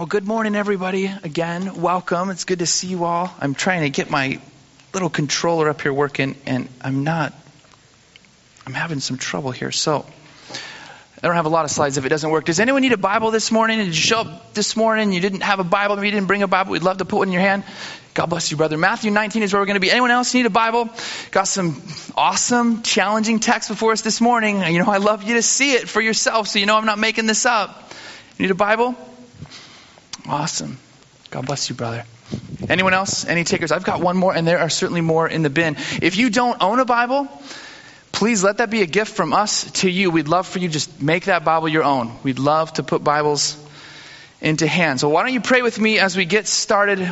Well, 0.00 0.06
good 0.06 0.26
morning, 0.26 0.56
everybody. 0.56 1.12
Again, 1.22 1.74
welcome. 1.74 2.30
It's 2.30 2.44
good 2.44 2.60
to 2.60 2.66
see 2.66 2.86
you 2.86 3.04
all. 3.04 3.30
I'm 3.38 3.52
trying 3.52 3.82
to 3.82 3.90
get 3.90 4.08
my 4.08 4.40
little 4.94 5.10
controller 5.10 5.68
up 5.68 5.82
here 5.82 5.92
working, 5.92 6.36
and 6.46 6.70
I'm 6.80 7.04
not. 7.04 7.34
I'm 8.66 8.72
having 8.72 9.00
some 9.00 9.18
trouble 9.18 9.50
here. 9.50 9.70
So, 9.70 10.06
I 11.22 11.26
don't 11.26 11.34
have 11.34 11.44
a 11.44 11.50
lot 11.50 11.66
of 11.66 11.70
slides 11.70 11.98
if 11.98 12.06
it 12.06 12.08
doesn't 12.08 12.30
work. 12.30 12.46
Does 12.46 12.60
anyone 12.60 12.80
need 12.80 12.94
a 12.94 12.96
Bible 12.96 13.30
this 13.30 13.52
morning? 13.52 13.76
Did 13.76 13.88
you 13.88 13.92
show 13.92 14.20
up 14.20 14.54
this 14.54 14.74
morning? 14.74 15.12
You 15.12 15.20
didn't 15.20 15.42
have 15.42 15.60
a 15.60 15.64
Bible. 15.64 15.96
Maybe 15.96 16.08
you 16.08 16.12
didn't 16.12 16.28
bring 16.28 16.42
a 16.42 16.48
Bible. 16.48 16.72
We'd 16.72 16.82
love 16.82 16.96
to 16.96 17.04
put 17.04 17.18
one 17.18 17.28
in 17.28 17.32
your 17.34 17.42
hand. 17.42 17.64
God 18.14 18.30
bless 18.30 18.50
you, 18.50 18.56
brother. 18.56 18.78
Matthew 18.78 19.10
19 19.10 19.42
is 19.42 19.52
where 19.52 19.60
we're 19.60 19.66
going 19.66 19.74
to 19.74 19.80
be. 19.80 19.90
Anyone 19.90 20.12
else 20.12 20.32
need 20.32 20.46
a 20.46 20.48
Bible? 20.48 20.88
Got 21.30 21.46
some 21.46 21.82
awesome, 22.14 22.80
challenging 22.80 23.38
text 23.38 23.68
before 23.68 23.92
us 23.92 24.00
this 24.00 24.22
morning. 24.22 24.62
You 24.62 24.78
know, 24.78 24.90
I 24.90 24.96
love 24.96 25.24
you 25.24 25.34
to 25.34 25.42
see 25.42 25.72
it 25.74 25.90
for 25.90 26.00
yourself 26.00 26.48
so 26.48 26.58
you 26.58 26.64
know 26.64 26.78
I'm 26.78 26.86
not 26.86 26.98
making 26.98 27.26
this 27.26 27.44
up. 27.44 27.92
You 28.38 28.44
need 28.44 28.50
a 28.50 28.54
Bible? 28.54 28.96
Awesome. 30.30 30.78
God 31.30 31.46
bless 31.46 31.68
you, 31.68 31.74
brother. 31.74 32.04
Anyone 32.68 32.94
else? 32.94 33.26
Any 33.26 33.42
takers? 33.42 33.72
I've 33.72 33.82
got 33.82 34.00
one 34.00 34.16
more, 34.16 34.32
and 34.32 34.46
there 34.46 34.60
are 34.60 34.70
certainly 34.70 35.00
more 35.00 35.28
in 35.28 35.42
the 35.42 35.50
bin. 35.50 35.74
If 36.00 36.16
you 36.16 36.30
don't 36.30 36.62
own 36.62 36.78
a 36.78 36.84
Bible, 36.84 37.26
please 38.12 38.44
let 38.44 38.58
that 38.58 38.70
be 38.70 38.82
a 38.82 38.86
gift 38.86 39.16
from 39.16 39.32
us 39.32 39.68
to 39.80 39.90
you. 39.90 40.12
We'd 40.12 40.28
love 40.28 40.46
for 40.46 40.60
you 40.60 40.68
just 40.68 41.02
make 41.02 41.24
that 41.24 41.44
Bible 41.44 41.68
your 41.68 41.82
own. 41.82 42.12
We'd 42.22 42.38
love 42.38 42.72
to 42.74 42.84
put 42.84 43.02
Bibles 43.02 43.56
into 44.40 44.68
hands. 44.68 45.00
So 45.00 45.08
why 45.08 45.24
don't 45.24 45.32
you 45.32 45.40
pray 45.40 45.62
with 45.62 45.80
me 45.80 45.98
as 45.98 46.16
we 46.16 46.26
get 46.26 46.46
started? 46.46 47.04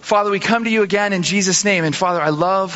Father, 0.00 0.30
we 0.30 0.40
come 0.40 0.64
to 0.64 0.70
you 0.70 0.82
again 0.82 1.12
in 1.12 1.22
Jesus' 1.22 1.62
name. 1.62 1.84
And 1.84 1.94
Father, 1.94 2.22
I 2.22 2.30
love 2.30 2.74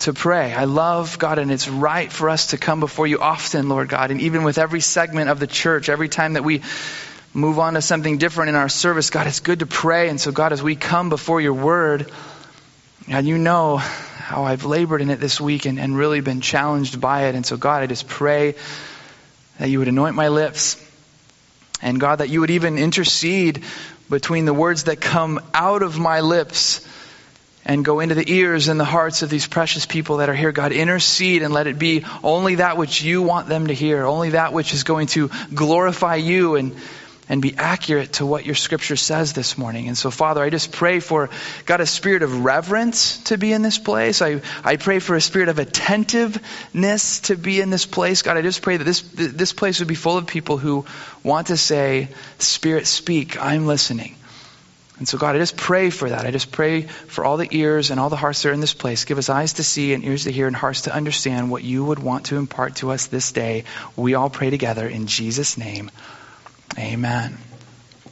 to 0.00 0.12
pray. 0.12 0.52
I 0.52 0.64
love 0.64 1.18
God, 1.18 1.38
and 1.38 1.50
it's 1.50 1.68
right 1.68 2.12
for 2.12 2.28
us 2.28 2.48
to 2.48 2.58
come 2.58 2.80
before 2.80 3.06
you 3.06 3.18
often, 3.18 3.70
Lord 3.70 3.88
God. 3.88 4.10
And 4.10 4.20
even 4.20 4.42
with 4.42 4.58
every 4.58 4.80
segment 4.80 5.30
of 5.30 5.40
the 5.40 5.46
church, 5.46 5.88
every 5.88 6.10
time 6.10 6.34
that 6.34 6.44
we 6.44 6.60
move 7.38 7.58
on 7.58 7.74
to 7.74 7.82
something 7.82 8.18
different 8.18 8.50
in 8.50 8.54
our 8.54 8.68
service, 8.68 9.10
God, 9.10 9.26
it's 9.26 9.40
good 9.40 9.60
to 9.60 9.66
pray. 9.66 10.08
And 10.08 10.20
so, 10.20 10.32
God, 10.32 10.52
as 10.52 10.62
we 10.62 10.76
come 10.76 11.08
before 11.08 11.40
your 11.40 11.54
word, 11.54 12.10
and 13.08 13.26
you 13.26 13.38
know 13.38 13.78
how 13.78 14.44
I've 14.44 14.64
labored 14.64 15.00
in 15.00 15.08
it 15.10 15.20
this 15.20 15.40
week 15.40 15.64
and, 15.64 15.80
and 15.80 15.96
really 15.96 16.20
been 16.20 16.40
challenged 16.40 17.00
by 17.00 17.26
it. 17.28 17.34
And 17.34 17.46
so, 17.46 17.56
God, 17.56 17.82
I 17.82 17.86
just 17.86 18.06
pray 18.06 18.54
that 19.58 19.70
you 19.70 19.78
would 19.78 19.88
anoint 19.88 20.14
my 20.14 20.28
lips. 20.28 20.84
And 21.80 21.98
God, 22.00 22.16
that 22.16 22.28
you 22.28 22.40
would 22.40 22.50
even 22.50 22.76
intercede 22.76 23.64
between 24.10 24.44
the 24.44 24.54
words 24.54 24.84
that 24.84 25.00
come 25.00 25.40
out 25.54 25.82
of 25.82 25.98
my 25.98 26.20
lips 26.20 26.86
and 27.64 27.84
go 27.84 28.00
into 28.00 28.14
the 28.14 28.30
ears 28.30 28.68
and 28.68 28.80
the 28.80 28.84
hearts 28.84 29.22
of 29.22 29.30
these 29.30 29.46
precious 29.46 29.86
people 29.86 30.18
that 30.18 30.28
are 30.28 30.34
here. 30.34 30.52
God, 30.52 30.72
intercede 30.72 31.42
and 31.42 31.52
let 31.52 31.66
it 31.66 31.78
be 31.78 32.04
only 32.24 32.56
that 32.56 32.76
which 32.76 33.02
you 33.02 33.22
want 33.22 33.48
them 33.48 33.66
to 33.66 33.74
hear, 33.74 34.04
only 34.04 34.30
that 34.30 34.52
which 34.52 34.74
is 34.74 34.84
going 34.84 35.06
to 35.08 35.30
glorify 35.54 36.16
you 36.16 36.56
and 36.56 36.74
and 37.28 37.42
be 37.42 37.54
accurate 37.56 38.14
to 38.14 38.26
what 38.26 38.46
your 38.46 38.54
scripture 38.54 38.96
says 38.96 39.32
this 39.32 39.58
morning. 39.58 39.88
And 39.88 39.98
so, 39.98 40.10
Father, 40.10 40.42
I 40.42 40.50
just 40.50 40.72
pray 40.72 41.00
for, 41.00 41.30
God, 41.66 41.80
a 41.80 41.86
spirit 41.86 42.22
of 42.22 42.44
reverence 42.44 43.22
to 43.24 43.38
be 43.38 43.52
in 43.52 43.62
this 43.62 43.78
place. 43.78 44.22
I, 44.22 44.40
I 44.64 44.76
pray 44.76 44.98
for 44.98 45.14
a 45.14 45.20
spirit 45.20 45.48
of 45.48 45.58
attentiveness 45.58 47.20
to 47.20 47.36
be 47.36 47.60
in 47.60 47.70
this 47.70 47.86
place. 47.86 48.22
God, 48.22 48.36
I 48.36 48.42
just 48.42 48.62
pray 48.62 48.78
that 48.78 48.84
this, 48.84 49.02
this 49.02 49.52
place 49.52 49.78
would 49.80 49.88
be 49.88 49.94
full 49.94 50.16
of 50.16 50.26
people 50.26 50.56
who 50.56 50.86
want 51.22 51.48
to 51.48 51.56
say, 51.56 52.08
Spirit, 52.38 52.86
speak, 52.86 53.40
I'm 53.42 53.66
listening. 53.66 54.14
And 54.98 55.06
so, 55.06 55.16
God, 55.16 55.36
I 55.36 55.38
just 55.38 55.56
pray 55.56 55.90
for 55.90 56.10
that. 56.10 56.26
I 56.26 56.32
just 56.32 56.50
pray 56.50 56.82
for 56.82 57.24
all 57.24 57.36
the 57.36 57.48
ears 57.52 57.90
and 57.90 58.00
all 58.00 58.10
the 58.10 58.16
hearts 58.16 58.42
that 58.42 58.48
are 58.48 58.52
in 58.52 58.60
this 58.60 58.74
place. 58.74 59.04
Give 59.04 59.18
us 59.18 59.28
eyes 59.28 59.54
to 59.54 59.64
see 59.64 59.92
and 59.92 60.04
ears 60.04 60.24
to 60.24 60.32
hear 60.32 60.48
and 60.48 60.56
hearts 60.56 60.82
to 60.82 60.94
understand 60.94 61.50
what 61.50 61.62
you 61.62 61.84
would 61.84 62.00
want 62.00 62.26
to 62.26 62.36
impart 62.36 62.76
to 62.76 62.90
us 62.90 63.06
this 63.06 63.30
day. 63.30 63.62
We 63.94 64.14
all 64.14 64.28
pray 64.28 64.50
together 64.50 64.88
in 64.88 65.06
Jesus' 65.06 65.56
name. 65.56 65.92
Amen. 66.76 67.47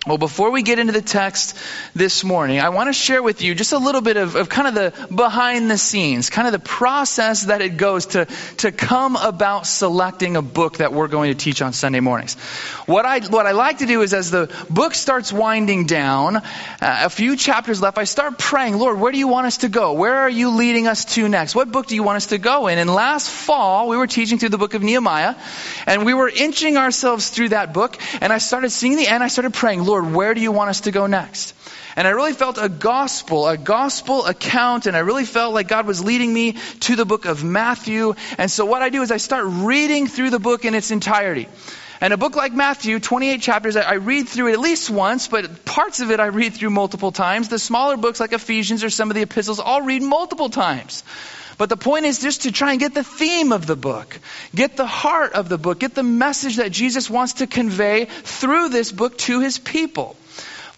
Well, 0.06 0.18
before 0.18 0.52
we 0.52 0.62
get 0.62 0.78
into 0.78 0.92
the 0.92 1.02
text 1.02 1.56
this 1.96 2.22
morning, 2.22 2.60
I 2.60 2.68
want 2.68 2.88
to 2.88 2.92
share 2.92 3.24
with 3.24 3.42
you 3.42 3.56
just 3.56 3.72
a 3.72 3.78
little 3.78 4.00
bit 4.00 4.16
of, 4.16 4.36
of, 4.36 4.48
kind 4.48 4.68
of 4.68 4.74
the 4.76 5.12
behind 5.12 5.68
the 5.68 5.78
scenes, 5.78 6.30
kind 6.30 6.46
of 6.46 6.52
the 6.52 6.60
process 6.60 7.46
that 7.46 7.60
it 7.60 7.76
goes 7.76 8.06
to, 8.06 8.28
to 8.58 8.70
come 8.70 9.16
about 9.16 9.66
selecting 9.66 10.36
a 10.36 10.42
book 10.42 10.76
that 10.76 10.92
we're 10.92 11.08
going 11.08 11.32
to 11.32 11.36
teach 11.36 11.60
on 11.60 11.72
Sunday 11.72 11.98
mornings. 11.98 12.34
What 12.86 13.04
I, 13.04 13.18
what 13.18 13.46
I 13.46 13.50
like 13.50 13.78
to 13.78 13.86
do 13.86 14.02
is 14.02 14.14
as 14.14 14.30
the 14.30 14.48
book 14.70 14.94
starts 14.94 15.32
winding 15.32 15.86
down, 15.86 16.36
uh, 16.36 16.42
a 16.80 17.10
few 17.10 17.36
chapters 17.36 17.82
left, 17.82 17.98
I 17.98 18.04
start 18.04 18.38
praying, 18.38 18.78
Lord, 18.78 19.00
where 19.00 19.10
do 19.10 19.18
you 19.18 19.26
want 19.26 19.48
us 19.48 19.56
to 19.58 19.68
go? 19.68 19.94
Where 19.94 20.18
are 20.18 20.30
you 20.30 20.50
leading 20.50 20.86
us 20.86 21.04
to 21.16 21.28
next? 21.28 21.56
What 21.56 21.72
book 21.72 21.88
do 21.88 21.96
you 21.96 22.04
want 22.04 22.18
us 22.18 22.26
to 22.26 22.38
go 22.38 22.68
in? 22.68 22.78
And 22.78 22.88
last 22.94 23.28
fall, 23.28 23.88
we 23.88 23.96
were 23.96 24.06
teaching 24.06 24.38
through 24.38 24.50
the 24.50 24.58
book 24.58 24.74
of 24.74 24.84
Nehemiah, 24.84 25.34
and 25.84 26.06
we 26.06 26.14
were 26.14 26.28
inching 26.28 26.76
ourselves 26.76 27.28
through 27.28 27.48
that 27.48 27.72
book, 27.72 27.98
and 28.20 28.32
I 28.32 28.38
started 28.38 28.70
seeing 28.70 28.94
the 28.94 29.08
end, 29.08 29.24
I 29.24 29.26
started 29.26 29.52
praying, 29.52 29.82
Lord, 29.82 29.95
Lord, 29.96 30.14
where 30.14 30.34
do 30.34 30.42
you 30.42 30.52
want 30.52 30.68
us 30.68 30.82
to 30.82 30.90
go 30.90 31.06
next? 31.06 31.54
And 31.96 32.06
I 32.06 32.10
really 32.10 32.34
felt 32.34 32.58
a 32.58 32.68
gospel, 32.68 33.48
a 33.48 33.56
gospel 33.56 34.26
account, 34.26 34.84
and 34.84 34.94
I 34.94 35.00
really 35.00 35.24
felt 35.24 35.54
like 35.54 35.68
God 35.68 35.86
was 35.86 36.04
leading 36.04 36.34
me 36.34 36.52
to 36.80 36.96
the 36.96 37.06
book 37.06 37.24
of 37.24 37.42
Matthew. 37.42 38.14
And 38.36 38.50
so 38.50 38.66
what 38.66 38.82
I 38.82 38.90
do 38.90 39.00
is 39.00 39.10
I 39.10 39.16
start 39.16 39.46
reading 39.46 40.06
through 40.06 40.28
the 40.28 40.38
book 40.38 40.66
in 40.66 40.74
its 40.74 40.90
entirety. 40.90 41.48
And 41.98 42.12
a 42.12 42.18
book 42.18 42.36
like 42.36 42.52
Matthew, 42.52 43.00
28 43.00 43.40
chapters, 43.40 43.74
I 43.74 43.94
read 43.94 44.28
through 44.28 44.48
it 44.48 44.52
at 44.52 44.60
least 44.60 44.90
once, 44.90 45.28
but 45.28 45.64
parts 45.64 46.00
of 46.00 46.10
it 46.10 46.20
I 46.20 46.26
read 46.26 46.52
through 46.52 46.68
multiple 46.68 47.10
times. 47.10 47.48
The 47.48 47.58
smaller 47.58 47.96
books 47.96 48.20
like 48.20 48.34
Ephesians 48.34 48.84
or 48.84 48.90
some 48.90 49.10
of 49.10 49.14
the 49.14 49.22
epistles, 49.22 49.60
I'll 49.60 49.80
read 49.80 50.02
multiple 50.02 50.50
times. 50.50 51.04
But 51.58 51.70
the 51.70 51.76
point 51.76 52.04
is 52.04 52.20
just 52.20 52.42
to 52.42 52.52
try 52.52 52.72
and 52.72 52.80
get 52.80 52.92
the 52.92 53.04
theme 53.04 53.52
of 53.52 53.66
the 53.66 53.76
book, 53.76 54.18
get 54.54 54.76
the 54.76 54.86
heart 54.86 55.32
of 55.32 55.48
the 55.48 55.56
book, 55.56 55.78
get 55.80 55.94
the 55.94 56.02
message 56.02 56.56
that 56.56 56.70
Jesus 56.70 57.08
wants 57.08 57.34
to 57.34 57.46
convey 57.46 58.04
through 58.04 58.68
this 58.68 58.92
book 58.92 59.16
to 59.18 59.40
his 59.40 59.58
people. 59.58 60.16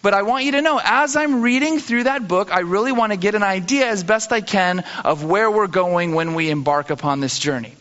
But 0.01 0.13
I 0.13 0.21
want 0.21 0.45
you 0.45 0.53
to 0.53 0.61
know, 0.61 0.79
as 0.81 1.17
I'm 1.17 1.41
reading 1.41 1.79
through 1.79 2.03
that 2.03 2.27
book, 2.27 2.53
I 2.53 2.59
really 2.61 2.93
want 2.93 3.11
to 3.11 3.17
get 3.17 3.35
an 3.35 3.43
idea 3.43 3.87
as 3.87 4.03
best 4.03 4.31
I 4.31 4.39
can 4.39 4.85
of 5.03 5.25
where 5.25 5.51
we're 5.51 5.67
going 5.67 6.15
when 6.15 6.35
we 6.35 6.49
embark 6.49 6.89
upon 6.89 7.19
this 7.19 7.37
journey. 7.37 7.73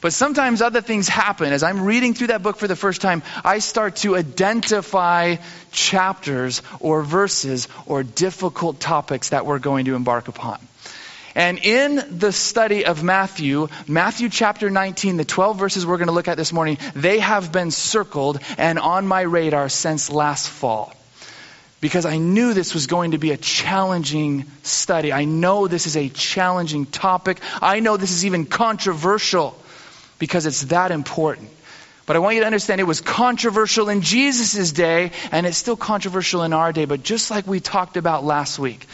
But 0.00 0.12
sometimes 0.12 0.60
other 0.60 0.80
things 0.80 1.08
happen. 1.08 1.52
As 1.52 1.62
I'm 1.62 1.84
reading 1.84 2.14
through 2.14 2.26
that 2.28 2.42
book 2.42 2.56
for 2.56 2.66
the 2.66 2.74
first 2.74 3.00
time, 3.00 3.22
I 3.44 3.60
start 3.60 3.94
to 3.96 4.16
identify 4.16 5.36
chapters 5.70 6.62
or 6.80 7.02
verses 7.04 7.68
or 7.86 8.02
difficult 8.02 8.80
topics 8.80 9.28
that 9.28 9.46
we're 9.46 9.60
going 9.60 9.84
to 9.84 9.94
embark 9.94 10.26
upon. 10.26 10.58
And 11.34 11.58
in 11.58 12.18
the 12.18 12.32
study 12.32 12.84
of 12.84 13.02
Matthew, 13.02 13.68
Matthew 13.86 14.28
chapter 14.28 14.70
19, 14.70 15.16
the 15.16 15.24
12 15.24 15.58
verses 15.58 15.86
we're 15.86 15.96
going 15.96 16.08
to 16.08 16.14
look 16.14 16.28
at 16.28 16.36
this 16.36 16.52
morning, 16.52 16.78
they 16.94 17.18
have 17.20 17.52
been 17.52 17.70
circled 17.70 18.40
and 18.58 18.78
on 18.78 19.06
my 19.06 19.22
radar 19.22 19.68
since 19.68 20.10
last 20.10 20.48
fall. 20.48 20.92
Because 21.80 22.06
I 22.06 22.18
knew 22.18 22.54
this 22.54 22.74
was 22.74 22.86
going 22.86 23.10
to 23.10 23.18
be 23.18 23.32
a 23.32 23.36
challenging 23.36 24.44
study. 24.62 25.12
I 25.12 25.24
know 25.24 25.66
this 25.66 25.86
is 25.86 25.96
a 25.96 26.08
challenging 26.08 26.86
topic. 26.86 27.40
I 27.60 27.80
know 27.80 27.96
this 27.96 28.12
is 28.12 28.24
even 28.24 28.46
controversial 28.46 29.56
because 30.18 30.46
it's 30.46 30.62
that 30.66 30.92
important. 30.92 31.50
But 32.06 32.16
I 32.16 32.18
want 32.20 32.34
you 32.34 32.42
to 32.42 32.46
understand 32.46 32.80
it 32.80 32.84
was 32.84 33.00
controversial 33.00 33.88
in 33.88 34.02
Jesus' 34.02 34.72
day, 34.72 35.12
and 35.30 35.46
it's 35.46 35.56
still 35.56 35.76
controversial 35.76 36.42
in 36.42 36.52
our 36.52 36.72
day. 36.72 36.84
But 36.84 37.02
just 37.02 37.30
like 37.30 37.46
we 37.46 37.58
talked 37.58 37.96
about 37.96 38.24
last 38.24 38.58
week, 38.58 38.86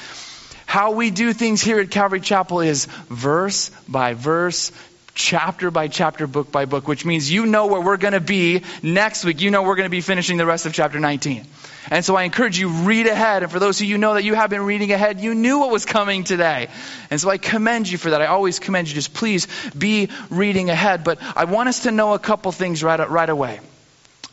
how 0.69 0.91
we 0.91 1.11
do 1.11 1.33
things 1.33 1.63
here 1.63 1.81
at 1.81 1.91
Calvary 1.91 2.21
Chapel 2.21 2.61
is 2.61 2.85
verse 3.09 3.71
by 3.89 4.13
verse, 4.13 4.71
chapter 5.15 5.71
by 5.71 5.89
chapter, 5.89 6.27
book 6.27 6.53
by 6.53 6.67
book, 6.67 6.87
which 6.87 7.07
means 7.07 7.33
you 7.33 7.47
know 7.47 7.69
where 7.69 7.81
we're 7.81 7.97
going 7.97 8.13
to 8.13 8.21
be 8.21 8.65
next 8.83 9.25
week. 9.25 9.41
You 9.41 9.51
know 9.51 9.63
we're 9.63 9.77
going 9.77 9.87
to 9.87 9.91
be 9.91 10.03
finishing 10.03 10.37
the 10.37 10.45
rest 10.45 10.67
of 10.67 10.75
chapter 10.75 11.01
19. 11.01 11.47
And 11.91 12.05
so 12.05 12.17
I 12.17 12.25
encourage 12.25 12.59
you, 12.59 12.69
read 12.69 13.07
ahead. 13.07 13.45
And 13.45 13.51
for 13.51 13.59
those 13.59 13.81
of 13.81 13.87
you 13.87 13.97
know 13.97 14.13
that 14.13 14.25
you 14.25 14.35
have 14.35 14.51
been 14.51 14.61
reading 14.61 14.93
ahead, 14.93 15.21
you 15.21 15.35
knew 15.35 15.61
what 15.61 15.71
was 15.71 15.87
coming 15.87 16.23
today. 16.23 16.69
And 17.11 17.19
so 17.19 17.31
I 17.31 17.39
commend 17.39 17.91
you 17.91 17.97
for 17.97 18.11
that. 18.11 18.21
I 18.21 18.27
always 18.27 18.59
commend 18.59 18.89
you. 18.89 18.95
Just 18.95 19.15
please 19.15 19.49
be 19.73 20.11
reading 20.29 20.69
ahead. 20.69 21.03
But 21.03 21.19
I 21.35 21.47
want 21.47 21.71
us 21.71 21.85
to 21.85 21.93
know 21.93 22.13
a 22.13 22.19
couple 22.19 22.53
things 22.53 22.85
right, 22.85 23.09
right 23.09 23.31
away. 23.31 23.61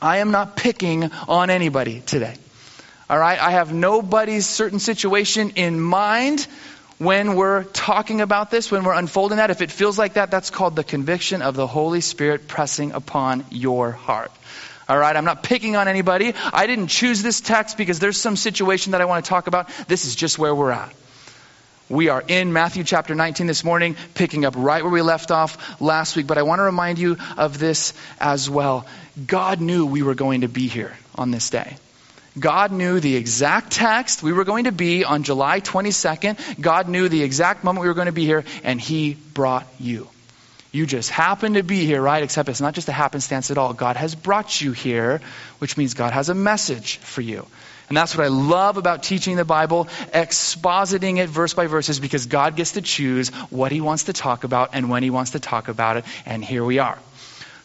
I 0.02 0.18
am 0.18 0.32
not 0.32 0.58
picking 0.58 1.10
on 1.30 1.50
anybody 1.50 2.02
today. 2.02 2.36
All 3.10 3.20
right? 3.20 3.40
I 3.40 3.52
have 3.52 3.74
nobody's 3.74 4.46
certain 4.46 4.80
situation 4.80 5.52
in 5.56 5.80
mind 5.80 6.48
when 6.98 7.36
we're 7.36 7.64
talking 7.64 8.22
about 8.22 8.52
this, 8.52 8.72
when 8.72 8.84
we're 8.84 8.94
unfolding 8.94 9.38
that. 9.38 9.52
If 9.52 9.62
it 9.62 9.72
feels 9.72 9.98
like 9.98 10.14
that, 10.14 10.32
that's 10.32 10.50
called 10.50 10.76
the 10.76 10.84
conviction 10.84 11.42
of 11.42 11.56
the 11.56 11.68
Holy 11.68 12.02
Spirit 12.02 12.48
pressing 12.48 12.94
upon 12.94 13.46
your 13.52 13.92
heart. 13.92 14.32
All 14.88 14.98
right, 14.98 15.16
I'm 15.16 15.26
not 15.26 15.44
picking 15.44 15.76
on 15.76 15.88
anybody. 15.88 16.34
I 16.54 16.68
didn't 16.68 16.88
choose 16.88 17.24
this 17.24 17.42
text 17.42 17.78
because 17.78 18.00
there's 18.00 18.20
some 18.20 18.36
situation 18.36 18.92
that 18.92 19.02
I 19.02 19.06
want 19.06 19.26
to 19.26 19.30
talk 19.30 19.48
about. 19.48 19.70
This 19.88 20.06
is 20.06 20.16
just 20.16 20.38
where 20.38 20.54
we're 20.54 20.72
at. 20.72 20.94
We 21.90 22.10
are 22.10 22.24
in 22.28 22.54
Matthew 22.54 22.84
chapter 22.84 23.14
19 23.14 23.46
this 23.46 23.64
morning, 23.64 23.96
picking 24.16 24.46
up 24.46 24.56
right 24.58 24.84
where 24.84 24.92
we 24.92 25.02
left 25.02 25.30
off 25.30 25.80
last 25.82 26.16
week. 26.16 26.26
But 26.28 26.38
I 26.38 26.44
want 26.44 26.60
to 26.60 26.64
remind 26.64 26.98
you 26.98 27.18
of 27.38 27.60
this 27.60 27.94
as 28.20 28.50
well. 28.50 28.88
God 29.26 29.62
knew 29.62 29.86
we 29.86 30.02
were 30.02 30.16
going 30.16 30.42
to 30.42 30.48
be 30.48 30.68
here 30.68 30.96
on 31.16 31.30
this 31.30 31.50
day. 31.50 31.78
God 32.38 32.72
knew 32.72 33.00
the 33.00 33.16
exact 33.16 33.72
text 33.72 34.22
we 34.22 34.34
were 34.34 34.44
going 34.44 34.66
to 34.66 34.72
be 34.72 35.06
on 35.06 35.24
July 35.24 35.62
22nd. 35.62 36.60
God 36.60 36.90
knew 36.90 37.08
the 37.08 37.24
exact 37.24 37.64
moment 37.64 37.84
we 37.84 37.88
were 37.88 37.94
going 37.94 38.08
to 38.08 38.12
be 38.12 38.26
here, 38.26 38.44
and 38.64 38.80
He 38.80 39.14
brought 39.14 39.68
you. 39.80 40.10
You 40.72 40.86
just 40.86 41.10
happen 41.10 41.54
to 41.54 41.64
be 41.64 41.86
here, 41.86 42.02
right? 42.02 42.22
Except 42.22 42.50
it's 42.50 42.60
not 42.60 42.74
just 42.74 42.90
a 42.90 42.92
happenstance 42.92 43.50
at 43.50 43.58
all. 43.58 43.74
God 43.74 43.96
has 43.96 44.14
brought 44.14 44.60
you 44.60 44.74
here, 44.74 45.22
which 45.60 45.78
means 45.78 45.94
God 45.94 46.12
has 46.12 46.28
a 46.28 46.34
message 46.34 46.98
for 46.98 47.22
you. 47.22 47.48
And 47.88 47.96
that's 47.96 48.18
what 48.18 48.26
I 48.26 48.30
love 48.30 48.76
about 48.76 49.04
teaching 49.04 49.38
the 49.38 49.46
Bible, 49.46 49.86
expositing 50.14 51.20
it 51.20 51.30
verse 51.30 51.54
by 51.54 51.68
verse, 51.68 51.88
is 51.88 52.02
because 52.02 52.26
God 52.26 52.58
gets 52.58 52.74
to 52.74 52.82
choose 52.82 53.30
what 53.50 53.72
He 53.72 53.80
wants 53.80 54.06
to 54.06 54.14
talk 54.14 54.44
about 54.44 54.72
and 54.74 54.90
when 54.90 55.04
He 55.04 55.12
wants 55.12 55.32
to 55.32 55.40
talk 55.40 55.70
about 55.70 55.96
it. 55.98 56.06
And 56.26 56.44
here 56.44 56.66
we 56.66 56.80
are. 56.80 56.98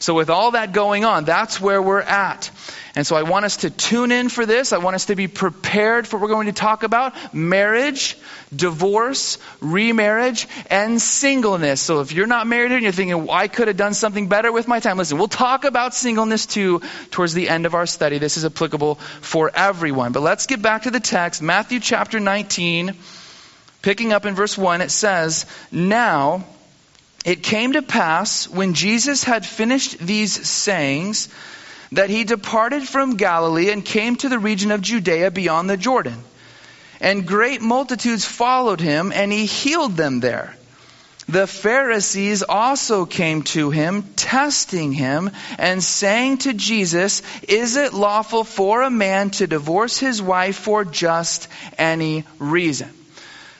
So, 0.01 0.15
with 0.15 0.31
all 0.31 0.53
that 0.53 0.73
going 0.73 1.05
on, 1.05 1.27
that's 1.27 1.61
where 1.61 1.81
we're 1.83 2.01
at. 2.01 2.51
And 2.95 3.07
so, 3.07 3.17
I 3.17 3.23
want 3.23 3.45
us 3.45 3.59
to 3.59 3.71
tune 3.71 4.13
in 4.13 4.31
for 4.31 4.47
this. 4.47 4.73
I 4.73 4.79
want 4.79 4.95
us 4.95 5.05
to 5.07 5.15
be 5.15 5.29
prepared 5.29 6.09
for 6.09 6.17
what 6.17 6.23
we're 6.23 6.35
going 6.35 6.47
to 6.47 6.55
talk 6.55 6.85
about 6.85 7.15
marriage, 7.35 8.17
divorce, 8.55 9.37
remarriage, 9.61 10.49
and 10.71 11.01
singleness. 11.03 11.83
So, 11.83 12.01
if 12.01 12.13
you're 12.13 12.27
not 12.27 12.47
married 12.47 12.73
and 12.73 12.83
you're 12.83 12.93
thinking, 12.93 13.27
well, 13.27 13.37
I 13.37 13.49
could 13.49 13.69
have 13.69 13.77
done 13.77 13.93
something 13.93 14.27
better 14.27 14.51
with 14.51 14.67
my 14.67 14.81
time, 14.81 14.97
listen, 14.97 15.19
we'll 15.19 15.29
talk 15.29 15.67
about 15.67 15.95
singleness 15.95 16.47
too 16.47 16.81
towards 17.11 17.35
the 17.35 17.51
end 17.51 17.67
of 17.67 17.75
our 17.75 17.85
study. 17.85 18.17
This 18.17 18.39
is 18.39 18.47
applicable 18.47 18.95
for 18.95 19.51
everyone. 19.55 20.13
But 20.13 20.23
let's 20.23 20.47
get 20.47 20.63
back 20.63 20.85
to 20.85 20.91
the 20.91 21.01
text 21.01 21.43
Matthew 21.43 21.79
chapter 21.79 22.19
19, 22.19 22.97
picking 23.83 24.15
up 24.15 24.25
in 24.25 24.35
verse 24.35 24.57
1, 24.57 24.81
it 24.81 24.91
says, 24.91 25.45
Now, 25.71 26.47
it 27.25 27.43
came 27.43 27.75
to 27.75 27.83
pass 27.83 28.49
when 28.49 28.75
Jesus 28.75 29.25
had 29.25 29.45
finished 29.45 29.99
these 29.99 30.49
sayings 30.49 31.29
that 31.93 32.11
he 32.11 32.25
departed 32.25 32.87
from 32.89 33.17
Galilee 33.17 33.71
and 33.71 33.85
came 33.85 34.17
to 34.17 34.29
the 34.29 34.39
region 34.39 34.71
of 34.71 34.81
Judea 34.81 35.31
beyond 35.31 35.69
the 35.69 35.77
Jordan. 35.77 36.23
And 37.01 37.27
great 37.27 37.63
multitudes 37.63 38.25
followed 38.25 38.81
him, 38.81 39.13
and 39.15 39.33
he 39.33 39.47
healed 39.47 39.97
them 39.97 40.21
there. 40.21 40.55
The 41.29 41.47
Pharisees 41.47 42.43
also 42.43 43.07
came 43.07 43.43
to 43.55 43.71
him, 43.71 44.03
testing 44.17 44.93
him, 44.93 45.31
and 45.59 45.83
saying 45.83 46.39
to 46.39 46.53
Jesus, 46.53 47.23
Is 47.47 47.77
it 47.77 47.95
lawful 47.95 48.45
for 48.45 48.83
a 48.83 48.91
man 48.91 49.31
to 49.31 49.47
divorce 49.47 49.99
his 49.99 50.21
wife 50.21 50.57
for 50.57 50.85
just 50.85 51.49
any 51.79 52.25
reason? 52.39 52.91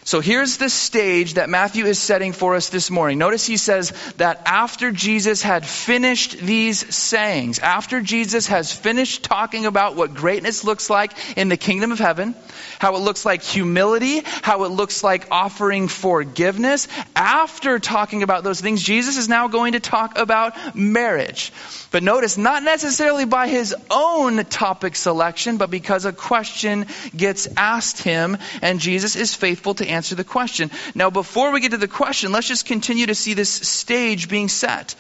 So 0.03 0.21
here's 0.21 0.57
the 0.57 0.71
stage 0.71 1.35
that 1.35 1.51
Matthew 1.51 1.85
is 1.85 1.99
setting 1.99 2.33
for 2.33 2.55
us 2.55 2.71
this 2.71 2.91
morning. 2.91 3.19
Notice 3.19 3.47
he 3.47 3.59
says 3.59 3.93
that 4.17 4.41
after 4.47 4.91
Jesus 4.91 5.43
had 5.43 5.67
finished 5.67 6.39
these 6.39 6.95
sayings, 6.95 7.59
after 7.59 8.01
Jesus 8.01 8.47
has 8.47 8.73
finished 8.73 9.25
talking 9.25 9.67
about 9.67 9.97
what 9.97 10.15
greatness 10.15 10.65
looks 10.65 10.89
like 10.89 11.13
in 11.37 11.51
the 11.51 11.59
kingdom 11.59 11.93
of 11.93 11.99
heaven, 11.99 12.35
how 12.79 12.97
it 12.97 13.01
looks 13.01 13.27
like 13.27 13.43
humility, 13.43 14.23
how 14.43 14.65
it 14.65 14.71
looks 14.71 15.05
like 15.05 15.29
offering 15.31 15.87
forgiveness, 15.87 16.89
after 17.15 17.79
talking 17.79 18.23
about 18.23 18.43
those 18.43 18.61
things, 18.61 18.83
Jesus 18.83 19.19
is 19.19 19.29
now 19.29 19.49
going 19.49 19.73
to 19.73 19.81
talk 19.81 20.17
about 20.17 20.75
marriage. 20.75 21.53
But 21.91 22.05
notice, 22.05 22.39
not 22.39 22.63
necessarily 22.63 23.25
by 23.25 23.49
his 23.49 23.75
own 23.91 24.45
topic 24.45 24.95
selection, 24.95 25.57
but 25.57 25.71
because 25.71 26.05
a 26.05 26.13
question 26.13 26.87
gets 27.17 27.49
asked 27.57 28.03
him, 28.03 28.39
and 28.63 28.79
Jesus 28.79 29.17
is 29.17 29.35
faithful 29.35 29.75
to 29.75 29.89
answer 29.89 30.15
the 30.15 30.25
question. 30.25 30.71
Now, 30.95 31.11
before 31.11 31.51
we 31.51 31.61
get 31.61 31.73
to 31.73 31.77
the 31.77 31.89
question, 31.89 32.31
let's 32.31 32.47
just 32.47 32.67
continue 32.67 33.07
to 33.07 33.15
see 33.15 33.35
this 33.35 33.51
stage 33.51 34.29
being 34.29 34.49
set. 34.49 34.95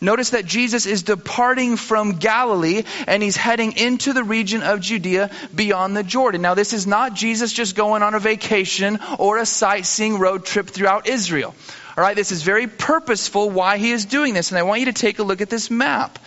Notice 0.00 0.30
that 0.30 0.46
Jesus 0.46 0.86
is 0.86 1.02
departing 1.02 1.76
from 1.76 2.18
Galilee 2.18 2.84
and 3.08 3.20
he's 3.20 3.36
heading 3.36 3.76
into 3.76 4.12
the 4.12 4.22
region 4.22 4.62
of 4.62 4.80
Judea 4.80 5.30
beyond 5.52 5.96
the 5.96 6.04
Jordan. 6.04 6.40
Now, 6.40 6.54
this 6.54 6.72
is 6.72 6.86
not 6.86 7.14
Jesus 7.14 7.52
just 7.52 7.74
going 7.74 8.04
on 8.04 8.14
a 8.14 8.20
vacation 8.20 9.00
or 9.18 9.38
a 9.38 9.46
sightseeing 9.46 10.20
road 10.20 10.44
trip 10.44 10.68
throughout 10.68 11.08
Israel. 11.08 11.52
All 11.98 12.04
right, 12.04 12.14
this 12.14 12.30
is 12.30 12.44
very 12.44 12.68
purposeful 12.68 13.50
why 13.50 13.76
he 13.78 13.90
is 13.90 14.04
doing 14.04 14.32
this. 14.32 14.52
And 14.52 14.58
I 14.58 14.62
want 14.62 14.78
you 14.78 14.86
to 14.86 14.92
take 14.92 15.18
a 15.18 15.24
look 15.24 15.40
at 15.40 15.50
this 15.50 15.68
map. 15.68 16.20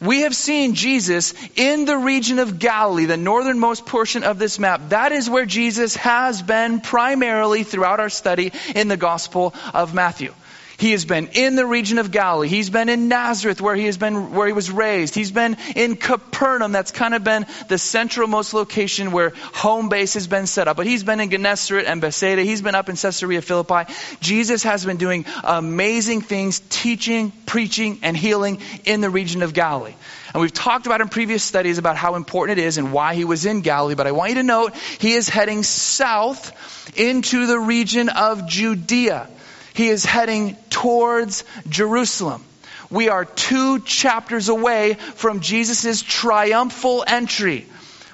We 0.00 0.20
have 0.20 0.36
seen 0.36 0.76
Jesus 0.76 1.34
in 1.56 1.84
the 1.84 1.96
region 1.96 2.38
of 2.38 2.60
Galilee, 2.60 3.06
the 3.06 3.16
northernmost 3.16 3.86
portion 3.86 4.22
of 4.22 4.38
this 4.38 4.60
map. 4.60 4.90
That 4.90 5.10
is 5.10 5.28
where 5.28 5.46
Jesus 5.46 5.96
has 5.96 6.42
been 6.42 6.80
primarily 6.80 7.64
throughout 7.64 7.98
our 7.98 8.08
study 8.08 8.52
in 8.76 8.86
the 8.86 8.96
Gospel 8.96 9.52
of 9.74 9.94
Matthew. 9.94 10.32
He 10.80 10.92
has 10.92 11.04
been 11.04 11.28
in 11.34 11.56
the 11.56 11.66
region 11.66 11.98
of 11.98 12.10
Galilee. 12.10 12.48
He's 12.48 12.70
been 12.70 12.88
in 12.88 13.08
Nazareth 13.08 13.60
where 13.60 13.76
he 13.76 13.84
has 13.84 13.98
been, 13.98 14.32
where 14.32 14.46
he 14.46 14.54
was 14.54 14.70
raised. 14.70 15.14
He's 15.14 15.30
been 15.30 15.58
in 15.76 15.96
Capernaum. 15.96 16.72
That's 16.72 16.90
kind 16.90 17.12
of 17.12 17.22
been 17.22 17.44
the 17.68 17.74
centralmost 17.74 18.54
location 18.54 19.12
where 19.12 19.34
home 19.52 19.90
base 19.90 20.14
has 20.14 20.26
been 20.26 20.46
set 20.46 20.68
up. 20.68 20.78
But 20.78 20.86
he's 20.86 21.04
been 21.04 21.20
in 21.20 21.28
Gennesaret 21.28 21.84
and 21.84 22.00
Bethsaida. 22.00 22.40
He's 22.44 22.62
been 22.62 22.74
up 22.74 22.88
in 22.88 22.96
Caesarea 22.96 23.42
Philippi. 23.42 23.92
Jesus 24.22 24.62
has 24.62 24.82
been 24.82 24.96
doing 24.96 25.26
amazing 25.44 26.22
things, 26.22 26.60
teaching, 26.70 27.30
preaching, 27.44 27.98
and 28.02 28.16
healing 28.16 28.62
in 28.86 29.02
the 29.02 29.10
region 29.10 29.42
of 29.42 29.52
Galilee. 29.52 29.92
And 30.32 30.40
we've 30.40 30.50
talked 30.50 30.86
about 30.86 31.02
in 31.02 31.10
previous 31.10 31.42
studies 31.42 31.76
about 31.76 31.96
how 31.96 32.14
important 32.14 32.58
it 32.58 32.64
is 32.64 32.78
and 32.78 32.90
why 32.90 33.14
he 33.14 33.26
was 33.26 33.44
in 33.44 33.60
Galilee. 33.60 33.96
But 33.96 34.06
I 34.06 34.12
want 34.12 34.30
you 34.30 34.36
to 34.36 34.44
note 34.44 34.74
he 34.98 35.12
is 35.12 35.28
heading 35.28 35.62
south 35.62 36.98
into 36.98 37.46
the 37.46 37.58
region 37.58 38.08
of 38.08 38.48
Judea. 38.48 39.28
He 39.74 39.88
is 39.88 40.04
heading 40.04 40.56
towards 40.70 41.44
Jerusalem. 41.68 42.44
We 42.90 43.08
are 43.08 43.24
two 43.24 43.80
chapters 43.80 44.48
away 44.48 44.94
from 44.94 45.40
Jesus' 45.40 46.02
triumphal 46.02 47.04
entry 47.06 47.66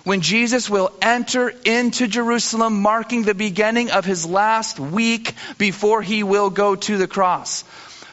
when 0.05 0.21
Jesus 0.21 0.71
will 0.71 0.93
enter 1.03 1.53
into 1.65 2.07
Jerusalem, 2.07 2.81
marking 2.81 3.23
the 3.23 3.35
beginning 3.35 3.91
of 3.91 4.05
his 4.05 4.25
last 4.25 4.79
week 4.79 5.35
before 5.59 6.01
he 6.03 6.23
will 6.23 6.51
go 6.51 6.77
to 6.77 6.97
the 6.97 7.09
cross. 7.09 7.65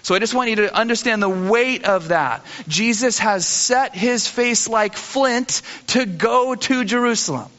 So 0.02 0.16
I 0.16 0.20
just 0.20 0.34
want 0.34 0.50
you 0.50 0.56
to 0.58 0.76
understand 0.76 1.22
the 1.22 1.30
weight 1.30 1.86
of 1.86 2.08
that. 2.08 2.46
Jesus 2.68 3.20
has 3.20 3.48
set 3.48 3.94
his 3.94 4.28
face 4.28 4.68
like 4.68 4.96
flint 4.96 5.62
to 5.88 6.06
go 6.06 6.56
to 6.56 6.84
Jerusalem 6.84 7.50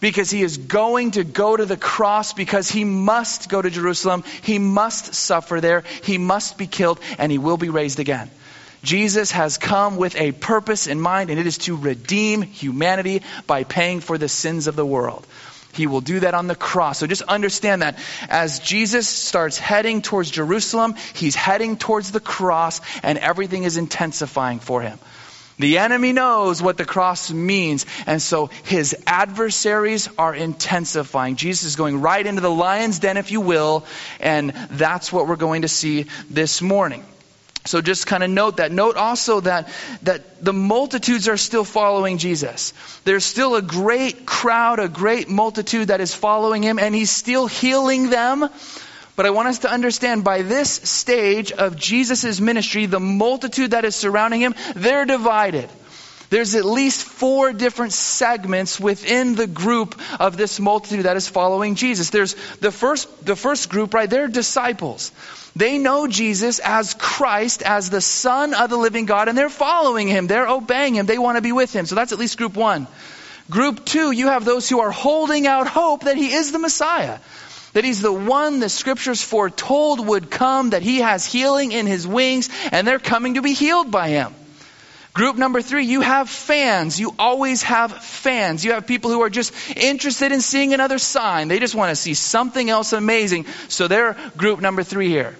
because 0.00 0.30
he 0.30 0.42
is 0.42 0.56
going 0.56 1.12
to 1.12 1.24
go 1.24 1.56
to 1.56 1.66
the 1.66 1.76
cross 1.76 2.32
because 2.32 2.70
he 2.70 2.84
must 2.84 3.48
go 3.48 3.60
to 3.60 3.70
Jerusalem. 3.70 4.24
He 4.42 4.58
must 4.58 5.14
suffer 5.14 5.60
there. 5.60 5.84
He 6.02 6.18
must 6.18 6.56
be 6.56 6.66
killed 6.66 7.00
and 7.18 7.32
he 7.32 7.38
will 7.38 7.56
be 7.56 7.68
raised 7.68 7.98
again. 7.98 8.30
Jesus 8.82 9.32
has 9.32 9.58
come 9.58 9.96
with 9.96 10.14
a 10.16 10.32
purpose 10.32 10.86
in 10.86 11.00
mind 11.00 11.30
and 11.30 11.40
it 11.40 11.46
is 11.46 11.58
to 11.58 11.76
redeem 11.76 12.42
humanity 12.42 13.22
by 13.46 13.64
paying 13.64 14.00
for 14.00 14.18
the 14.18 14.28
sins 14.28 14.68
of 14.68 14.76
the 14.76 14.86
world. 14.86 15.26
He 15.72 15.86
will 15.86 16.00
do 16.00 16.20
that 16.20 16.34
on 16.34 16.46
the 16.46 16.54
cross. 16.54 16.98
So 16.98 17.06
just 17.06 17.22
understand 17.22 17.82
that 17.82 17.98
as 18.28 18.60
Jesus 18.60 19.08
starts 19.08 19.58
heading 19.58 20.02
towards 20.02 20.30
Jerusalem, 20.30 20.94
he's 21.14 21.34
heading 21.34 21.76
towards 21.76 22.10
the 22.10 22.20
cross 22.20 22.80
and 23.02 23.18
everything 23.18 23.64
is 23.64 23.76
intensifying 23.76 24.60
for 24.60 24.80
him. 24.80 24.98
The 25.58 25.78
enemy 25.78 26.12
knows 26.12 26.62
what 26.62 26.76
the 26.76 26.84
cross 26.84 27.32
means, 27.32 27.84
and 28.06 28.22
so 28.22 28.46
his 28.64 28.96
adversaries 29.06 30.08
are 30.16 30.34
intensifying. 30.34 31.36
Jesus 31.36 31.64
is 31.64 31.76
going 31.76 32.00
right 32.00 32.24
into 32.24 32.40
the 32.40 32.50
lion's 32.50 33.00
den, 33.00 33.16
if 33.16 33.32
you 33.32 33.40
will, 33.40 33.84
and 34.20 34.50
that's 34.70 35.12
what 35.12 35.26
we're 35.26 35.36
going 35.36 35.62
to 35.62 35.68
see 35.68 36.06
this 36.30 36.62
morning. 36.62 37.04
So 37.64 37.82
just 37.82 38.06
kind 38.06 38.22
of 38.22 38.30
note 38.30 38.58
that. 38.58 38.72
Note 38.72 38.96
also 38.96 39.40
that, 39.40 39.68
that 40.02 40.42
the 40.42 40.54
multitudes 40.54 41.28
are 41.28 41.36
still 41.36 41.64
following 41.64 42.16
Jesus. 42.18 42.72
There's 43.04 43.24
still 43.24 43.56
a 43.56 43.62
great 43.62 44.24
crowd, 44.24 44.78
a 44.78 44.88
great 44.88 45.28
multitude 45.28 45.88
that 45.88 46.00
is 46.00 46.14
following 46.14 46.62
him, 46.62 46.78
and 46.78 46.94
he's 46.94 47.10
still 47.10 47.46
healing 47.46 48.10
them 48.10 48.48
but 49.18 49.26
I 49.26 49.30
want 49.30 49.48
us 49.48 49.58
to 49.60 49.68
understand 49.68 50.22
by 50.22 50.42
this 50.42 50.70
stage 50.70 51.50
of 51.50 51.74
Jesus' 51.74 52.38
ministry, 52.38 52.86
the 52.86 53.00
multitude 53.00 53.72
that 53.72 53.84
is 53.84 53.96
surrounding 53.96 54.40
him, 54.40 54.54
they're 54.76 55.06
divided. 55.06 55.68
There's 56.30 56.54
at 56.54 56.64
least 56.64 57.02
four 57.02 57.52
different 57.52 57.94
segments 57.94 58.78
within 58.78 59.34
the 59.34 59.48
group 59.48 60.00
of 60.20 60.36
this 60.36 60.60
multitude 60.60 61.04
that 61.04 61.16
is 61.16 61.28
following 61.28 61.74
Jesus. 61.74 62.10
There's 62.10 62.34
the 62.60 62.70
first, 62.70 63.26
the 63.26 63.34
first 63.34 63.70
group, 63.70 63.92
right? 63.92 64.08
They're 64.08 64.28
disciples. 64.28 65.10
They 65.56 65.78
know 65.78 66.06
Jesus 66.06 66.60
as 66.60 66.94
Christ, 66.94 67.62
as 67.62 67.90
the 67.90 68.00
Son 68.00 68.54
of 68.54 68.70
the 68.70 68.76
living 68.76 69.06
God, 69.06 69.26
and 69.26 69.36
they're 69.36 69.50
following 69.50 70.06
him. 70.06 70.28
They're 70.28 70.46
obeying 70.46 70.94
him. 70.94 71.06
They 71.06 71.18
want 71.18 71.38
to 71.38 71.42
be 71.42 71.50
with 71.50 71.74
him. 71.74 71.86
So 71.86 71.96
that's 71.96 72.12
at 72.12 72.20
least 72.20 72.38
group 72.38 72.54
one. 72.54 72.86
Group 73.50 73.84
two, 73.84 74.12
you 74.12 74.28
have 74.28 74.44
those 74.44 74.68
who 74.68 74.78
are 74.78 74.92
holding 74.92 75.48
out 75.48 75.66
hope 75.66 76.04
that 76.04 76.16
he 76.16 76.34
is 76.34 76.52
the 76.52 76.60
Messiah. 76.60 77.18
That 77.72 77.84
he's 77.84 78.00
the 78.00 78.12
one 78.12 78.60
the 78.60 78.68
scriptures 78.68 79.22
foretold 79.22 80.06
would 80.06 80.30
come, 80.30 80.70
that 80.70 80.82
he 80.82 80.98
has 80.98 81.26
healing 81.26 81.72
in 81.72 81.86
his 81.86 82.06
wings, 82.06 82.48
and 82.72 82.86
they're 82.86 82.98
coming 82.98 83.34
to 83.34 83.42
be 83.42 83.52
healed 83.52 83.90
by 83.90 84.08
him. 84.08 84.34
Group 85.12 85.36
number 85.36 85.60
three, 85.60 85.84
you 85.84 86.00
have 86.00 86.30
fans. 86.30 87.00
You 87.00 87.14
always 87.18 87.62
have 87.64 87.92
fans. 88.04 88.64
You 88.64 88.72
have 88.72 88.86
people 88.86 89.10
who 89.10 89.22
are 89.22 89.30
just 89.30 89.52
interested 89.76 90.30
in 90.32 90.40
seeing 90.40 90.74
another 90.74 90.98
sign. 90.98 91.48
They 91.48 91.58
just 91.58 91.74
want 91.74 91.90
to 91.90 91.96
see 91.96 92.14
something 92.14 92.70
else 92.70 92.92
amazing. 92.92 93.46
So 93.68 93.88
they're 93.88 94.16
group 94.36 94.60
number 94.60 94.82
three 94.82 95.08
here. 95.08 95.34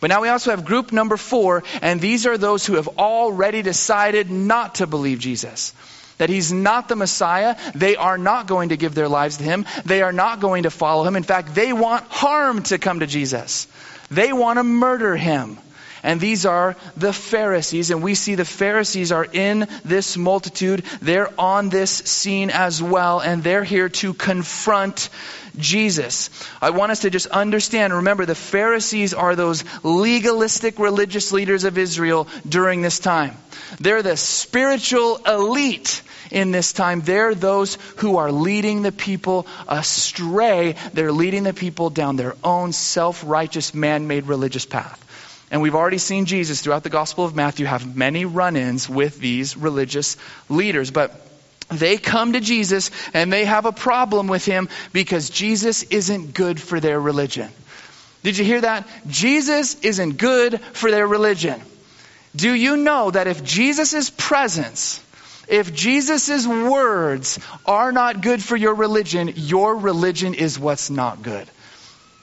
But 0.00 0.08
now 0.08 0.22
we 0.22 0.28
also 0.28 0.50
have 0.50 0.64
group 0.64 0.92
number 0.92 1.16
four, 1.16 1.64
and 1.82 2.00
these 2.00 2.26
are 2.26 2.38
those 2.38 2.64
who 2.64 2.74
have 2.74 2.88
already 2.98 3.62
decided 3.62 4.30
not 4.30 4.76
to 4.76 4.86
believe 4.86 5.18
Jesus 5.18 5.72
that 6.18 6.28
he's 6.28 6.52
not 6.52 6.88
the 6.88 6.96
Messiah. 6.96 7.56
They 7.74 7.96
are 7.96 8.18
not 8.18 8.46
going 8.46 8.70
to 8.70 8.76
give 8.76 8.94
their 8.94 9.08
lives 9.08 9.38
to 9.38 9.44
him. 9.44 9.66
They 9.84 10.02
are 10.02 10.12
not 10.12 10.40
going 10.40 10.64
to 10.64 10.70
follow 10.70 11.04
him. 11.04 11.16
In 11.16 11.22
fact, 11.22 11.54
they 11.54 11.72
want 11.72 12.04
harm 12.08 12.62
to 12.64 12.78
come 12.78 13.00
to 13.00 13.06
Jesus. 13.06 13.66
They 14.10 14.32
want 14.32 14.58
to 14.58 14.64
murder 14.64 15.16
him. 15.16 15.58
And 16.04 16.20
these 16.20 16.44
are 16.44 16.76
the 16.98 17.14
Pharisees. 17.14 17.90
And 17.90 18.02
we 18.02 18.14
see 18.14 18.34
the 18.34 18.44
Pharisees 18.44 19.10
are 19.10 19.24
in 19.24 19.66
this 19.86 20.18
multitude. 20.18 20.84
They're 21.00 21.32
on 21.40 21.70
this 21.70 21.90
scene 21.90 22.50
as 22.50 22.82
well. 22.82 23.20
And 23.20 23.42
they're 23.42 23.64
here 23.64 23.88
to 23.88 24.12
confront 24.12 25.08
Jesus. 25.56 26.28
I 26.60 26.70
want 26.70 26.92
us 26.92 27.00
to 27.00 27.10
just 27.10 27.28
understand, 27.28 27.94
remember, 27.94 28.26
the 28.26 28.34
Pharisees 28.34 29.14
are 29.14 29.34
those 29.34 29.64
legalistic 29.82 30.78
religious 30.78 31.32
leaders 31.32 31.64
of 31.64 31.78
Israel 31.78 32.28
during 32.46 32.82
this 32.82 32.98
time. 32.98 33.36
They're 33.80 34.02
the 34.02 34.18
spiritual 34.18 35.16
elite 35.26 36.02
in 36.30 36.50
this 36.50 36.74
time. 36.74 37.00
They're 37.00 37.34
those 37.34 37.78
who 37.96 38.18
are 38.18 38.30
leading 38.30 38.82
the 38.82 38.92
people 38.92 39.46
astray. 39.68 40.74
They're 40.92 41.12
leading 41.12 41.44
the 41.44 41.54
people 41.54 41.88
down 41.88 42.16
their 42.16 42.36
own 42.44 42.72
self 42.72 43.22
righteous, 43.24 43.72
man 43.72 44.06
made 44.06 44.26
religious 44.26 44.66
path. 44.66 45.00
And 45.54 45.62
we've 45.62 45.76
already 45.76 45.98
seen 45.98 46.24
Jesus 46.24 46.60
throughout 46.60 46.82
the 46.82 46.90
Gospel 46.90 47.24
of 47.24 47.36
Matthew 47.36 47.64
have 47.64 47.94
many 47.94 48.24
run 48.24 48.56
ins 48.56 48.88
with 48.88 49.20
these 49.20 49.56
religious 49.56 50.16
leaders. 50.48 50.90
But 50.90 51.14
they 51.68 51.96
come 51.96 52.32
to 52.32 52.40
Jesus 52.40 52.90
and 53.14 53.32
they 53.32 53.44
have 53.44 53.64
a 53.64 53.70
problem 53.70 54.26
with 54.26 54.44
him 54.44 54.68
because 54.92 55.30
Jesus 55.30 55.84
isn't 55.84 56.34
good 56.34 56.60
for 56.60 56.80
their 56.80 56.98
religion. 56.98 57.48
Did 58.24 58.36
you 58.36 58.44
hear 58.44 58.62
that? 58.62 58.88
Jesus 59.06 59.78
isn't 59.82 60.16
good 60.16 60.60
for 60.60 60.90
their 60.90 61.06
religion. 61.06 61.62
Do 62.34 62.52
you 62.52 62.76
know 62.76 63.12
that 63.12 63.28
if 63.28 63.44
Jesus' 63.44 64.10
presence, 64.10 65.00
if 65.46 65.72
Jesus' 65.72 66.48
words 66.48 67.38
are 67.64 67.92
not 67.92 68.22
good 68.22 68.42
for 68.42 68.56
your 68.56 68.74
religion, 68.74 69.34
your 69.36 69.76
religion 69.76 70.34
is 70.34 70.58
what's 70.58 70.90
not 70.90 71.22
good? 71.22 71.48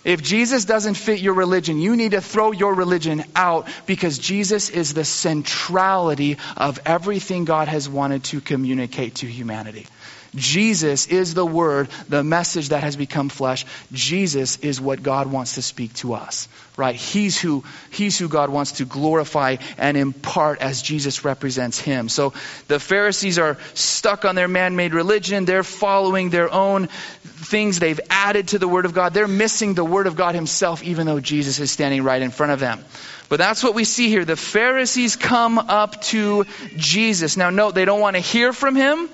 If 0.03 0.23
Jesus 0.23 0.65
doesn't 0.65 0.95
fit 0.95 1.19
your 1.19 1.35
religion, 1.35 1.79
you 1.79 1.95
need 1.95 2.11
to 2.11 2.21
throw 2.21 2.51
your 2.51 2.73
religion 2.73 3.23
out 3.35 3.67
because 3.85 4.17
Jesus 4.17 4.69
is 4.69 4.93
the 4.93 5.05
centrality 5.05 6.37
of 6.57 6.79
everything 6.85 7.45
God 7.45 7.67
has 7.67 7.87
wanted 7.87 8.23
to 8.25 8.41
communicate 8.41 9.15
to 9.15 9.27
humanity. 9.27 9.85
Jesus 10.35 11.07
is 11.07 11.33
the 11.33 11.45
Word, 11.45 11.89
the 12.07 12.23
message 12.23 12.69
that 12.69 12.83
has 12.83 12.95
become 12.95 13.27
flesh. 13.27 13.65
Jesus 13.91 14.57
is 14.59 14.79
what 14.79 15.03
God 15.03 15.29
wants 15.29 15.55
to 15.55 15.61
speak 15.61 15.93
to 15.95 16.13
us, 16.13 16.47
right? 16.77 16.95
He's 16.95 17.39
who, 17.39 17.65
he's 17.89 18.17
who 18.17 18.29
God 18.29 18.49
wants 18.49 18.73
to 18.73 18.85
glorify 18.85 19.57
and 19.77 19.97
impart 19.97 20.61
as 20.61 20.81
Jesus 20.81 21.25
represents 21.25 21.79
Him. 21.79 22.07
So 22.07 22.33
the 22.69 22.79
Pharisees 22.79 23.39
are 23.39 23.57
stuck 23.73 24.23
on 24.23 24.35
their 24.35 24.47
man-made 24.47 24.93
religion. 24.93 25.43
They're 25.43 25.63
following 25.63 26.29
their 26.29 26.51
own 26.51 26.87
things 26.87 27.79
they've 27.79 27.99
added 28.09 28.49
to 28.49 28.59
the 28.59 28.67
Word 28.67 28.85
of 28.85 28.93
God. 28.93 29.13
They're 29.13 29.27
missing 29.27 29.73
the 29.73 29.83
Word 29.83 30.07
of 30.07 30.15
God 30.15 30.33
Himself, 30.33 30.81
even 30.83 31.07
though 31.07 31.19
Jesus 31.19 31.59
is 31.59 31.71
standing 31.71 32.03
right 32.03 32.21
in 32.21 32.31
front 32.31 32.53
of 32.53 32.59
them. 32.61 32.85
But 33.27 33.37
that's 33.37 33.63
what 33.63 33.75
we 33.75 33.85
see 33.85 34.09
here. 34.09 34.25
The 34.25 34.35
Pharisees 34.35 35.15
come 35.15 35.57
up 35.57 36.01
to 36.03 36.45
Jesus. 36.75 37.37
Now, 37.37 37.49
note, 37.49 37.75
they 37.75 37.85
don't 37.85 38.01
want 38.01 38.17
to 38.17 38.21
hear 38.21 38.51
from 38.51 38.75
him. 38.75 39.09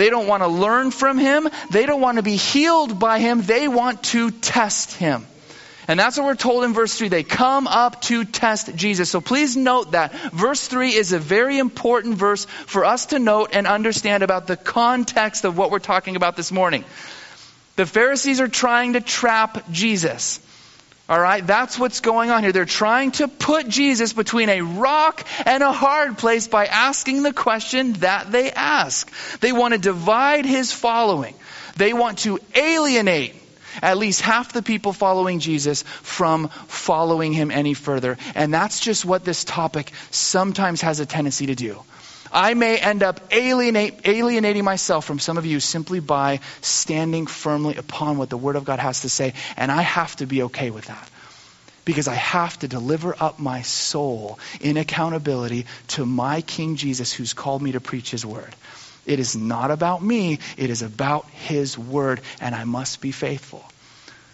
They 0.00 0.08
don't 0.08 0.26
want 0.26 0.42
to 0.42 0.48
learn 0.48 0.92
from 0.92 1.18
him. 1.18 1.46
They 1.70 1.84
don't 1.84 2.00
want 2.00 2.16
to 2.16 2.22
be 2.22 2.36
healed 2.36 2.98
by 2.98 3.18
him. 3.18 3.42
They 3.42 3.68
want 3.68 4.02
to 4.04 4.30
test 4.30 4.94
him. 4.94 5.26
And 5.86 6.00
that's 6.00 6.16
what 6.16 6.24
we're 6.24 6.36
told 6.36 6.64
in 6.64 6.72
verse 6.72 6.96
3. 6.96 7.08
They 7.08 7.22
come 7.22 7.66
up 7.66 8.00
to 8.02 8.24
test 8.24 8.74
Jesus. 8.74 9.10
So 9.10 9.20
please 9.20 9.58
note 9.58 9.92
that. 9.92 10.14
Verse 10.32 10.66
3 10.66 10.94
is 10.94 11.12
a 11.12 11.18
very 11.18 11.58
important 11.58 12.14
verse 12.14 12.46
for 12.46 12.86
us 12.86 13.06
to 13.06 13.18
note 13.18 13.50
and 13.52 13.66
understand 13.66 14.22
about 14.22 14.46
the 14.46 14.56
context 14.56 15.44
of 15.44 15.58
what 15.58 15.70
we're 15.70 15.80
talking 15.80 16.16
about 16.16 16.34
this 16.34 16.50
morning. 16.50 16.86
The 17.76 17.84
Pharisees 17.84 18.40
are 18.40 18.48
trying 18.48 18.94
to 18.94 19.02
trap 19.02 19.70
Jesus. 19.70 20.40
All 21.10 21.20
right, 21.20 21.44
that's 21.44 21.76
what's 21.76 21.98
going 21.98 22.30
on 22.30 22.44
here. 22.44 22.52
They're 22.52 22.64
trying 22.64 23.10
to 23.12 23.26
put 23.26 23.68
Jesus 23.68 24.12
between 24.12 24.48
a 24.48 24.60
rock 24.60 25.26
and 25.44 25.60
a 25.60 25.72
hard 25.72 26.16
place 26.16 26.46
by 26.46 26.66
asking 26.66 27.24
the 27.24 27.32
question 27.32 27.94
that 27.94 28.30
they 28.30 28.52
ask. 28.52 29.10
They 29.40 29.50
want 29.50 29.74
to 29.74 29.80
divide 29.80 30.46
his 30.46 30.70
following. 30.70 31.34
They 31.74 31.92
want 31.92 32.18
to 32.18 32.38
alienate 32.54 33.34
at 33.82 33.98
least 33.98 34.20
half 34.20 34.52
the 34.52 34.62
people 34.62 34.92
following 34.92 35.40
Jesus 35.40 35.82
from 35.82 36.46
following 36.68 37.32
him 37.32 37.50
any 37.50 37.74
further. 37.74 38.16
And 38.36 38.54
that's 38.54 38.78
just 38.78 39.04
what 39.04 39.24
this 39.24 39.42
topic 39.42 39.90
sometimes 40.12 40.80
has 40.82 41.00
a 41.00 41.06
tendency 41.06 41.46
to 41.46 41.56
do. 41.56 41.82
I 42.32 42.54
may 42.54 42.78
end 42.78 43.02
up 43.02 43.20
alienate, 43.32 44.06
alienating 44.06 44.64
myself 44.64 45.04
from 45.04 45.18
some 45.18 45.36
of 45.38 45.46
you 45.46 45.60
simply 45.60 46.00
by 46.00 46.40
standing 46.60 47.26
firmly 47.26 47.76
upon 47.76 48.18
what 48.18 48.30
the 48.30 48.36
Word 48.36 48.56
of 48.56 48.64
God 48.64 48.78
has 48.78 49.00
to 49.00 49.08
say, 49.08 49.34
and 49.56 49.70
I 49.70 49.82
have 49.82 50.14
to 50.16 50.26
be 50.26 50.42
okay 50.44 50.70
with 50.70 50.86
that. 50.86 51.10
Because 51.84 52.08
I 52.08 52.14
have 52.14 52.58
to 52.60 52.68
deliver 52.68 53.14
up 53.18 53.38
my 53.38 53.62
soul 53.62 54.38
in 54.60 54.76
accountability 54.76 55.66
to 55.88 56.06
my 56.06 56.42
King 56.42 56.76
Jesus 56.76 57.12
who's 57.12 57.32
called 57.32 57.62
me 57.62 57.72
to 57.72 57.80
preach 57.80 58.10
His 58.10 58.24
Word. 58.24 58.54
It 59.06 59.18
is 59.18 59.34
not 59.34 59.70
about 59.70 60.02
me, 60.02 60.38
it 60.56 60.70
is 60.70 60.82
about 60.82 61.28
His 61.30 61.76
Word, 61.76 62.20
and 62.40 62.54
I 62.54 62.64
must 62.64 63.00
be 63.00 63.12
faithful. 63.12 63.64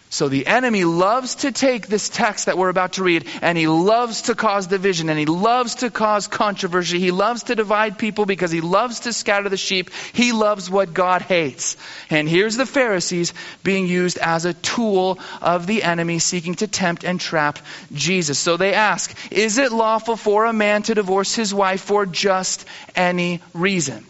So 0.09 0.29
the 0.29 0.47
enemy 0.47 0.85
loves 0.85 1.37
to 1.37 1.51
take 1.51 1.89
this 1.89 2.09
text 2.09 2.47
that 2.47 2.57
we're 2.57 2.69
about 2.69 2.95
to 2.95 3.03
read 3.03 3.27
and 3.43 3.59
he 3.59 3.67
loves 3.67 4.23
to 4.23 4.37
cause 4.37 4.69
division 4.69 5.09
and 5.09 5.19
he 5.19 5.27
loves 5.27 5.77
to 5.77 5.91
cause 5.91 6.29
controversy. 6.29 7.01
He 7.01 7.11
loves 7.11 7.45
to 7.45 7.57
divide 7.57 7.99
people 7.99 8.25
because 8.25 8.53
he 8.53 8.61
loves 8.61 9.01
to 9.01 9.13
scatter 9.13 9.49
the 9.49 9.57
sheep. 9.57 9.91
He 10.13 10.33
loves 10.33 10.71
what 10.71 10.95
God 10.95 11.23
hates. 11.23 11.77
And 12.09 12.29
here's 12.29 12.57
the 12.57 12.67
Pharisees 12.67 13.35
being 13.65 13.89
used 13.89 14.19
as 14.19 14.45
a 14.45 14.55
tool 14.55 15.19
of 15.43 15.67
the 15.67 15.83
enemy 15.83 16.21
seeking 16.21 16.55
to 16.57 16.69
tempt 16.69 17.03
and 17.03 17.21
trap 17.21 17.59
Jesus. 17.93 18.39
So 18.39 18.57
they 18.57 18.75
ask, 18.75 19.13
is 19.33 19.59
it 19.59 19.73
lawful 19.73 20.17
for 20.17 20.45
a 20.45 20.53
man 20.53 20.83
to 20.85 20.95
divorce 20.95 21.35
his 21.35 21.53
wife 21.53 21.81
for 21.81 22.07
just 22.07 22.65
any 22.95 23.43
reason? 23.53 24.07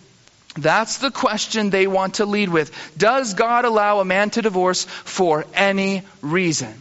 That's 0.57 0.99
the 0.99 1.11
question 1.11 1.71
they 1.71 1.87
want 1.87 2.15
to 2.15 2.27
lead 2.27 2.49
with. 2.49 2.73
Does 2.97 3.35
God 3.35 3.65
allow 3.65 4.01
a 4.01 4.05
man 4.05 4.31
to 4.31 4.43
divorce 4.43 4.85
for 4.85 5.45
any 5.55 6.03
reason? 6.23 6.73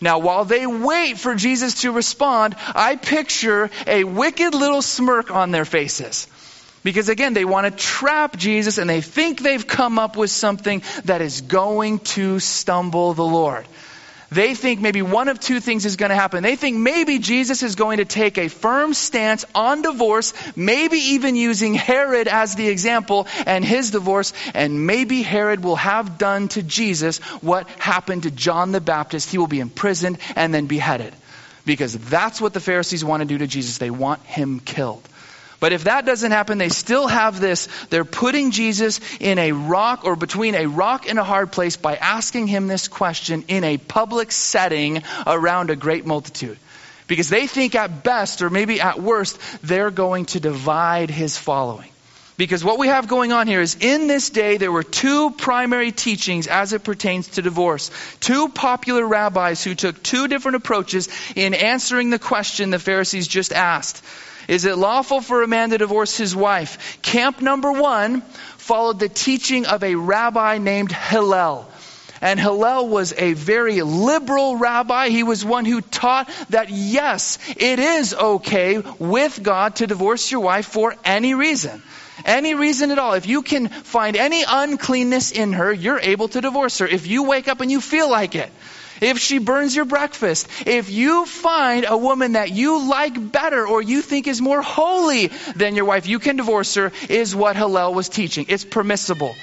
Now, 0.00 0.20
while 0.20 0.44
they 0.44 0.66
wait 0.66 1.18
for 1.18 1.34
Jesus 1.34 1.82
to 1.82 1.92
respond, 1.92 2.54
I 2.74 2.96
picture 2.96 3.70
a 3.86 4.04
wicked 4.04 4.54
little 4.54 4.82
smirk 4.82 5.30
on 5.30 5.50
their 5.50 5.64
faces. 5.64 6.28
Because 6.84 7.08
again, 7.08 7.34
they 7.34 7.44
want 7.44 7.66
to 7.66 7.84
trap 7.84 8.36
Jesus 8.36 8.78
and 8.78 8.88
they 8.88 9.00
think 9.00 9.40
they've 9.40 9.66
come 9.66 9.98
up 9.98 10.16
with 10.16 10.30
something 10.30 10.82
that 11.04 11.20
is 11.20 11.40
going 11.40 11.98
to 12.00 12.38
stumble 12.38 13.14
the 13.14 13.24
Lord 13.24 13.66
they 14.30 14.54
think 14.54 14.80
maybe 14.80 15.00
one 15.00 15.28
of 15.28 15.40
two 15.40 15.60
things 15.60 15.86
is 15.86 15.96
going 15.96 16.10
to 16.10 16.14
happen. 16.14 16.42
They 16.42 16.56
think 16.56 16.76
maybe 16.76 17.18
Jesus 17.18 17.62
is 17.62 17.76
going 17.76 17.98
to 17.98 18.04
take 18.04 18.36
a 18.36 18.48
firm 18.48 18.92
stance 18.92 19.46
on 19.54 19.82
divorce, 19.82 20.34
maybe 20.54 20.98
even 20.98 21.34
using 21.34 21.74
Herod 21.74 22.28
as 22.28 22.54
the 22.54 22.68
example 22.68 23.26
and 23.46 23.64
his 23.64 23.90
divorce, 23.90 24.34
and 24.54 24.86
maybe 24.86 25.22
Herod 25.22 25.64
will 25.64 25.76
have 25.76 26.18
done 26.18 26.48
to 26.48 26.62
Jesus 26.62 27.18
what 27.40 27.68
happened 27.70 28.24
to 28.24 28.30
John 28.30 28.72
the 28.72 28.80
Baptist. 28.80 29.30
He 29.30 29.38
will 29.38 29.46
be 29.46 29.60
imprisoned 29.60 30.18
and 30.36 30.52
then 30.52 30.66
beheaded. 30.66 31.14
Because 31.64 31.96
that's 31.96 32.40
what 32.40 32.54
the 32.54 32.60
Pharisees 32.60 33.04
want 33.04 33.20
to 33.22 33.26
do 33.26 33.38
to 33.38 33.46
Jesus. 33.46 33.78
They 33.78 33.90
want 33.90 34.22
him 34.22 34.60
killed. 34.60 35.06
But 35.60 35.72
if 35.72 35.84
that 35.84 36.06
doesn't 36.06 36.30
happen, 36.30 36.58
they 36.58 36.68
still 36.68 37.08
have 37.08 37.40
this. 37.40 37.68
They're 37.90 38.04
putting 38.04 38.52
Jesus 38.52 39.00
in 39.18 39.38
a 39.38 39.52
rock 39.52 40.04
or 40.04 40.14
between 40.14 40.54
a 40.54 40.66
rock 40.66 41.08
and 41.08 41.18
a 41.18 41.24
hard 41.24 41.50
place 41.50 41.76
by 41.76 41.96
asking 41.96 42.46
him 42.46 42.68
this 42.68 42.86
question 42.86 43.44
in 43.48 43.64
a 43.64 43.76
public 43.76 44.30
setting 44.30 45.02
around 45.26 45.70
a 45.70 45.76
great 45.76 46.06
multitude. 46.06 46.58
Because 47.08 47.28
they 47.28 47.46
think 47.46 47.74
at 47.74 48.04
best, 48.04 48.42
or 48.42 48.50
maybe 48.50 48.80
at 48.80 49.00
worst, 49.00 49.40
they're 49.62 49.90
going 49.90 50.26
to 50.26 50.40
divide 50.40 51.10
his 51.10 51.36
following. 51.36 51.90
Because 52.36 52.62
what 52.62 52.78
we 52.78 52.86
have 52.86 53.08
going 53.08 53.32
on 53.32 53.48
here 53.48 53.60
is 53.60 53.76
in 53.80 54.06
this 54.06 54.30
day 54.30 54.58
there 54.58 54.70
were 54.70 54.84
two 54.84 55.32
primary 55.32 55.90
teachings 55.90 56.46
as 56.46 56.72
it 56.72 56.84
pertains 56.84 57.26
to 57.30 57.42
divorce. 57.42 57.90
Two 58.20 58.48
popular 58.48 59.04
rabbis 59.04 59.64
who 59.64 59.74
took 59.74 60.00
two 60.04 60.28
different 60.28 60.54
approaches 60.54 61.08
in 61.34 61.52
answering 61.52 62.10
the 62.10 62.18
question 62.20 62.70
the 62.70 62.78
Pharisees 62.78 63.26
just 63.26 63.52
asked. 63.52 64.04
Is 64.48 64.64
it 64.64 64.78
lawful 64.78 65.20
for 65.20 65.42
a 65.42 65.46
man 65.46 65.70
to 65.70 65.78
divorce 65.78 66.16
his 66.16 66.34
wife? 66.34 67.00
Camp 67.02 67.42
number 67.42 67.70
one 67.70 68.22
followed 68.56 68.98
the 68.98 69.10
teaching 69.10 69.66
of 69.66 69.84
a 69.84 69.94
rabbi 69.94 70.56
named 70.56 70.90
Hillel. 70.90 71.68
And 72.22 72.40
Hillel 72.40 72.88
was 72.88 73.12
a 73.16 73.34
very 73.34 73.82
liberal 73.82 74.56
rabbi. 74.56 75.10
He 75.10 75.22
was 75.22 75.44
one 75.44 75.66
who 75.66 75.82
taught 75.82 76.30
that 76.48 76.70
yes, 76.70 77.38
it 77.56 77.78
is 77.78 78.14
okay 78.14 78.78
with 78.98 79.40
God 79.42 79.76
to 79.76 79.86
divorce 79.86 80.32
your 80.32 80.40
wife 80.40 80.66
for 80.66 80.94
any 81.04 81.34
reason. 81.34 81.82
Any 82.24 82.54
reason 82.54 82.90
at 82.90 82.98
all. 82.98 83.12
If 83.12 83.26
you 83.26 83.42
can 83.42 83.68
find 83.68 84.16
any 84.16 84.44
uncleanness 84.48 85.30
in 85.30 85.52
her, 85.52 85.72
you're 85.72 86.00
able 86.00 86.28
to 86.28 86.40
divorce 86.40 86.78
her. 86.78 86.88
If 86.88 87.06
you 87.06 87.24
wake 87.24 87.46
up 87.48 87.60
and 87.60 87.70
you 87.70 87.80
feel 87.80 88.10
like 88.10 88.34
it 88.34 88.50
if 89.00 89.18
she 89.18 89.38
burns 89.38 89.74
your 89.74 89.84
breakfast, 89.84 90.48
if 90.66 90.90
you 90.90 91.26
find 91.26 91.86
a 91.88 91.96
woman 91.96 92.32
that 92.32 92.50
you 92.50 92.88
like 92.88 93.32
better 93.32 93.66
or 93.66 93.82
you 93.82 94.02
think 94.02 94.26
is 94.26 94.40
more 94.40 94.62
holy 94.62 95.28
than 95.56 95.76
your 95.76 95.84
wife, 95.84 96.06
you 96.06 96.18
can 96.18 96.36
divorce 96.36 96.74
her, 96.74 96.92
is 97.08 97.34
what 97.34 97.56
Hillel 97.56 97.94
was 97.94 98.08
teaching. 98.08 98.46
It's 98.48 98.64
permissible. 98.64 99.34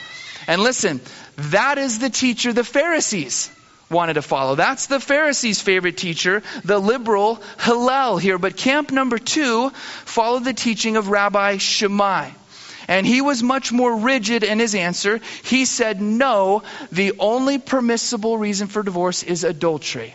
And 0.48 0.62
listen, 0.62 1.02
that 1.38 1.78
is 1.78 2.00
the 2.00 2.10
teacher 2.10 2.54
the 2.54 2.64
Pharisees 2.64 3.50
wanted 3.90 4.14
to 4.16 4.22
follow. 4.22 4.56
That's 4.56 4.88
the 4.88 5.00
Pharisees' 5.00 5.62
favorite 5.62 5.98
teacher, 5.98 6.44
the 6.64 6.80
liberal 6.80 7.42
Hillel 7.60 8.18
here. 8.18 8.38
But 8.38 8.58
camp 8.58 8.92
number 8.92 9.18
two 9.18 9.70
followed 10.06 10.44
the 10.44 10.54
teaching 10.54 10.98
of 10.98 11.10
Rabbi 11.10 11.58
Shammai. 11.58 12.32
And 12.88 13.06
he 13.06 13.22
was 13.22 13.42
much 13.42 13.72
more 13.72 13.96
rigid 13.96 14.44
in 14.44 14.60
his 14.60 14.76
answer. 14.76 15.20
He 15.44 15.66
said, 15.66 16.02
no, 16.02 16.64
the 16.92 17.14
only 17.20 17.58
permissible 17.58 18.38
reason 18.38 18.68
for 18.68 18.84
divorce 18.84 19.24
is 19.24 19.44
adultery. 19.44 20.14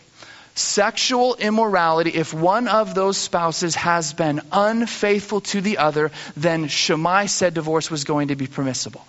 Sexual 0.54 1.36
immorality, 1.36 2.10
if 2.10 2.34
one 2.34 2.68
of 2.68 2.94
those 2.94 3.16
spouses 3.16 3.74
has 3.76 4.12
been 4.12 4.40
unfaithful 4.52 5.40
to 5.40 5.60
the 5.60 5.78
other, 5.78 6.10
then 6.36 6.68
Shammai 6.68 7.26
said 7.26 7.54
divorce 7.54 7.90
was 7.90 8.04
going 8.04 8.28
to 8.28 8.36
be 8.36 8.46
permissible. 8.46 9.04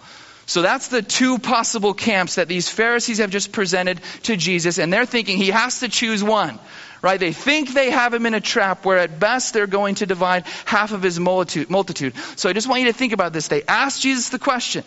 So 0.46 0.62
that's 0.62 0.89
the 0.89 1.01
two 1.01 1.39
possible 1.39 1.94
camps 1.94 2.36
that 2.36 2.48
these 2.48 2.70
Pharisees 2.70 3.20
have 3.20 3.32
just 3.32 3.51
presented 3.51 4.01
to 4.24 4.36
Jesus, 4.36 4.77
and 4.77 4.91
they're 4.91 5.06
thinking 5.06 5.38
he 5.38 5.50
has 5.50 5.80
to 5.80 5.89
choose 5.89 6.24
one. 6.24 6.60
Right? 7.01 7.20
They 7.20 7.34
think 7.34 7.74
they 7.74 7.89
have 7.89 8.13
him 8.13 8.27
in 8.27 8.36
a 8.36 8.39
trap 8.39 8.86
where 8.86 9.00
at 9.00 9.20
best 9.20 9.53
they're 9.53 9.65
going 9.65 9.96
to 9.96 10.05
divide 10.05 10.46
half 10.65 10.91
of 10.91 11.01
his 11.01 11.20
multitude. 11.20 12.13
So 12.36 12.48
I 12.48 12.53
just 12.53 12.67
want 12.67 12.81
you 12.81 12.88
to 12.88 12.93
think 12.93 13.13
about 13.13 13.34
this. 13.34 13.48
They 13.48 13.63
ask 13.63 14.00
Jesus 14.00 14.29
the 14.29 14.38
question. 14.38 14.84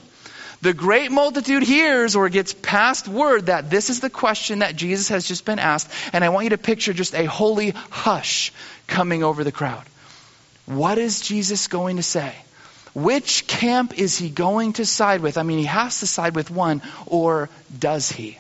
The 0.63 0.73
great 0.73 1.11
multitude 1.11 1.65
hears 1.65 2.15
or 2.17 2.29
gets 2.29 2.55
passed 2.55 3.09
word 3.09 3.47
that 3.47 3.69
this 3.69 3.91
is 3.91 4.01
the 4.01 4.09
question 4.09 4.61
that 4.61 4.77
Jesus 4.77 5.09
has 5.09 5.27
just 5.27 5.45
been 5.45 5.59
asked, 5.59 5.91
and 6.13 6.25
I 6.25 6.29
want 6.31 6.45
you 6.45 6.51
to 6.51 6.59
picture 6.59 6.93
just 6.93 7.15
a 7.15 7.27
holy 7.27 7.71
hush 7.91 8.53
coming 8.87 9.25
over 9.25 9.45
the 9.45 9.53
crowd. 9.53 9.85
What 10.67 10.97
is 10.97 11.21
Jesus 11.21 11.67
going 11.67 11.97
to 11.97 12.03
say? 12.03 12.33
Which 12.95 13.47
camp 13.49 13.99
is 13.99 14.17
he 14.17 14.31
going 14.31 14.75
to 14.75 14.87
side 14.87 15.21
with? 15.21 15.37
I 15.37 15.43
mean, 15.43 15.59
he 15.59 15.65
has 15.65 16.01
to 16.01 16.07
side 16.07 16.37
with 16.37 16.51
one, 16.51 16.81
or 17.07 17.51
does 17.77 18.11
he? 18.11 18.39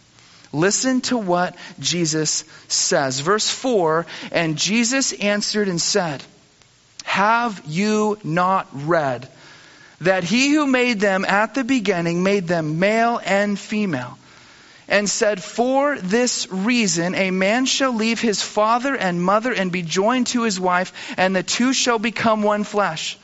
Listen 0.54 1.00
to 1.02 1.18
what 1.18 1.56
Jesus 1.80 2.44
says. 2.68 3.20
Verse 3.20 3.49
4 3.50 4.06
And 4.32 4.56
Jesus 4.56 5.12
answered 5.12 5.68
and 5.68 5.80
said, 5.80 6.23
Have 7.04 7.62
you 7.66 8.18
not 8.23 8.68
read 8.73 9.28
that 10.00 10.25
he 10.25 10.50
who 10.50 10.66
made 10.66 11.00
them 11.00 11.25
at 11.25 11.54
the 11.54 11.64
beginning 11.64 12.23
made 12.23 12.46
them 12.46 12.78
male 12.78 13.20
and 13.25 13.58
female? 13.58 14.18
and 14.88 15.08
said, 15.08 15.42
For 15.42 15.99
this 15.99 16.46
reason, 16.50 17.14
a 17.14 17.30
man 17.30 17.66
shall 17.66 17.94
leave 17.94 18.20
his 18.20 18.42
father 18.42 18.94
and 18.94 19.23
mother 19.23 19.52
and 19.52 19.73
be 19.73 19.82
joined 19.82 20.28
to 20.28 20.42
his 20.42 20.61
wife, 20.61 21.14
and 21.16 21.34
the 21.34 21.42
two 21.42 21.73
shall 21.73 21.99
become 21.99 22.42
one 22.42 22.64
flesh. 22.64 23.18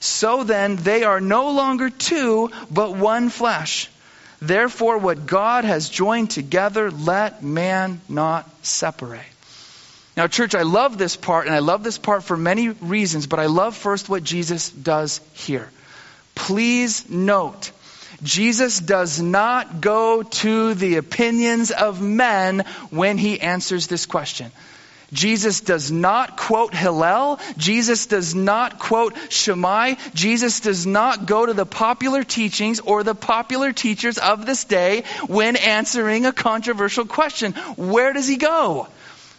So 0.00 0.44
then, 0.44 0.76
they 0.76 1.04
are 1.04 1.20
no 1.20 1.50
longer 1.52 1.90
two, 1.90 2.50
but 2.70 2.96
one 2.96 3.30
flesh. 3.30 3.88
Therefore, 4.40 4.98
what 4.98 5.26
God 5.26 5.64
has 5.64 5.88
joined 5.88 6.30
together, 6.30 6.90
let 6.90 7.42
man 7.42 8.00
not 8.08 8.48
separate. 8.64 9.20
Now, 10.16 10.26
church, 10.26 10.54
I 10.54 10.62
love 10.62 10.98
this 10.98 11.16
part, 11.16 11.46
and 11.46 11.54
I 11.54 11.60
love 11.60 11.84
this 11.84 11.98
part 11.98 12.24
for 12.24 12.36
many 12.36 12.70
reasons, 12.70 13.26
but 13.26 13.38
I 13.38 13.46
love 13.46 13.76
first 13.76 14.08
what 14.08 14.24
Jesus 14.24 14.70
does 14.70 15.20
here. 15.32 15.70
Please 16.34 17.08
note, 17.08 17.70
Jesus 18.22 18.80
does 18.80 19.20
not 19.20 19.80
go 19.80 20.22
to 20.22 20.74
the 20.74 20.96
opinions 20.96 21.70
of 21.70 22.00
men 22.00 22.64
when 22.90 23.16
he 23.16 23.40
answers 23.40 23.86
this 23.86 24.06
question. 24.06 24.50
Jesus 25.12 25.60
does 25.60 25.90
not 25.90 26.36
quote 26.36 26.74
Hillel. 26.74 27.40
Jesus 27.56 28.06
does 28.06 28.34
not 28.34 28.78
quote 28.78 29.16
Shammai. 29.30 29.94
Jesus 30.12 30.60
does 30.60 30.86
not 30.86 31.26
go 31.26 31.46
to 31.46 31.54
the 31.54 31.64
popular 31.64 32.24
teachings 32.24 32.80
or 32.80 33.02
the 33.02 33.14
popular 33.14 33.72
teachers 33.72 34.18
of 34.18 34.44
this 34.44 34.64
day 34.64 35.04
when 35.26 35.56
answering 35.56 36.26
a 36.26 36.32
controversial 36.32 37.06
question. 37.06 37.52
Where 37.76 38.12
does 38.12 38.28
he 38.28 38.36
go? 38.36 38.88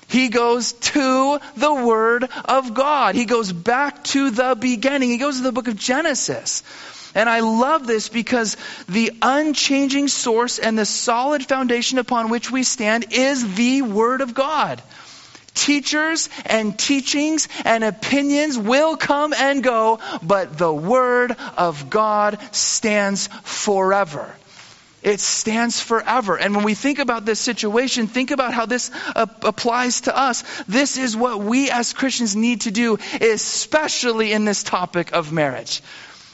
He 0.08 0.30
goes 0.30 0.74
to 0.74 1.40
the 1.56 1.74
Word 1.74 2.28
of 2.46 2.74
God. 2.74 3.14
He 3.14 3.26
goes 3.26 3.52
back 3.54 4.04
to 4.06 4.32
the 4.32 4.58
beginning. 4.60 5.10
He 5.10 5.18
goes 5.20 5.38
to 5.38 5.44
the 5.44 5.52
book 5.52 5.68
of 5.68 5.76
Genesis. 5.76 6.64
And 7.14 7.30
I 7.30 7.42
love 7.42 7.86
this 7.86 8.10
because 8.10 8.58
the 8.88 9.12
unchanging 9.22 10.08
source 10.08 10.58
and 10.58 10.78
the 10.78 10.86
solid 10.86 11.46
foundation 11.46 12.00
upon 12.00 12.30
which 12.30 12.50
we 12.50 12.64
stand 12.64 13.08
is 13.12 13.56
the 13.56 13.84
Word 13.84 14.22
of 14.22 14.34
God. 14.34 14.82
Teachers 15.54 16.30
and 16.46 16.78
teachings 16.78 17.48
and 17.66 17.84
opinions 17.84 18.58
will 18.58 18.98
come 18.98 19.34
and 19.34 19.64
go, 19.64 20.00
but 20.22 20.58
the 20.58 20.74
Word 20.74 21.36
of 21.58 21.90
God 21.90 22.40
stands 22.52 23.28
forever. 23.44 24.36
It 25.02 25.22
stands 25.22 25.82
forever. 25.82 26.38
And 26.38 26.56
when 26.56 26.66
we 26.66 26.74
think 26.74 27.00
about 27.00 27.26
this 27.26 27.40
situation, 27.40 28.08
think 28.08 28.32
about 28.32 28.54
how 28.54 28.66
this 28.66 28.92
uh, 29.16 29.28
applies 29.44 30.02
to 30.02 30.18
us. 30.18 30.44
This 30.68 30.98
is 30.98 31.16
what 31.16 31.40
we 31.40 31.70
as 31.70 31.94
Christians 31.94 32.36
need 32.36 32.62
to 32.62 32.72
do, 32.72 32.98
especially 33.22 34.34
in 34.34 34.44
this 34.44 34.64
topic 34.64 35.14
of 35.14 35.32
marriage. 35.32 35.82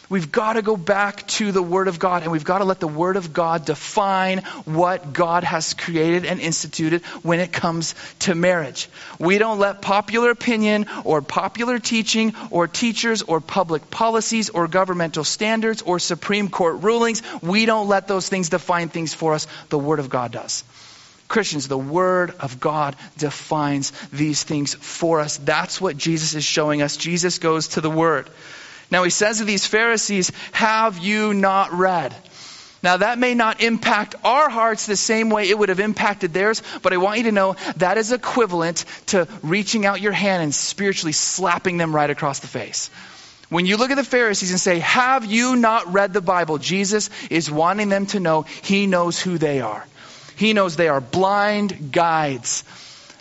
We've 0.09 0.31
got 0.31 0.53
to 0.53 0.61
go 0.61 0.77
back 0.77 1.25
to 1.27 1.51
the 1.51 1.63
Word 1.63 1.87
of 1.87 1.97
God 1.97 2.23
and 2.23 2.31
we've 2.31 2.43
got 2.43 2.59
to 2.59 2.65
let 2.65 2.79
the 2.79 2.87
Word 2.87 3.17
of 3.17 3.33
God 3.33 3.65
define 3.65 4.39
what 4.65 5.13
God 5.13 5.43
has 5.43 5.73
created 5.73 6.25
and 6.25 6.39
instituted 6.39 7.03
when 7.23 7.39
it 7.39 7.51
comes 7.51 7.95
to 8.19 8.35
marriage. 8.35 8.87
We 9.19 9.37
don't 9.39 9.57
let 9.57 9.81
popular 9.81 10.29
opinion 10.29 10.85
or 11.03 11.21
popular 11.21 11.79
teaching 11.79 12.35
or 12.51 12.67
teachers 12.67 13.23
or 13.23 13.41
public 13.41 13.89
policies 13.89 14.49
or 14.49 14.67
governmental 14.67 15.23
standards 15.23 15.81
or 15.81 15.97
Supreme 15.97 16.49
Court 16.49 16.83
rulings, 16.83 17.23
we 17.41 17.65
don't 17.65 17.87
let 17.87 18.07
those 18.07 18.29
things 18.29 18.49
define 18.49 18.89
things 18.89 19.13
for 19.13 19.33
us. 19.33 19.47
The 19.69 19.79
Word 19.79 19.99
of 19.99 20.09
God 20.09 20.31
does. 20.31 20.63
Christians, 21.27 21.67
the 21.67 21.77
Word 21.77 22.35
of 22.39 22.59
God 22.59 22.95
defines 23.17 23.91
these 24.13 24.43
things 24.43 24.75
for 24.75 25.19
us. 25.19 25.37
That's 25.37 25.81
what 25.81 25.97
Jesus 25.97 26.35
is 26.35 26.43
showing 26.43 26.83
us. 26.83 26.97
Jesus 26.97 27.39
goes 27.39 27.69
to 27.69 27.81
the 27.81 27.89
Word. 27.89 28.29
Now 28.91 29.03
he 29.03 29.09
says 29.09 29.39
to 29.39 29.45
these 29.45 29.65
Pharisees, 29.65 30.31
Have 30.51 30.97
you 30.97 31.33
not 31.33 31.73
read? 31.73 32.15
Now, 32.85 32.97
that 32.97 33.17
may 33.17 33.33
not 33.33 33.63
impact 33.63 34.13
our 34.23 34.47
hearts 34.47 34.85
the 34.85 34.95
same 34.95 35.31
way 35.31 35.49
it 35.49 35.57
would 35.57 35.69
have 35.69 35.79
impacted 35.79 36.33
theirs, 36.33 36.61
but 36.83 36.93
I 36.93 36.97
want 36.97 37.17
you 37.17 37.23
to 37.23 37.31
know 37.31 37.55
that 37.77 37.97
is 37.97 38.11
equivalent 38.11 38.85
to 39.07 39.27
reaching 39.41 39.87
out 39.87 40.01
your 40.01 40.11
hand 40.11 40.43
and 40.43 40.53
spiritually 40.53 41.11
slapping 41.11 41.77
them 41.77 41.95
right 41.95 42.11
across 42.11 42.41
the 42.41 42.47
face. 42.47 42.91
When 43.49 43.65
you 43.65 43.77
look 43.77 43.89
at 43.89 43.95
the 43.95 44.03
Pharisees 44.03 44.51
and 44.51 44.59
say, 44.59 44.77
Have 44.79 45.25
you 45.25 45.55
not 45.55 45.93
read 45.93 46.13
the 46.13 46.21
Bible? 46.21 46.59
Jesus 46.59 47.09
is 47.31 47.49
wanting 47.49 47.89
them 47.89 48.05
to 48.07 48.19
know 48.19 48.43
he 48.43 48.85
knows 48.85 49.19
who 49.19 49.39
they 49.39 49.61
are. 49.61 49.83
He 50.35 50.53
knows 50.53 50.75
they 50.75 50.87
are 50.87 51.01
blind 51.01 51.91
guides 51.91 52.63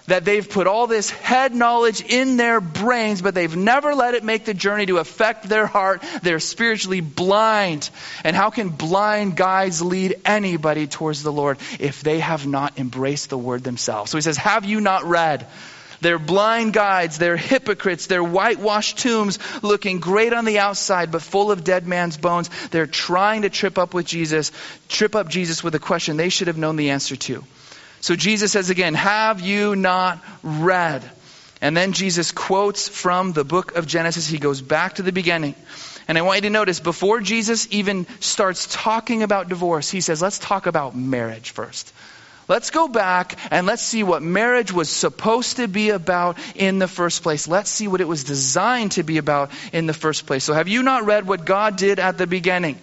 that 0.06 0.24
they've 0.24 0.48
put 0.48 0.66
all 0.66 0.86
this 0.86 1.08
head 1.08 1.54
knowledge 1.54 2.02
in 2.02 2.36
their 2.36 2.60
brains, 2.60 3.22
but 3.22 3.34
they've 3.34 3.56
never 3.56 3.94
let 3.94 4.14
it 4.14 4.22
make 4.22 4.44
the 4.44 4.54
journey 4.54 4.86
to 4.86 4.98
affect 4.98 5.48
their 5.48 5.66
heart. 5.66 6.02
They're 6.22 6.40
spiritually 6.40 7.00
blind. 7.00 7.88
And 8.22 8.36
how 8.36 8.50
can 8.50 8.68
blind 8.68 9.36
guides 9.36 9.80
lead 9.80 10.20
anybody 10.24 10.86
towards 10.86 11.22
the 11.22 11.32
Lord 11.32 11.58
if 11.80 12.02
they 12.02 12.20
have 12.20 12.46
not 12.46 12.78
embraced 12.78 13.30
the 13.30 13.38
word 13.38 13.64
themselves? 13.64 14.10
So 14.10 14.18
he 14.18 14.22
says, 14.22 14.36
Have 14.36 14.64
you 14.64 14.80
not 14.80 15.04
read? 15.04 15.46
They're 16.00 16.18
blind 16.18 16.74
guides, 16.74 17.16
they're 17.16 17.38
hypocrites, 17.38 18.08
they're 18.08 18.22
whitewashed 18.22 18.98
tombs 18.98 19.38
looking 19.62 20.00
great 20.00 20.34
on 20.34 20.44
the 20.44 20.58
outside 20.58 21.10
but 21.10 21.22
full 21.22 21.50
of 21.50 21.64
dead 21.64 21.86
man's 21.86 22.18
bones. 22.18 22.50
They're 22.70 22.86
trying 22.86 23.42
to 23.42 23.48
trip 23.48 23.78
up 23.78 23.94
with 23.94 24.04
Jesus, 24.04 24.52
trip 24.88 25.14
up 25.14 25.28
Jesus 25.28 25.64
with 25.64 25.74
a 25.74 25.78
question 25.78 26.18
they 26.18 26.28
should 26.28 26.48
have 26.48 26.58
known 26.58 26.76
the 26.76 26.90
answer 26.90 27.16
to. 27.16 27.42
So 28.04 28.14
Jesus 28.14 28.52
says 28.52 28.68
again, 28.68 28.92
Have 28.92 29.40
you 29.40 29.76
not 29.76 30.22
read? 30.42 31.02
And 31.62 31.74
then 31.74 31.94
Jesus 31.94 32.32
quotes 32.32 32.86
from 32.86 33.32
the 33.32 33.44
book 33.44 33.76
of 33.76 33.86
Genesis. 33.86 34.28
He 34.28 34.36
goes 34.36 34.60
back 34.60 34.96
to 34.96 35.02
the 35.02 35.10
beginning. 35.10 35.54
And 36.06 36.18
I 36.18 36.20
want 36.20 36.36
you 36.36 36.42
to 36.42 36.50
notice, 36.50 36.80
before 36.80 37.20
Jesus 37.20 37.66
even 37.70 38.06
starts 38.20 38.68
talking 38.70 39.22
about 39.22 39.48
divorce, 39.48 39.90
he 39.90 40.02
says, 40.02 40.20
Let's 40.20 40.38
talk 40.38 40.66
about 40.66 40.94
marriage 40.94 41.52
first. 41.52 41.94
Let's 42.46 42.68
go 42.70 42.88
back 42.88 43.38
and 43.50 43.66
let's 43.66 43.80
see 43.80 44.02
what 44.02 44.22
marriage 44.22 44.70
was 44.70 44.90
supposed 44.90 45.56
to 45.56 45.66
be 45.66 45.88
about 45.88 46.36
in 46.54 46.78
the 46.78 46.88
first 46.88 47.22
place. 47.22 47.48
Let's 47.48 47.70
see 47.70 47.88
what 47.88 48.02
it 48.02 48.08
was 48.08 48.22
designed 48.22 48.92
to 48.92 49.02
be 49.02 49.16
about 49.16 49.50
in 49.72 49.86
the 49.86 49.94
first 49.94 50.26
place. 50.26 50.44
So, 50.44 50.52
have 50.52 50.68
you 50.68 50.82
not 50.82 51.06
read 51.06 51.26
what 51.26 51.46
God 51.46 51.76
did 51.76 51.98
at 51.98 52.18
the 52.18 52.26
beginning? 52.26 52.78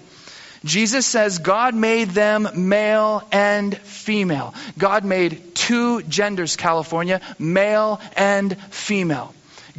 Jesus 0.64 1.08
says 1.08 1.40
God 1.40 1.74
made 1.74 2.10
them 2.10 2.48
male 2.56 3.28
and 3.32 3.76
female. 3.78 4.54
God 4.78 5.04
made 5.04 5.56
two 5.56 6.04
genders, 6.04 6.56
California, 6.56 7.22
male 7.40 8.00
and 8.16 8.56
female. 8.72 9.34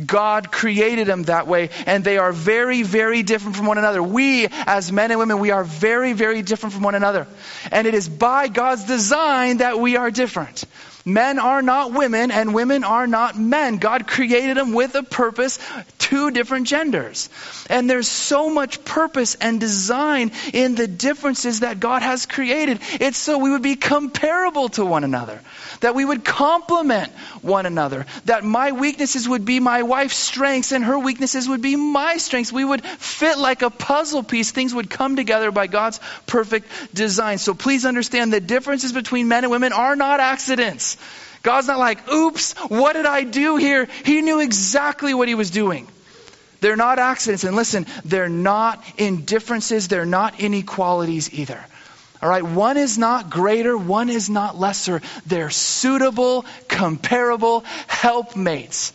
God 0.05 0.51
created 0.51 1.07
them 1.07 1.25
that 1.25 1.47
way, 1.47 1.71
and 1.87 2.03
they 2.03 2.19
are 2.19 2.33
very, 2.33 2.83
very 2.83 3.23
different 3.23 3.57
from 3.57 3.67
one 3.67 3.79
another. 3.79 4.03
We, 4.03 4.49
as 4.51 4.91
men 4.91 5.11
and 5.11 5.21
women, 5.21 5.39
we 5.39 5.51
are 5.51 5.65
very, 5.65 6.15
very 6.15 6.43
different 6.43 6.73
from 6.73 6.83
one 6.83 6.95
another. 6.95 7.27
And 7.71 7.87
it 7.87 7.95
is 7.95 8.09
by 8.09 8.49
God's 8.49 8.85
design 8.85 9.59
that 9.59 9.79
we 9.79 9.97
are 9.97 10.11
different. 10.11 10.65
Men 11.05 11.39
are 11.39 11.63
not 11.63 11.93
women 11.93 12.31
and 12.31 12.55
women 12.55 12.85
are 12.85 13.07
not 13.07 13.37
men. 13.39 13.79
God 13.79 14.07
created 14.07 14.57
them 14.57 14.73
with 14.73 14.95
a 14.95 15.03
purpose, 15.03 15.59
two 15.99 16.31
different 16.31 16.67
genders. 16.67 17.29
And 17.69 17.91
there's 17.91 18.09
so 18.09 18.51
much 18.51 18.85
purpose 18.85 19.35
and 19.35 19.59
design 19.59 20.31
in 20.53 20.75
the 20.75 20.87
differences 20.87 21.61
that 21.61 21.81
God 21.81 22.03
has 22.03 22.27
created. 22.27 22.79
It's 23.01 23.19
so 23.19 23.39
we 23.39 23.51
would 23.51 23.63
be 23.63 23.77
comparable 23.77 24.69
to 24.71 24.85
one 24.85 25.03
another, 25.03 25.41
that 25.81 25.95
we 25.95 26.05
would 26.05 26.25
complement 26.25 27.11
one 27.43 27.67
another, 27.67 28.07
that 28.27 28.45
my 28.45 28.73
weaknesses 28.73 29.29
would 29.29 29.45
be 29.45 29.59
my 29.59 29.83
wife's 29.83 30.17
strengths 30.17 30.71
and 30.71 30.85
her 30.85 30.99
weaknesses 30.99 31.49
would 31.49 31.63
be 31.63 31.75
my 31.75 32.19
strengths. 32.19 32.53
We 32.53 32.65
would 32.65 32.85
fit 32.85 33.39
like 33.39 33.63
a 33.63 33.71
puzzle 33.71 34.23
piece. 34.23 34.53
Things 34.53 34.75
would 34.75 34.89
come 34.89 35.17
together 35.17 35.51
by 35.51 35.67
God's 35.67 35.99
perfect 36.27 36.95
design. 36.95 37.39
So 37.39 37.55
please 37.55 37.85
understand 37.85 38.33
the 38.33 38.41
differences 38.41 38.93
between 38.93 39.29
men 39.29 39.45
and 39.45 39.51
women 39.51 39.73
are 39.73 39.97
not 39.97 40.21
accidents. 40.21 40.92
God's 41.43 41.67
not 41.67 41.79
like, 41.79 42.11
oops, 42.13 42.53
what 42.69 42.93
did 42.93 43.07
I 43.07 43.25
do 43.25 43.57
here? 43.57 43.89
He 44.05 44.23
knew 44.23 44.41
exactly 44.41 45.13
what 45.13 45.29
he 45.29 45.35
was 45.35 45.51
doing. 45.51 45.89
They're 46.61 46.77
not 46.77 47.01
accidents. 47.01 47.43
And 47.45 47.57
listen, 47.57 47.87
they're 48.05 48.29
not 48.29 48.83
indifferences, 48.97 49.89
they're 49.89 50.07
not 50.07 50.41
inequalities 50.41 51.35
either. 51.35 51.63
All 52.23 52.29
right, 52.29 52.45
one 52.45 52.77
is 52.77 52.99
not 52.99 53.31
greater, 53.31 53.77
one 53.77 54.09
is 54.09 54.31
not 54.31 54.57
lesser. 54.57 55.03
They're 55.27 55.51
suitable, 55.51 56.47
comparable 56.69 57.65
helpmates. 57.89 58.93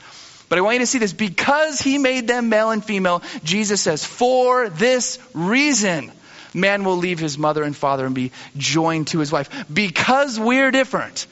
But 0.47 0.57
I 0.57 0.61
want 0.61 0.75
you 0.75 0.79
to 0.79 0.87
see 0.87 0.99
this. 0.99 1.11
Because 1.11 1.81
he 1.81 1.97
made 1.97 2.29
them 2.29 2.47
male 2.47 2.71
and 2.71 2.83
female, 2.83 3.21
Jesus 3.43 3.81
says, 3.81 4.05
for 4.05 4.69
this 4.69 5.19
reason, 5.33 6.13
man 6.53 6.85
will 6.85 6.95
leave 6.95 7.19
his 7.19 7.37
mother 7.37 7.63
and 7.63 7.75
father 7.75 8.05
and 8.05 8.15
be 8.15 8.31
joined 8.55 9.07
to 9.07 9.19
his 9.19 9.29
wife. 9.29 9.49
Because 9.71 10.39
we're 10.39 10.71
different 10.71 11.27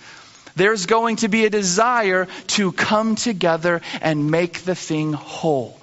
there's 0.55 0.85
going 0.85 1.17
to 1.17 1.27
be 1.27 1.45
a 1.45 1.49
desire 1.49 2.27
to 2.47 2.71
come 2.71 3.15
together 3.15 3.81
and 4.01 4.31
make 4.31 4.61
the 4.61 4.75
thing 4.75 5.13
whole. 5.13 5.79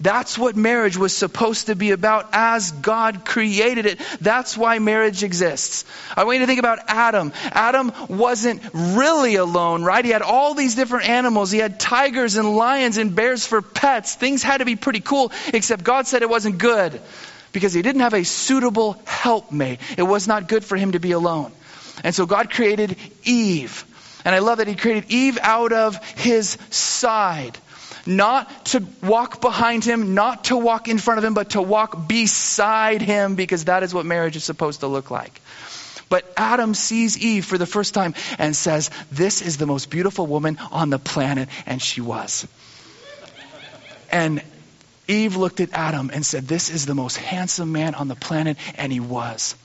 That's 0.00 0.36
what 0.36 0.56
marriage 0.56 0.96
was 0.96 1.16
supposed 1.16 1.68
to 1.68 1.76
be 1.76 1.92
about 1.92 2.28
as 2.32 2.72
God 2.72 3.24
created 3.24 3.86
it. 3.86 4.00
That's 4.20 4.56
why 4.56 4.78
marriage 4.80 5.22
exists. 5.22 5.84
I 6.16 6.24
want 6.24 6.36
you 6.36 6.40
to 6.40 6.46
think 6.46 6.58
about 6.58 6.80
Adam. 6.88 7.32
Adam 7.44 7.92
wasn't 8.08 8.62
really 8.74 9.36
alone, 9.36 9.84
right? 9.84 10.04
He 10.04 10.10
had 10.10 10.22
all 10.22 10.54
these 10.54 10.74
different 10.74 11.08
animals. 11.08 11.52
He 11.52 11.58
had 11.58 11.78
tigers 11.78 12.36
and 12.36 12.56
lions 12.56 12.98
and 12.98 13.14
bears 13.14 13.46
for 13.46 13.62
pets. 13.62 14.14
Things 14.14 14.42
had 14.42 14.58
to 14.58 14.64
be 14.64 14.74
pretty 14.74 15.00
cool, 15.00 15.32
except 15.52 15.84
God 15.84 16.06
said 16.08 16.22
it 16.22 16.28
wasn't 16.28 16.58
good 16.58 17.00
because 17.52 17.72
he 17.72 17.80
didn't 17.80 18.02
have 18.02 18.14
a 18.14 18.24
suitable 18.24 19.00
helpmate. 19.06 19.78
It 19.96 20.02
was 20.02 20.26
not 20.26 20.48
good 20.48 20.64
for 20.64 20.76
him 20.76 20.92
to 20.92 20.98
be 20.98 21.12
alone. 21.12 21.52
And 22.02 22.14
so 22.14 22.26
God 22.26 22.50
created 22.50 22.96
Eve. 23.22 23.86
And 24.24 24.34
I 24.34 24.38
love 24.38 24.58
that 24.58 24.68
he 24.68 24.74
created 24.74 25.10
Eve 25.10 25.38
out 25.40 25.72
of 25.72 26.02
his 26.16 26.56
side. 26.70 27.58
Not 28.06 28.66
to 28.66 28.84
walk 29.02 29.40
behind 29.40 29.84
him, 29.84 30.14
not 30.14 30.44
to 30.44 30.56
walk 30.56 30.88
in 30.88 30.98
front 30.98 31.18
of 31.18 31.24
him, 31.24 31.34
but 31.34 31.50
to 31.50 31.62
walk 31.62 32.06
beside 32.06 33.00
him 33.00 33.34
because 33.34 33.64
that 33.64 33.82
is 33.82 33.94
what 33.94 34.04
marriage 34.04 34.36
is 34.36 34.44
supposed 34.44 34.80
to 34.80 34.88
look 34.88 35.10
like. 35.10 35.40
But 36.08 36.30
Adam 36.36 36.74
sees 36.74 37.18
Eve 37.18 37.44
for 37.44 37.58
the 37.58 37.66
first 37.66 37.94
time 37.94 38.14
and 38.38 38.54
says, 38.54 38.90
This 39.10 39.42
is 39.42 39.56
the 39.56 39.66
most 39.66 39.90
beautiful 39.90 40.26
woman 40.26 40.58
on 40.70 40.90
the 40.90 40.98
planet. 40.98 41.48
And 41.66 41.80
she 41.80 42.00
was. 42.00 42.46
And 44.12 44.42
Eve 45.08 45.36
looked 45.36 45.60
at 45.60 45.72
Adam 45.72 46.10
and 46.12 46.24
said, 46.24 46.46
This 46.46 46.70
is 46.70 46.86
the 46.86 46.94
most 46.94 47.16
handsome 47.16 47.72
man 47.72 47.94
on 47.94 48.08
the 48.08 48.14
planet. 48.14 48.58
And 48.76 48.92
he 48.92 49.00
was. 49.00 49.56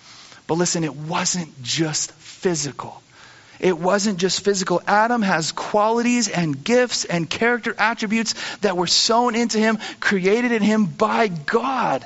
But 0.47 0.55
listen, 0.55 0.83
it 0.83 0.95
wasn't 0.95 1.61
just 1.61 2.11
physical. 2.13 3.01
It 3.59 3.77
wasn't 3.77 4.19
just 4.19 4.43
physical. 4.43 4.81
Adam 4.87 5.21
has 5.21 5.51
qualities 5.51 6.29
and 6.29 6.63
gifts 6.63 7.05
and 7.05 7.29
character 7.29 7.75
attributes 7.77 8.33
that 8.57 8.77
were 8.77 8.87
sown 8.87 9.35
into 9.35 9.57
him, 9.57 9.79
created 9.99 10.51
in 10.51 10.61
him 10.61 10.85
by 10.85 11.27
God. 11.27 12.05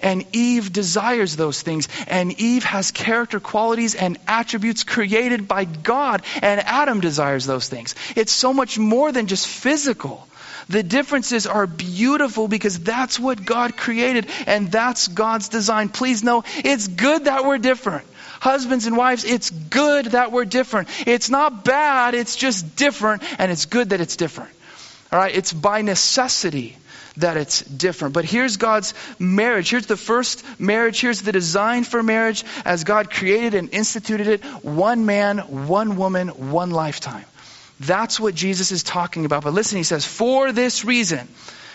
And 0.00 0.24
Eve 0.32 0.72
desires 0.72 1.36
those 1.36 1.62
things. 1.62 1.88
And 2.06 2.38
Eve 2.38 2.64
has 2.64 2.90
character 2.90 3.40
qualities 3.40 3.94
and 3.94 4.18
attributes 4.28 4.84
created 4.84 5.48
by 5.48 5.64
God. 5.64 6.22
And 6.42 6.60
Adam 6.60 7.00
desires 7.00 7.46
those 7.46 7.68
things. 7.68 7.94
It's 8.14 8.32
so 8.32 8.52
much 8.52 8.78
more 8.78 9.10
than 9.10 9.26
just 9.26 9.46
physical. 9.46 10.28
The 10.68 10.82
differences 10.82 11.46
are 11.46 11.66
beautiful 11.66 12.48
because 12.48 12.78
that's 12.80 13.20
what 13.20 13.44
God 13.44 13.76
created 13.76 14.28
and 14.46 14.70
that's 14.70 15.08
God's 15.08 15.48
design. 15.48 15.88
Please 15.88 16.24
know 16.24 16.44
it's 16.56 16.88
good 16.88 17.26
that 17.26 17.44
we're 17.44 17.58
different. 17.58 18.06
Husbands 18.46 18.86
and 18.86 18.96
wives, 18.96 19.24
it's 19.24 19.50
good 19.50 20.04
that 20.06 20.30
we're 20.30 20.44
different. 20.44 20.86
It's 21.04 21.28
not 21.28 21.64
bad, 21.64 22.14
it's 22.14 22.36
just 22.36 22.76
different, 22.76 23.24
and 23.40 23.50
it's 23.50 23.66
good 23.66 23.90
that 23.90 24.00
it's 24.00 24.14
different. 24.14 24.52
All 25.10 25.18
right, 25.18 25.34
it's 25.34 25.52
by 25.52 25.82
necessity 25.82 26.76
that 27.16 27.36
it's 27.36 27.62
different. 27.62 28.14
But 28.14 28.24
here's 28.24 28.56
God's 28.56 28.94
marriage. 29.18 29.68
Here's 29.68 29.86
the 29.86 29.96
first 29.96 30.44
marriage. 30.60 31.00
Here's 31.00 31.22
the 31.22 31.32
design 31.32 31.82
for 31.82 32.04
marriage 32.04 32.44
as 32.64 32.84
God 32.84 33.10
created 33.10 33.54
and 33.54 33.70
instituted 33.74 34.28
it 34.28 34.44
one 34.62 35.06
man, 35.06 35.38
one 35.66 35.96
woman, 35.96 36.28
one 36.28 36.70
lifetime. 36.70 37.24
That's 37.80 38.20
what 38.20 38.36
Jesus 38.36 38.70
is 38.70 38.84
talking 38.84 39.24
about. 39.24 39.42
But 39.42 39.54
listen, 39.54 39.76
he 39.76 39.82
says, 39.82 40.04
for 40.04 40.52
this 40.52 40.84
reason, 40.84 41.26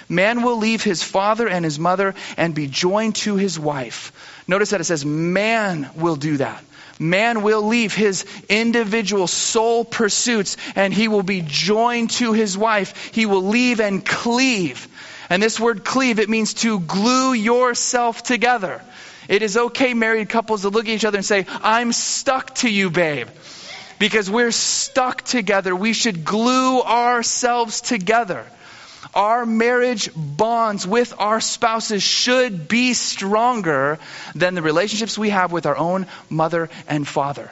man 0.07 0.41
will 0.41 0.55
leave 0.55 0.83
his 0.83 1.03
father 1.03 1.49
and 1.49 1.65
his 1.65 1.77
mother 1.77 2.15
and 2.37 2.55
be 2.55 2.67
joined 2.67 3.15
to 3.15 3.35
his 3.35 3.59
wife 3.59 4.13
Notice 4.51 4.71
that 4.71 4.81
it 4.81 4.83
says 4.83 5.05
man 5.05 5.89
will 5.95 6.17
do 6.17 6.35
that. 6.35 6.61
Man 6.99 7.41
will 7.41 7.61
leave 7.61 7.95
his 7.95 8.25
individual 8.49 9.27
sole 9.27 9.85
pursuits 9.85 10.57
and 10.75 10.93
he 10.93 11.07
will 11.07 11.23
be 11.23 11.41
joined 11.41 12.09
to 12.19 12.33
his 12.33 12.57
wife. 12.57 13.11
He 13.13 13.25
will 13.25 13.43
leave 13.43 13.79
and 13.79 14.05
cleave. 14.05 14.89
And 15.29 15.41
this 15.41 15.57
word 15.57 15.85
cleave, 15.85 16.19
it 16.19 16.27
means 16.27 16.53
to 16.55 16.81
glue 16.81 17.31
yourself 17.31 18.23
together. 18.23 18.81
It 19.29 19.41
is 19.41 19.55
okay, 19.55 19.93
married 19.93 20.27
couples, 20.27 20.63
to 20.63 20.69
look 20.69 20.83
at 20.85 20.91
each 20.91 21.05
other 21.05 21.17
and 21.17 21.25
say, 21.25 21.45
I'm 21.63 21.93
stuck 21.93 22.53
to 22.55 22.69
you, 22.69 22.89
babe. 22.89 23.29
Because 23.99 24.29
we're 24.29 24.51
stuck 24.51 25.21
together. 25.21 25.73
We 25.73 25.93
should 25.93 26.25
glue 26.25 26.81
ourselves 26.81 27.79
together. 27.79 28.45
Our 29.13 29.45
marriage 29.45 30.09
bonds 30.15 30.85
with 30.85 31.13
our 31.17 31.41
spouses 31.41 32.03
should 32.03 32.67
be 32.67 32.93
stronger 32.93 33.99
than 34.35 34.55
the 34.55 34.61
relationships 34.61 35.17
we 35.17 35.29
have 35.29 35.51
with 35.51 35.65
our 35.65 35.77
own 35.77 36.07
mother 36.29 36.69
and 36.87 37.07
father. 37.07 37.51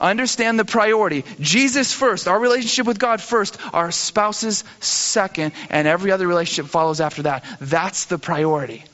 Understand 0.00 0.58
the 0.58 0.64
priority. 0.64 1.24
Jesus 1.40 1.92
first, 1.92 2.28
our 2.28 2.38
relationship 2.38 2.86
with 2.86 2.98
God 2.98 3.20
first, 3.20 3.56
our 3.72 3.90
spouses 3.90 4.64
second, 4.80 5.52
and 5.70 5.88
every 5.88 6.10
other 6.10 6.26
relationship 6.26 6.70
follows 6.70 7.00
after 7.00 7.22
that. 7.22 7.44
That's 7.60 8.04
the 8.06 8.18
priority. 8.18 8.84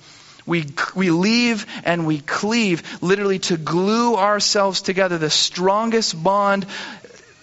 We, 0.47 0.67
we 0.95 1.11
leave 1.11 1.67
and 1.85 2.07
we 2.07 2.19
cleave, 2.19 2.83
literally 3.03 3.39
to 3.41 3.57
glue 3.57 4.17
ourselves 4.17 4.83
together. 4.83 5.19
The 5.19 5.31
strongest 5.31 6.21
bond 6.21 6.67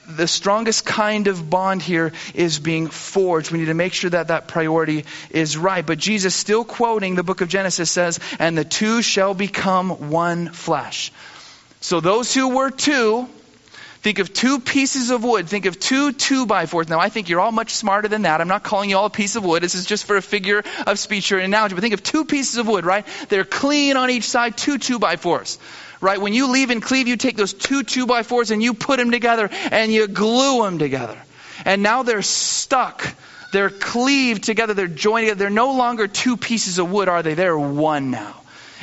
the 0.08 0.28
strongest 0.28 0.86
kind 0.86 1.28
of 1.28 1.50
bond 1.50 1.82
here 1.82 2.14
is 2.34 2.60
being 2.60 2.88
forged. 2.88 3.52
We 3.52 3.60
need 3.60 3.66
to 3.66 3.74
make 3.74 3.94
sure 3.94 4.10
that 4.10 4.30
that 4.30 4.48
priority 4.48 5.06
is 5.30 5.58
right. 5.58 5.86
But 5.86 5.98
Jesus, 5.98 6.34
still 6.34 6.64
quoting 6.64 7.16
the 7.16 7.24
book 7.24 7.42
of 7.42 7.50
Genesis, 7.50 7.92
says, 7.92 8.20
And 8.40 8.58
the 8.58 8.64
two 8.64 9.02
shall 9.02 9.34
become 9.34 10.10
one 10.10 10.50
flesh. 10.50 11.12
So 11.82 12.00
those 12.00 12.34
who 12.34 12.56
were 12.56 12.72
two, 12.72 13.28
think 14.02 14.20
of 14.20 14.34
two 14.34 14.60
pieces 14.60 15.10
of 15.10 15.24
wood. 15.24 15.50
Think 15.50 15.66
of 15.66 15.78
two 15.80 16.14
two 16.14 16.46
by 16.46 16.66
fours. 16.68 16.88
Now, 16.88 17.00
I 17.00 17.10
think 17.10 17.28
you're 17.28 17.42
all 17.42 17.52
much 17.52 17.76
smarter 17.76 18.08
than 18.08 18.22
that. 18.22 18.40
I'm 18.40 18.48
not 18.48 18.64
calling 18.64 18.90
you 18.90 18.98
all 18.98 19.06
a 19.06 19.10
piece 19.10 19.36
of 19.36 19.44
wood. 19.44 19.62
This 19.62 19.76
is 19.76 19.86
just 19.86 20.06
for 20.06 20.16
a 20.16 20.22
figure 20.22 20.64
of 20.86 20.98
speech 21.00 21.32
or 21.34 21.38
an 21.38 21.46
analogy. 21.46 21.76
But 21.76 21.82
think 21.82 21.94
of 21.94 22.02
two 22.02 22.24
pieces 22.24 22.58
of 22.58 22.68
wood, 22.68 22.86
right? 22.86 23.06
They're 23.28 23.46
clean 23.46 23.98
on 23.98 24.10
each 24.10 24.26
side, 24.26 24.58
two 24.58 24.78
two 24.78 25.00
by 25.00 25.18
fours 25.18 25.60
right? 26.02 26.20
When 26.20 26.34
you 26.34 26.52
leave 26.52 26.70
and 26.70 26.82
cleave, 26.82 27.08
you 27.08 27.18
take 27.18 27.38
those 27.38 27.54
two 27.54 27.84
two 27.84 28.06
by 28.06 28.24
fours 28.24 28.52
and 28.52 28.62
you 28.62 28.74
put 28.74 28.98
them 28.98 29.12
together 29.12 29.50
and 29.72 29.92
you 29.92 30.08
glue 30.08 30.64
them 30.64 30.80
together. 30.80 31.18
And 31.66 31.84
now 31.84 32.04
they're 32.04 32.22
stuck. 32.22 33.08
They're 33.52 33.70
cleaved 33.70 34.44
together. 34.44 34.74
They're 34.74 34.88
joined 34.88 35.26
together. 35.26 35.40
They're 35.40 35.50
no 35.50 35.74
longer 35.74 36.08
two 36.08 36.38
pieces 36.38 36.80
of 36.80 36.92
wood, 36.92 37.08
are 37.08 37.24
they? 37.24 37.34
They're 37.34 37.58
one 37.58 38.12
now. 38.12 38.36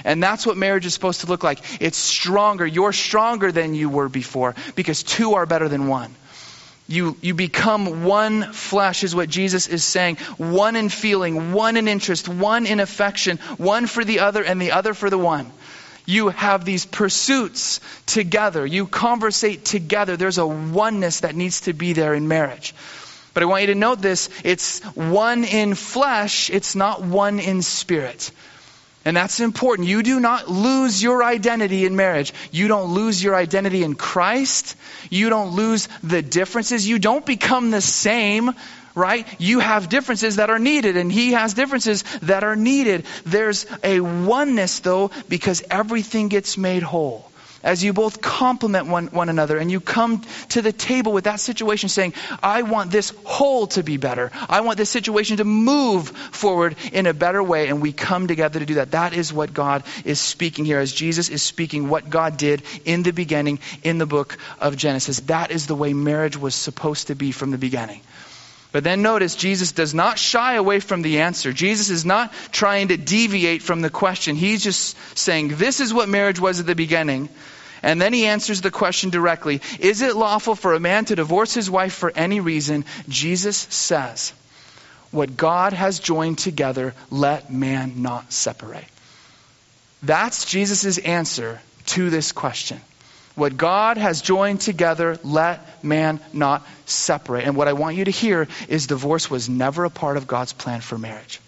And 0.04 0.22
that's 0.22 0.46
what 0.46 0.56
marriage 0.56 0.84
is 0.84 0.92
supposed 0.92 1.20
to 1.22 1.26
look 1.26 1.42
like. 1.42 1.60
It's 1.80 1.96
stronger. 1.96 2.66
You're 2.66 2.92
stronger 2.92 3.52
than 3.52 3.74
you 3.74 3.88
were 3.88 4.08
before 4.08 4.54
because 4.74 5.02
two 5.02 5.34
are 5.34 5.46
better 5.46 5.68
than 5.68 5.88
one. 5.88 6.14
You, 6.86 7.16
you 7.22 7.32
become 7.32 8.04
one 8.04 8.52
flesh, 8.52 9.04
is 9.04 9.14
what 9.14 9.30
Jesus 9.30 9.68
is 9.68 9.82
saying. 9.82 10.16
One 10.36 10.76
in 10.76 10.90
feeling, 10.90 11.54
one 11.54 11.78
in 11.78 11.88
interest, 11.88 12.28
one 12.28 12.66
in 12.66 12.78
affection, 12.78 13.38
one 13.56 13.86
for 13.86 14.04
the 14.04 14.20
other, 14.20 14.44
and 14.44 14.60
the 14.60 14.72
other 14.72 14.92
for 14.92 15.08
the 15.08 15.16
one. 15.16 15.50
You 16.06 16.28
have 16.28 16.64
these 16.64 16.84
pursuits 16.84 17.80
together. 18.06 18.66
You 18.66 18.86
conversate 18.86 19.64
together. 19.64 20.16
There's 20.16 20.38
a 20.38 20.46
oneness 20.46 21.20
that 21.20 21.34
needs 21.34 21.62
to 21.62 21.72
be 21.72 21.92
there 21.92 22.14
in 22.14 22.28
marriage. 22.28 22.74
But 23.32 23.42
I 23.42 23.46
want 23.46 23.62
you 23.62 23.66
to 23.68 23.74
note 23.74 24.00
this 24.00 24.28
it's 24.44 24.80
one 24.94 25.44
in 25.44 25.74
flesh, 25.74 26.50
it's 26.50 26.74
not 26.76 27.02
one 27.02 27.40
in 27.40 27.62
spirit. 27.62 28.30
And 29.06 29.16
that's 29.16 29.40
important. 29.40 29.86
You 29.86 30.02
do 30.02 30.18
not 30.18 30.48
lose 30.48 31.02
your 31.02 31.22
identity 31.22 31.84
in 31.84 31.94
marriage. 31.94 32.32
You 32.50 32.68
don't 32.68 32.94
lose 32.94 33.22
your 33.22 33.34
identity 33.34 33.82
in 33.82 33.96
Christ. 33.96 34.76
You 35.10 35.28
don't 35.28 35.54
lose 35.54 35.90
the 36.02 36.22
differences. 36.22 36.88
You 36.88 36.98
don't 36.98 37.26
become 37.26 37.70
the 37.70 37.82
same, 37.82 38.52
right? 38.94 39.26
You 39.38 39.60
have 39.60 39.88
differences 39.88 40.36
that 40.36 40.50
are 40.50 40.58
needed, 40.58 40.96
and 40.96 41.10
he 41.10 41.32
has 41.32 41.54
differences 41.54 42.02
that 42.22 42.44
are 42.44 42.56
needed. 42.56 43.04
There's 43.24 43.66
a 43.82 44.00
oneness, 44.00 44.80
though, 44.80 45.10
because 45.28 45.62
everything 45.70 46.28
gets 46.28 46.56
made 46.56 46.82
whole 46.82 47.30
as 47.64 47.82
you 47.82 47.92
both 47.92 48.20
complement 48.20 48.86
one, 48.86 49.06
one 49.08 49.28
another 49.28 49.56
and 49.56 49.70
you 49.70 49.80
come 49.80 50.22
to 50.50 50.62
the 50.62 50.72
table 50.72 51.12
with 51.12 51.24
that 51.24 51.40
situation 51.40 51.88
saying, 51.88 52.12
I 52.42 52.62
want 52.62 52.90
this 52.90 53.12
whole 53.24 53.66
to 53.68 53.82
be 53.82 53.96
better. 53.96 54.30
I 54.48 54.60
want 54.60 54.76
this 54.76 54.90
situation 54.90 55.38
to 55.38 55.44
move 55.44 56.08
forward 56.08 56.76
in 56.92 57.06
a 57.06 57.14
better 57.14 57.42
way. 57.42 57.68
And 57.68 57.80
we 57.80 57.92
come 57.92 58.28
together 58.28 58.60
to 58.60 58.66
do 58.66 58.74
that. 58.74 58.92
That 58.92 59.14
is 59.14 59.32
what 59.32 59.54
God 59.54 59.82
is 60.04 60.20
speaking 60.20 60.64
here 60.64 60.78
as 60.78 60.92
Jesus 60.92 61.30
is 61.30 61.42
speaking 61.42 61.88
what 61.88 62.10
God 62.10 62.36
did 62.36 62.62
in 62.84 63.02
the 63.02 63.12
beginning 63.12 63.58
in 63.82 63.98
the 63.98 64.06
book 64.06 64.36
of 64.60 64.76
Genesis. 64.76 65.20
That 65.20 65.50
is 65.50 65.66
the 65.66 65.74
way 65.74 65.94
marriage 65.94 66.36
was 66.36 66.54
supposed 66.54 67.06
to 67.06 67.14
be 67.14 67.32
from 67.32 67.50
the 67.50 67.58
beginning. 67.58 68.02
But 68.74 68.82
then 68.82 69.02
notice, 69.02 69.36
Jesus 69.36 69.70
does 69.70 69.94
not 69.94 70.18
shy 70.18 70.54
away 70.54 70.80
from 70.80 71.02
the 71.02 71.20
answer. 71.20 71.52
Jesus 71.52 71.90
is 71.90 72.04
not 72.04 72.32
trying 72.50 72.88
to 72.88 72.96
deviate 72.96 73.62
from 73.62 73.82
the 73.82 73.88
question. 73.88 74.34
He's 74.34 74.64
just 74.64 74.96
saying, 75.16 75.50
This 75.50 75.78
is 75.78 75.94
what 75.94 76.08
marriage 76.08 76.40
was 76.40 76.58
at 76.58 76.66
the 76.66 76.74
beginning. 76.74 77.28
And 77.84 78.02
then 78.02 78.12
he 78.12 78.26
answers 78.26 78.62
the 78.62 78.72
question 78.72 79.10
directly 79.10 79.60
Is 79.78 80.02
it 80.02 80.16
lawful 80.16 80.56
for 80.56 80.74
a 80.74 80.80
man 80.80 81.04
to 81.04 81.14
divorce 81.14 81.54
his 81.54 81.70
wife 81.70 81.92
for 81.92 82.10
any 82.16 82.40
reason? 82.40 82.84
Jesus 83.08 83.56
says, 83.56 84.32
What 85.12 85.36
God 85.36 85.72
has 85.72 86.00
joined 86.00 86.38
together, 86.38 86.94
let 87.12 87.52
man 87.52 88.02
not 88.02 88.32
separate. 88.32 88.88
That's 90.02 90.46
Jesus' 90.46 90.98
answer 90.98 91.60
to 91.86 92.10
this 92.10 92.32
question. 92.32 92.80
What 93.34 93.56
God 93.56 93.96
has 93.96 94.22
joined 94.22 94.60
together, 94.60 95.18
let 95.24 95.84
man 95.84 96.20
not 96.32 96.66
separate. 96.86 97.44
And 97.44 97.56
what 97.56 97.66
I 97.66 97.72
want 97.72 97.96
you 97.96 98.04
to 98.04 98.10
hear 98.10 98.46
is 98.68 98.86
divorce 98.86 99.28
was 99.28 99.48
never 99.48 99.84
a 99.84 99.90
part 99.90 100.16
of 100.16 100.26
God's 100.26 100.52
plan 100.52 100.80
for 100.80 100.96
marriage. 100.96 101.40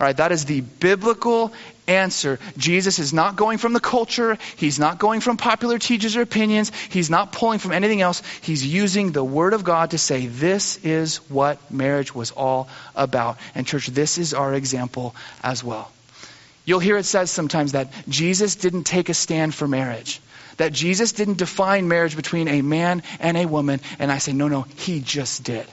All 0.00 0.06
right, 0.08 0.16
that 0.16 0.32
is 0.32 0.44
the 0.44 0.60
biblical 0.60 1.52
answer. 1.86 2.40
Jesus 2.56 2.98
is 2.98 3.12
not 3.12 3.36
going 3.36 3.58
from 3.58 3.74
the 3.74 3.80
culture. 3.80 4.38
He's 4.56 4.80
not 4.80 4.98
going 4.98 5.20
from 5.20 5.36
popular 5.36 5.78
teachers 5.78 6.16
or 6.16 6.22
opinions. 6.22 6.72
He's 6.90 7.10
not 7.10 7.30
pulling 7.30 7.60
from 7.60 7.70
anything 7.70 8.00
else. 8.00 8.20
He's 8.42 8.66
using 8.66 9.12
the 9.12 9.22
Word 9.22 9.52
of 9.52 9.62
God 9.62 9.92
to 9.92 9.98
say, 9.98 10.26
this 10.26 10.84
is 10.84 11.18
what 11.30 11.70
marriage 11.70 12.12
was 12.12 12.32
all 12.32 12.68
about. 12.96 13.38
And, 13.54 13.68
church, 13.68 13.86
this 13.86 14.18
is 14.18 14.34
our 14.34 14.52
example 14.52 15.14
as 15.44 15.62
well. 15.62 15.92
You'll 16.64 16.80
hear 16.80 16.96
it 16.96 17.04
says 17.04 17.30
sometimes 17.30 17.72
that 17.72 17.92
Jesus 18.08 18.56
didn't 18.56 18.84
take 18.84 19.08
a 19.08 19.14
stand 19.14 19.54
for 19.54 19.68
marriage. 19.68 20.20
That 20.56 20.72
Jesus 20.72 21.12
didn't 21.12 21.38
define 21.38 21.88
marriage 21.88 22.16
between 22.16 22.48
a 22.48 22.62
man 22.62 23.02
and 23.20 23.36
a 23.36 23.46
woman. 23.46 23.80
And 23.98 24.10
I 24.10 24.18
say, 24.18 24.32
no, 24.32 24.48
no, 24.48 24.62
he 24.62 25.00
just 25.00 25.42
did. 25.42 25.66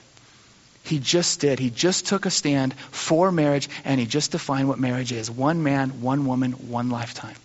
He 0.84 1.00
just 1.00 1.40
did. 1.40 1.60
He 1.60 1.70
just 1.70 2.08
took 2.08 2.26
a 2.26 2.32
stand 2.32 2.74
for 2.74 3.32
marriage 3.32 3.70
and 3.86 4.00
he 4.00 4.06
just 4.06 4.32
defined 4.32 4.68
what 4.68 4.80
marriage 4.80 5.12
is 5.12 5.30
one 5.30 5.62
man, 5.64 6.02
one 6.02 6.26
woman, 6.26 6.54
one 6.54 6.90
lifetime. 6.90 7.36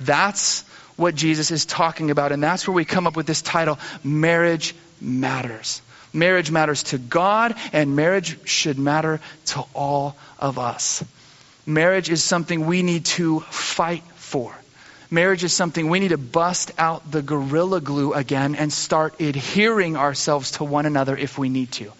That's 0.00 0.62
what 0.96 1.14
Jesus 1.14 1.50
is 1.50 1.66
talking 1.66 2.10
about. 2.10 2.32
And 2.32 2.42
that's 2.42 2.66
where 2.66 2.74
we 2.74 2.84
come 2.84 3.06
up 3.06 3.16
with 3.16 3.26
this 3.26 3.42
title 3.42 3.78
Marriage 4.02 4.74
Matters. 5.00 5.82
Marriage 6.12 6.50
matters 6.52 6.84
to 6.84 6.98
God, 6.98 7.56
and 7.72 7.96
marriage 7.96 8.48
should 8.48 8.78
matter 8.78 9.20
to 9.46 9.64
all 9.74 10.16
of 10.38 10.60
us. 10.60 11.02
Marriage 11.66 12.10
is 12.10 12.22
something 12.22 12.66
we 12.66 12.82
need 12.82 13.04
to 13.06 13.40
fight 13.40 14.02
for. 14.16 14.54
Marriage 15.10 15.44
is 15.44 15.52
something 15.52 15.88
we 15.88 16.00
need 16.00 16.08
to 16.08 16.18
bust 16.18 16.72
out 16.78 17.10
the 17.10 17.22
gorilla 17.22 17.80
glue 17.80 18.12
again 18.12 18.54
and 18.54 18.72
start 18.72 19.20
adhering 19.20 19.96
ourselves 19.96 20.52
to 20.52 20.64
one 20.64 20.86
another 20.86 21.16
if 21.16 21.38
we 21.38 21.48
need 21.48 21.70
to 21.72 21.92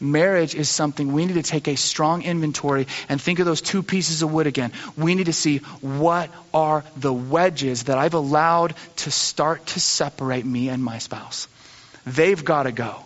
marriage 0.00 0.54
is 0.54 0.68
something 0.68 1.12
we 1.12 1.26
need 1.26 1.34
to 1.34 1.42
take 1.42 1.68
a 1.68 1.76
strong 1.76 2.22
inventory 2.22 2.86
and 3.08 3.20
think 3.20 3.38
of 3.38 3.46
those 3.46 3.60
two 3.60 3.82
pieces 3.82 4.22
of 4.22 4.32
wood 4.32 4.46
again. 4.46 4.72
We 4.96 5.14
need 5.14 5.26
to 5.26 5.32
see 5.32 5.58
what 5.80 6.30
are 6.52 6.84
the 6.96 7.12
wedges 7.12 7.84
that 7.84 7.98
I've 7.98 8.14
allowed 8.14 8.74
to 8.96 9.10
start 9.10 9.66
to 9.68 9.80
separate 9.80 10.44
me 10.44 10.68
and 10.68 10.82
my 10.82 10.98
spouse. 10.98 11.48
They've 12.04 12.42
got 12.42 12.64
to 12.64 12.72
go. 12.72 13.04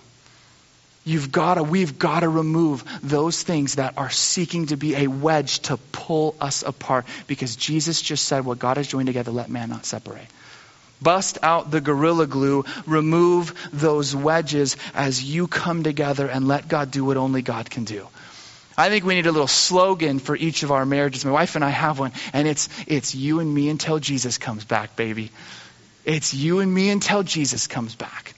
You've 1.11 1.33
got 1.33 1.55
to, 1.55 1.65
we've 1.65 1.99
got 1.99 2.21
to 2.21 2.29
remove 2.29 2.85
those 3.03 3.43
things 3.43 3.75
that 3.75 3.95
are 3.97 4.11
seeking 4.11 4.67
to 4.67 4.77
be 4.77 4.95
a 4.95 5.09
wedge 5.09 5.59
to 5.63 5.77
pull 5.91 6.37
us 6.41 6.63
apart 6.63 7.05
because 7.27 7.57
Jesus 7.57 8.01
just 8.01 8.27
said, 8.27 8.45
What 8.45 8.61
God 8.61 8.77
has 8.77 8.87
joined 8.87 9.09
together, 9.09 9.33
let 9.33 9.51
man 9.51 9.71
not 9.71 9.85
separate. 9.85 10.29
Bust 11.03 11.39
out 11.43 11.73
the 11.73 11.81
gorilla 11.81 12.29
glue, 12.29 12.65
remove 12.87 13.55
those 13.73 14.15
wedges 14.15 14.77
as 14.95 15.21
you 15.21 15.49
come 15.49 15.83
together 15.83 16.29
and 16.29 16.47
let 16.47 16.69
God 16.69 16.93
do 16.93 17.05
what 17.05 17.17
only 17.17 17.43
God 17.43 17.69
can 17.69 17.83
do. 17.83 18.07
I 18.79 18.89
think 18.89 19.05
we 19.05 19.17
need 19.17 19.27
a 19.27 19.33
little 19.33 19.49
slogan 19.49 20.21
for 20.21 20.37
each 20.37 20.63
of 20.63 20.71
our 20.71 20.87
marriages. 20.87 21.25
My 21.25 21.33
wife 21.33 21.57
and 21.57 21.65
I 21.65 21.71
have 21.71 21.99
one, 21.99 22.13
and 22.33 22.47
it's 22.47 22.69
it's 22.87 23.17
you 23.17 23.41
and 23.41 23.53
me 23.53 23.69
until 23.69 23.99
Jesus 23.99 24.39
comes 24.39 24.65
back, 24.65 24.95
baby. 24.95 25.33
It's 26.05 26.35
you 26.35 26.61
and 26.61 26.73
me 26.73 26.89
until 26.89 27.25
Jesus 27.25 27.67
comes 27.67 27.97
back. 27.97 28.35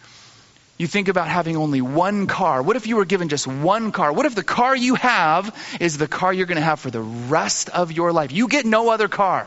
You 0.78 0.86
think 0.86 1.08
about 1.08 1.28
having 1.28 1.56
only 1.56 1.80
one 1.80 2.26
car. 2.26 2.62
What 2.62 2.76
if 2.76 2.86
you 2.86 2.96
were 2.96 3.04
given 3.04 3.28
just 3.28 3.46
one 3.46 3.92
car? 3.92 4.12
What 4.12 4.26
if 4.26 4.34
the 4.34 4.42
car 4.42 4.74
you 4.74 4.94
have 4.96 5.54
is 5.80 5.98
the 5.98 6.08
car 6.08 6.32
you're 6.32 6.46
going 6.46 6.56
to 6.56 6.64
have 6.64 6.80
for 6.80 6.90
the 6.90 7.00
rest 7.00 7.68
of 7.68 7.92
your 7.92 8.12
life? 8.12 8.32
You 8.32 8.48
get 8.48 8.64
no 8.64 8.90
other 8.90 9.08
car. 9.08 9.46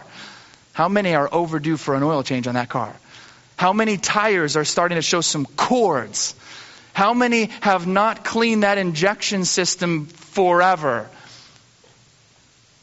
How 0.74 0.88
many 0.88 1.16
are 1.16 1.28
overdue 1.32 1.78
for 1.78 1.96
an 1.96 2.04
oil 2.04 2.24
change 2.24 2.48
on 2.48 2.56
that 2.56 2.70
car? 2.70 2.96
How 3.58 3.74
many 3.74 3.98
tires 3.98 4.56
are 4.56 4.66
starting 4.66 4.98
to 4.98 5.02
show 5.02 5.22
some 5.22 5.46
cords? 5.46 6.36
How 6.94 7.14
many 7.14 7.50
have 7.62 7.88
not 7.88 8.24
cleaned 8.24 8.64
that 8.64 8.78
injection 8.78 9.46
system 9.46 10.06
forever? 10.06 11.10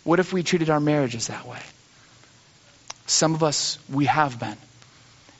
What 0.04 0.20
if 0.20 0.32
we 0.32 0.42
treated 0.42 0.68
our 0.68 0.80
marriages 0.80 1.28
that 1.28 1.46
way? 1.46 1.60
Some 3.06 3.34
of 3.34 3.42
us, 3.42 3.78
we 3.90 4.06
have 4.06 4.38
been. 4.38 4.56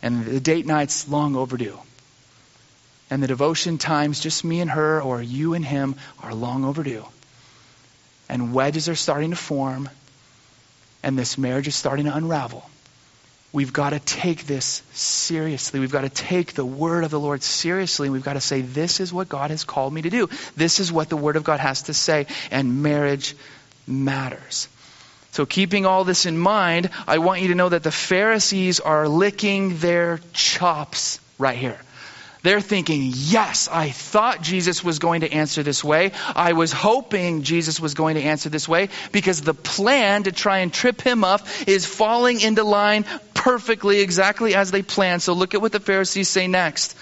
And 0.03 0.25
the 0.25 0.41
date 0.41 0.67
night's 0.67 1.09
long 1.09 1.37
overdue. 1.37 1.79
And 3.13 3.23
the 3.23 3.27
devotion 3.27 3.77
times, 3.77 4.21
just 4.21 4.43
me 4.43 4.63
and 4.63 4.71
her 4.71 5.03
or 5.03 5.21
you 5.21 5.53
and 5.53 5.63
him, 5.63 5.97
are 6.23 6.35
long 6.35 6.65
overdue. 6.65 7.05
And 8.27 8.55
wedges 8.55 8.89
are 8.89 8.95
starting 8.95 9.29
to 9.33 9.37
form. 9.37 9.91
And 11.03 11.19
this 11.19 11.37
marriage 11.37 11.69
is 11.69 11.75
starting 11.75 12.07
to 12.07 12.17
unravel. 12.17 12.65
We've 13.53 13.71
got 13.71 13.91
to 13.91 13.99
take 13.99 14.47
this 14.47 14.83
seriously. 14.95 15.79
We've 15.79 15.93
got 15.93 16.03
to 16.03 16.09
take 16.09 16.55
the 16.55 16.65
word 16.65 17.05
of 17.05 17.11
the 17.11 17.21
Lord 17.21 17.43
seriously. 17.43 18.09
We've 18.09 18.25
got 18.25 18.33
to 18.33 18.41
say, 18.41 18.63
this 18.63 18.99
is 18.99 19.13
what 19.13 19.29
God 19.29 19.51
has 19.51 19.63
called 19.63 19.93
me 19.93 20.01
to 20.01 20.09
do. 20.09 20.31
This 20.57 20.81
is 20.81 20.91
what 20.91 21.11
the 21.11 21.17
word 21.19 21.37
of 21.37 21.45
God 21.45 21.61
has 21.61 21.83
to 21.83 21.93
say. 21.93 22.29
And 22.51 22.83
marriage 22.83 23.37
matters. 23.87 24.69
So, 25.33 25.45
keeping 25.45 25.85
all 25.85 26.05
this 26.05 26.25
in 26.25 26.39
mind, 26.39 26.89
I 27.07 27.19
want 27.19 27.43
you 27.43 27.49
to 27.49 27.55
know 27.55 27.69
that 27.69 27.83
the 27.83 27.91
Pharisees 27.91 28.81
are 28.81 29.07
licking 29.07 29.77
their 29.77 30.19
chops 30.33 31.21
right 31.39 31.59
here. 31.59 31.79
They're 32.43 32.61
thinking, 32.61 33.13
yes, 33.15 33.69
I 33.71 33.91
thought 33.91 34.43
Jesus 34.43 34.83
was 34.83 34.99
going 34.99 35.21
to 35.21 35.33
answer 35.33 35.63
this 35.63 35.85
way. 35.85 36.11
I 36.35 36.55
was 36.55 36.73
hoping 36.73 37.43
Jesus 37.43 37.79
was 37.79 37.95
going 37.95 38.17
to 38.17 38.23
answer 38.23 38.49
this 38.49 38.69
way 38.69 38.89
because 39.13 39.41
the 39.41 39.55
plan 39.55 40.25
to 40.25 40.33
try 40.33 40.59
and 40.59 40.73
trip 40.73 41.01
him 41.01 41.23
up 41.23 41.47
is 41.69 41.87
falling 41.87 42.41
into 42.41 42.65
line 42.65 43.05
perfectly, 43.33 44.01
exactly 44.01 44.57
as 44.57 44.73
they 44.73 44.83
planned. 44.83 45.23
So 45.23 45.35
look 45.35 45.55
at 45.55 45.61
what 45.61 45.71
the 45.71 45.79
Pharisees 45.79 46.29
say 46.29 46.49
next. 46.49 46.97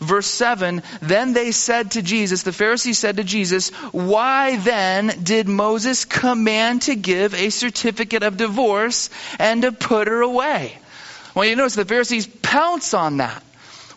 Verse 0.00 0.26
7 0.26 0.82
Then 1.00 1.34
they 1.34 1.52
said 1.52 1.92
to 1.92 2.02
Jesus, 2.02 2.42
the 2.42 2.52
Pharisees 2.52 2.98
said 2.98 3.18
to 3.18 3.24
Jesus, 3.24 3.70
Why 3.92 4.56
then 4.56 5.22
did 5.22 5.46
Moses 5.46 6.04
command 6.04 6.82
to 6.82 6.96
give 6.96 7.34
a 7.34 7.50
certificate 7.50 8.24
of 8.24 8.36
divorce 8.36 9.08
and 9.38 9.62
to 9.62 9.70
put 9.70 10.08
her 10.08 10.22
away? 10.22 10.76
Well, 11.36 11.44
you 11.44 11.54
notice 11.54 11.76
the 11.76 11.84
Pharisees 11.84 12.26
pounce 12.26 12.92
on 12.92 13.18
that. 13.18 13.44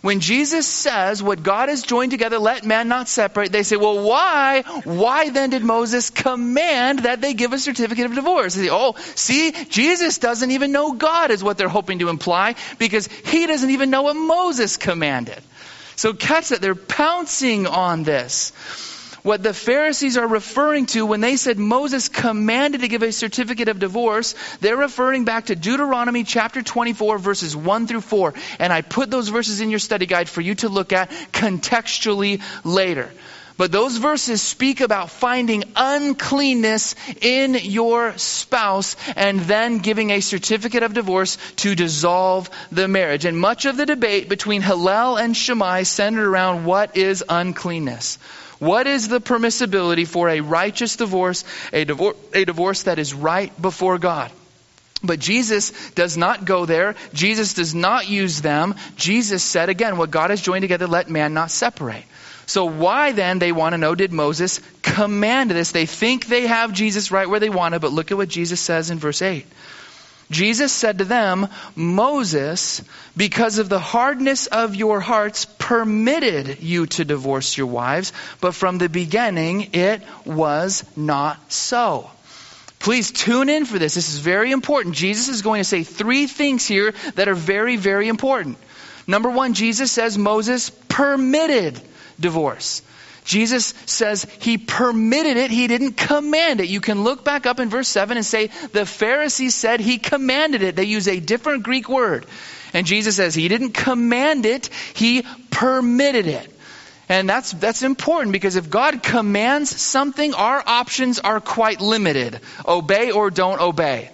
When 0.04 0.20
Jesus 0.20 0.68
says 0.68 1.24
what 1.24 1.44
God 1.44 1.70
has 1.70 1.82
joined 1.82 2.12
together, 2.12 2.38
let 2.38 2.66
man 2.66 2.90
not 2.90 3.08
separate, 3.08 3.54
they 3.54 3.64
say, 3.64 3.78
well, 3.78 4.04
why? 4.04 4.62
Why 4.84 5.30
then 5.30 5.50
did 5.50 5.64
Moses 5.64 6.10
command 6.10 7.00
that 7.00 7.22
they 7.22 7.34
give 7.34 7.54
a 7.54 7.58
certificate 7.58 8.08
of 8.08 8.14
divorce? 8.14 8.54
They 8.54 8.64
say, 8.64 8.70
oh, 8.70 8.96
see, 9.16 9.54
Jesus 9.70 10.18
doesn't 10.18 10.52
even 10.52 10.74
know 10.74 10.92
God 10.92 11.32
is 11.32 11.42
what 11.42 11.58
they're 11.58 11.70
hoping 11.70 12.00
to 12.00 12.10
imply 12.10 12.56
because 12.80 13.08
he 13.08 13.48
doesn't 13.48 13.70
even 13.70 13.92
know 13.92 14.02
what 14.02 14.18
Moses 14.18 14.76
commanded. 14.76 15.42
So 15.96 16.12
catch 16.12 16.50
that. 16.50 16.60
They're 16.60 16.76
pouncing 16.76 17.66
on 17.66 18.04
this. 18.04 18.52
What 19.24 19.42
the 19.42 19.54
Pharisees 19.54 20.18
are 20.18 20.28
referring 20.28 20.86
to 20.88 21.06
when 21.06 21.22
they 21.22 21.38
said 21.38 21.58
Moses 21.58 22.10
commanded 22.10 22.82
to 22.82 22.90
give 22.90 23.04
a 23.04 23.14
certificate 23.14 23.70
of 23.70 23.80
divorce, 23.80 24.36
they're 24.60 24.76
referring 24.76 25.24
back 25.24 25.46
to 25.46 25.56
Deuteronomy 25.56 26.26
chapter 26.26 26.62
24, 26.62 27.20
verses 27.20 27.56
1 27.56 27.88
through 27.88 28.02
4. 28.02 28.34
And 28.60 28.74
I 28.74 28.82
put 28.82 29.10
those 29.10 29.30
verses 29.30 29.62
in 29.62 29.70
your 29.70 29.80
study 29.80 30.08
guide 30.08 30.28
for 30.28 30.42
you 30.42 30.56
to 30.56 30.68
look 30.68 30.92
at 30.92 31.10
contextually 31.32 32.42
later. 32.66 33.10
But 33.56 33.72
those 33.72 33.96
verses 33.96 34.42
speak 34.42 34.82
about 34.82 35.10
finding 35.10 35.64
uncleanness 35.76 36.96
in 37.22 37.56
your 37.56 38.18
spouse 38.18 38.98
and 39.16 39.40
then 39.40 39.78
giving 39.78 40.10
a 40.10 40.20
certificate 40.20 40.84
of 40.84 40.94
divorce 40.94 41.38
to 41.58 41.76
dissolve 41.76 42.50
the 42.74 42.90
marriage. 42.90 43.24
And 43.24 43.40
much 43.40 43.64
of 43.66 43.78
the 43.78 43.86
debate 43.86 44.28
between 44.28 44.62
Hillel 44.62 45.18
and 45.18 45.38
Shammai 45.38 45.84
centered 45.84 46.28
around 46.28 46.66
what 46.66 46.98
is 46.98 47.24
uncleanness. 47.30 48.18
What 48.60 48.88
is 48.88 49.08
the 49.08 49.22
permissibility 49.22 50.08
for 50.08 50.30
a 50.30 50.42
righteous 50.42 50.96
divorce, 50.96 51.44
a, 51.72 51.86
divor- 51.86 52.16
a 52.34 52.46
divorce 52.46 52.84
that 52.84 53.00
is 53.00 53.14
right 53.14 53.52
before 53.62 53.98
God? 53.98 54.32
But 55.04 55.20
Jesus 55.20 55.72
does 55.92 56.16
not 56.16 56.46
go 56.46 56.66
there. 56.66 56.96
Jesus 57.14 57.56
does 57.56 57.76
not 57.76 58.08
use 58.08 58.42
them. 58.42 58.76
Jesus 58.96 59.44
said 59.44 59.70
again, 59.70 59.98
what 59.98 60.12
God 60.12 60.30
has 60.30 60.42
joined 60.42 60.62
together, 60.62 60.88
let 60.88 61.10
man 61.10 61.34
not 61.34 61.52
separate. 61.52 62.06
So 62.46 62.66
why 62.66 63.12
then, 63.12 63.40
they 63.40 63.52
want 63.52 63.74
to 63.74 63.78
know, 63.78 63.96
did 63.96 64.12
Moses 64.12 64.62
command 64.82 65.52
this? 65.52 65.72
They 65.72 65.86
think 65.86 66.26
they 66.26 66.48
have 66.48 66.74
Jesus 66.74 67.12
right 67.12 67.30
where 67.30 67.40
they 67.40 67.50
want 67.50 67.76
it, 67.76 67.82
but 67.82 67.92
look 67.92 68.12
at 68.12 68.18
what 68.18 68.30
Jesus 68.30 68.60
says 68.60 68.92
in 68.92 69.00
verse 69.00 69.22
8. 69.22 69.46
Jesus 70.32 70.72
said 70.72 71.00
to 71.00 71.06
them, 71.06 71.48
Moses, 71.76 72.82
because 73.16 73.58
of 73.58 73.70
the 73.70 73.80
hardness 73.80 74.48
of 74.48 74.76
your 74.76 75.00
hearts, 75.00 75.46
permitted 75.46 76.62
you 76.62 76.88
to 76.88 77.06
divorce 77.06 77.58
your 77.58 77.68
wives, 77.68 78.14
but 78.42 78.56
from 78.56 78.78
the 78.78 78.90
beginning 78.90 79.70
it 79.74 80.02
was 80.26 80.86
not 80.96 81.52
so. 81.52 82.10
Please 82.80 83.12
tune 83.12 83.48
in 83.48 83.66
for 83.66 83.80
this. 83.80 83.96
This 83.96 84.10
is 84.10 84.20
very 84.20 84.52
important. 84.52 84.96
Jesus 84.96 85.30
is 85.30 85.42
going 85.42 85.62
to 85.62 85.66
say 85.66 85.84
three 85.84 86.28
things 86.28 86.66
here 86.66 86.94
that 87.16 87.30
are 87.30 87.36
very, 87.36 87.78
very 87.78 88.10
important. 88.10 88.58
Number 89.08 89.30
one, 89.30 89.54
Jesus 89.54 89.92
says 89.92 90.18
Moses 90.18 90.70
permitted 90.90 91.80
divorce. 92.20 92.82
Jesus 93.24 93.74
says 93.86 94.26
he 94.40 94.58
permitted 94.58 95.38
it, 95.38 95.52
he 95.52 95.68
didn't 95.68 95.94
command 95.94 96.60
it. 96.60 96.68
You 96.68 96.82
can 96.82 97.04
look 97.04 97.24
back 97.24 97.46
up 97.46 97.60
in 97.60 97.70
verse 97.70 97.88
7 97.88 98.18
and 98.18 98.26
say, 98.26 98.48
the 98.72 98.86
Pharisees 98.86 99.56
said 99.56 99.80
he 99.80 99.98
commanded 99.98 100.62
it. 100.62 100.76
They 100.76 100.86
use 100.86 101.08
a 101.08 101.20
different 101.20 101.64
Greek 101.64 101.88
word. 101.88 102.26
And 102.74 102.88
Jesus 102.88 103.16
says 103.16 103.36
he 103.36 103.48
didn't 103.48 103.72
command 103.72 104.46
it, 104.46 104.68
he 104.94 105.24
permitted 105.52 106.28
it. 106.28 106.50
And 107.10 107.30
that's, 107.30 107.52
that's 107.52 107.84
important 107.84 108.32
because 108.32 108.56
if 108.56 108.70
God 108.70 109.04
commands 109.04 109.70
something, 109.70 110.34
our 110.34 110.64
options 110.66 111.20
are 111.20 111.40
quite 111.40 111.82
limited. 111.82 112.40
Obey 112.66 113.12
or 113.12 113.30
don't 113.30 113.60
obey. 113.60 114.10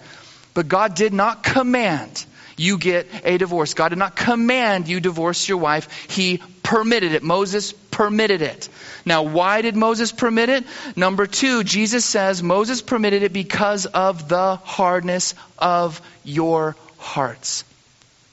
But 0.54 0.68
God 0.68 0.94
did 0.94 1.12
not 1.12 1.42
command 1.42 2.26
you 2.56 2.76
get 2.76 3.08
a 3.24 3.38
divorce. 3.38 3.72
God 3.72 3.88
did 3.88 3.98
not 3.98 4.16
command 4.16 4.86
you 4.86 5.00
divorce 5.00 5.48
your 5.48 5.58
wife. 5.58 6.10
He 6.10 6.42
permitted 6.62 7.12
it. 7.12 7.22
Moses 7.22 7.72
permitted 7.72 8.42
it. 8.42 8.68
Now, 9.04 9.22
why 9.22 9.62
did 9.62 9.76
Moses 9.76 10.12
permit 10.12 10.48
it? 10.48 10.64
Number 10.96 11.26
two, 11.26 11.64
Jesus 11.64 12.04
says 12.04 12.42
Moses 12.42 12.82
permitted 12.82 13.22
it 13.22 13.32
because 13.32 13.86
of 13.86 14.28
the 14.28 14.56
hardness 14.56 15.34
of 15.58 16.00
your 16.24 16.76
hearts. 16.98 17.64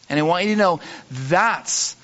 And 0.10 0.20
I 0.20 0.24
want 0.24 0.46
you 0.46 0.56
to 0.56 0.60
know 0.60 0.80
that's 1.12 1.96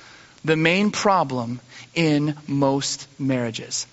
the 0.44 0.56
main 0.56 0.92
problem 0.92 1.60
in 1.96 2.36
most 2.48 3.08
marriages. 3.20 3.88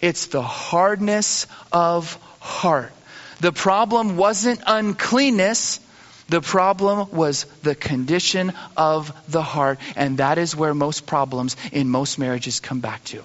It's 0.00 0.26
the 0.26 0.42
hardness 0.42 1.46
of 1.72 2.14
heart. 2.40 2.92
The 3.40 3.52
problem 3.52 4.16
wasn't 4.16 4.60
uncleanness. 4.66 5.80
The 6.28 6.40
problem 6.40 7.10
was 7.10 7.44
the 7.62 7.74
condition 7.74 8.52
of 8.76 9.12
the 9.30 9.42
heart, 9.42 9.78
and 9.96 10.18
that 10.18 10.38
is 10.38 10.54
where 10.54 10.74
most 10.74 11.06
problems 11.06 11.56
in 11.72 11.88
most 11.88 12.18
marriages 12.18 12.60
come 12.60 12.80
back 12.80 13.02
to. 13.04 13.24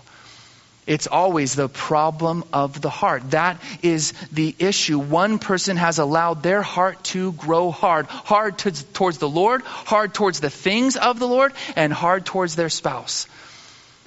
It's 0.85 1.07
always 1.07 1.55
the 1.55 1.69
problem 1.69 2.43
of 2.51 2.81
the 2.81 2.89
heart. 2.89 3.31
That 3.31 3.61
is 3.81 4.13
the 4.31 4.53
issue. 4.59 4.99
One 4.99 5.39
person 5.39 5.77
has 5.77 5.99
allowed 5.99 6.43
their 6.43 6.61
heart 6.61 7.03
to 7.05 7.31
grow 7.33 7.71
hard. 7.71 8.07
Hard 8.07 8.57
to, 8.59 8.71
towards 8.93 9.17
the 9.17 9.29
Lord, 9.29 9.61
hard 9.61 10.13
towards 10.13 10.41
the 10.41 10.49
things 10.49 10.97
of 10.97 11.19
the 11.19 11.27
Lord, 11.27 11.53
and 11.75 11.93
hard 11.93 12.25
towards 12.25 12.55
their 12.55 12.69
spouse. 12.69 13.27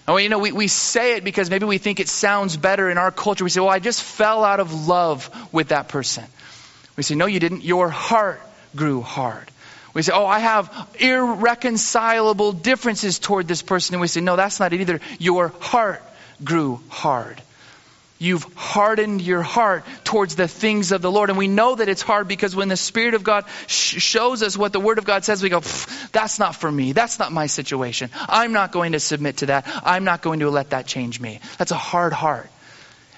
Oh, 0.08 0.18
you 0.18 0.28
know, 0.28 0.38
we, 0.38 0.52
we 0.52 0.68
say 0.68 1.16
it 1.16 1.24
because 1.24 1.50
maybe 1.50 1.64
we 1.66 1.78
think 1.78 1.98
it 1.98 2.08
sounds 2.08 2.56
better 2.56 2.90
in 2.90 2.98
our 2.98 3.10
culture. 3.10 3.42
We 3.42 3.50
say, 3.50 3.60
well, 3.60 3.70
I 3.70 3.80
just 3.80 4.02
fell 4.02 4.44
out 4.44 4.60
of 4.60 4.86
love 4.86 5.30
with 5.52 5.68
that 5.68 5.88
person. 5.88 6.24
We 6.96 7.02
say, 7.02 7.14
no, 7.14 7.26
you 7.26 7.40
didn't. 7.40 7.64
Your 7.64 7.88
heart 7.88 8.40
grew 8.76 9.00
hard. 9.00 9.50
We 9.94 10.02
say, 10.02 10.12
oh, 10.14 10.26
I 10.26 10.40
have 10.40 10.88
irreconcilable 11.00 12.52
differences 12.52 13.18
toward 13.18 13.48
this 13.48 13.62
person. 13.62 13.94
And 13.94 14.00
we 14.02 14.08
say, 14.08 14.20
no, 14.20 14.36
that's 14.36 14.60
not 14.60 14.74
it 14.74 14.80
either. 14.80 15.00
Your 15.18 15.48
heart 15.58 16.02
grew 16.44 16.81
hard. 16.88 17.42
You've 18.18 18.46
hardened 18.55 19.20
your 19.20 19.42
heart 19.42 19.85
towards 20.05 20.37
the 20.37 20.49
things 20.49 20.90
of 20.92 21.03
the 21.03 21.11
Lord. 21.11 21.29
And 21.29 21.38
we 21.38 21.49
know 21.49 21.75
that 21.75 21.88
it's 21.88 22.01
hard 22.01 22.27
because 22.27 22.57
when 22.57 22.68
the 22.68 22.77
Spirit 22.77 23.12
of 23.12 23.22
God 23.22 23.44
sh- 23.66 24.01
shows 24.01 24.42
us 24.42 24.57
what 24.57 24.72
the 24.72 24.81
Word 24.81 24.96
of 24.96 25.05
God 25.05 25.25
says, 25.25 25.42
we 25.42 25.51
go, 25.51 25.61
that's 26.12 26.38
not 26.38 26.57
for 26.57 26.70
me. 26.72 26.92
That's 26.92 27.18
not 27.18 27.31
my 27.31 27.46
situation. 27.46 28.11
I'm 28.27 28.53
not 28.53 28.72
going 28.72 28.92
to 28.92 29.01
submit 29.01 29.38
to 29.38 29.46
that. 29.46 29.66
I'm 29.85 30.05
not 30.05 30.22
going 30.22 30.40
to 30.40 30.49
let 30.49 30.70
that 30.70 30.87
change 30.87 31.20
me. 31.20 31.40
That's 31.59 31.72
a 31.72 31.77
hard 31.77 32.14
heart. 32.14 32.49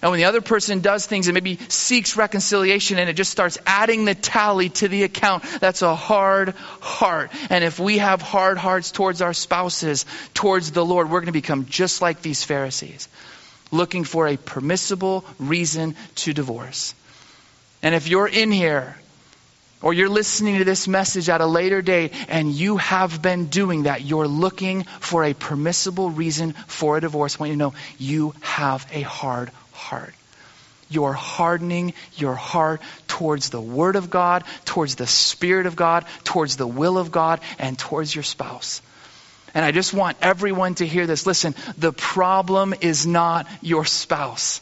And 0.01 0.11
when 0.11 0.19
the 0.19 0.27
other 0.27 0.41
person 0.41 0.81
does 0.81 1.07
things 1.07 1.27
and 1.27 1.35
maybe 1.35 1.57
seeks 1.69 2.17
reconciliation 2.17 2.99
and 2.99 3.11
it 3.11 3.15
just 3.15 3.33
starts 3.33 3.59
adding 3.67 4.05
the 4.05 4.15
tally 4.15 4.69
to 4.69 4.89
the 4.89 5.03
account, 5.03 5.45
that's 5.61 5.83
a 5.83 5.95
hard 5.95 6.51
heart. 6.81 7.31
And 7.51 7.65
if 7.65 7.81
we 7.81 7.99
have 7.99 8.23
hard 8.23 8.59
hearts 8.59 8.93
towards 8.93 9.23
our 9.23 9.35
spouses, 9.35 10.07
towards 10.35 10.71
the 10.71 10.85
Lord, 10.85 11.11
we're 11.11 11.21
going 11.21 11.27
to 11.27 11.33
become 11.33 11.67
just 11.67 12.01
like 12.01 12.23
these 12.23 12.45
Pharisees, 12.45 13.09
looking 13.73 14.05
for 14.05 14.29
a 14.29 14.37
permissible 14.37 15.25
reason 15.39 15.97
to 16.17 16.33
divorce. 16.33 16.95
And 17.83 17.95
if 17.95 18.09
you're 18.09 18.29
in 18.29 18.53
here 18.53 18.97
or 19.83 19.93
you're 19.93 20.09
listening 20.09 20.59
to 20.59 20.65
this 20.65 20.89
message 20.89 21.29
at 21.29 21.41
a 21.41 21.47
later 21.47 21.83
date 21.83 22.13
and 22.29 22.53
you 22.53 22.77
have 22.77 23.21
been 23.23 23.47
doing 23.47 23.85
that, 23.85 24.03
you're 24.03 24.29
looking 24.29 24.85
for 24.85 25.25
a 25.25 25.35
permissible 25.35 26.11
reason 26.11 26.53
for 26.53 26.99
a 26.99 27.01
divorce, 27.01 27.37
I 27.37 27.39
want 27.41 27.51
you 27.51 27.55
to 27.55 27.59
know 27.59 27.75
you 27.99 28.35
have 28.41 28.87
a 28.93 29.03
hard 29.03 29.51
heart. 29.79 30.14
You're 30.91 31.12
hardening 31.12 31.95
your 32.17 32.35
heart 32.35 32.81
towards 33.07 33.51
the 33.51 33.61
Word 33.61 33.97
of 33.97 34.11
God, 34.11 34.45
towards 34.64 34.97
the 34.97 35.07
Spirit 35.07 35.67
of 35.67 35.77
God, 35.77 36.05
towards 36.25 36.57
the 36.57 36.67
will 36.67 36.99
of 36.99 37.11
God, 37.11 37.41
and 37.59 37.79
towards 37.79 38.14
your 38.14 38.25
spouse. 38.25 38.81
And 39.55 39.64
I 39.64 39.73
just 39.73 39.95
want 39.95 40.17
everyone 40.23 40.75
to 40.77 40.87
hear 40.87 41.07
this. 41.07 41.27
Listen, 41.27 41.55
the 41.77 41.93
problem 41.93 42.75
is 42.81 43.07
not 43.07 43.47
your 43.61 43.85
spouse. 43.85 44.61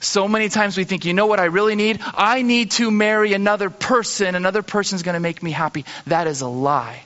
So 0.00 0.28
many 0.28 0.50
times 0.50 0.76
we 0.76 0.84
think, 0.84 1.04
you 1.04 1.14
know 1.14 1.26
what 1.26 1.40
I 1.40 1.46
really 1.46 1.74
need? 1.74 2.00
I 2.14 2.42
need 2.42 2.72
to 2.72 2.90
marry 2.90 3.32
another 3.32 3.70
person. 3.70 4.34
Another 4.34 4.62
person's 4.62 5.02
going 5.02 5.14
to 5.14 5.20
make 5.20 5.42
me 5.42 5.50
happy. 5.50 5.86
That 6.06 6.26
is 6.26 6.42
a 6.42 6.48
lie. 6.48 7.02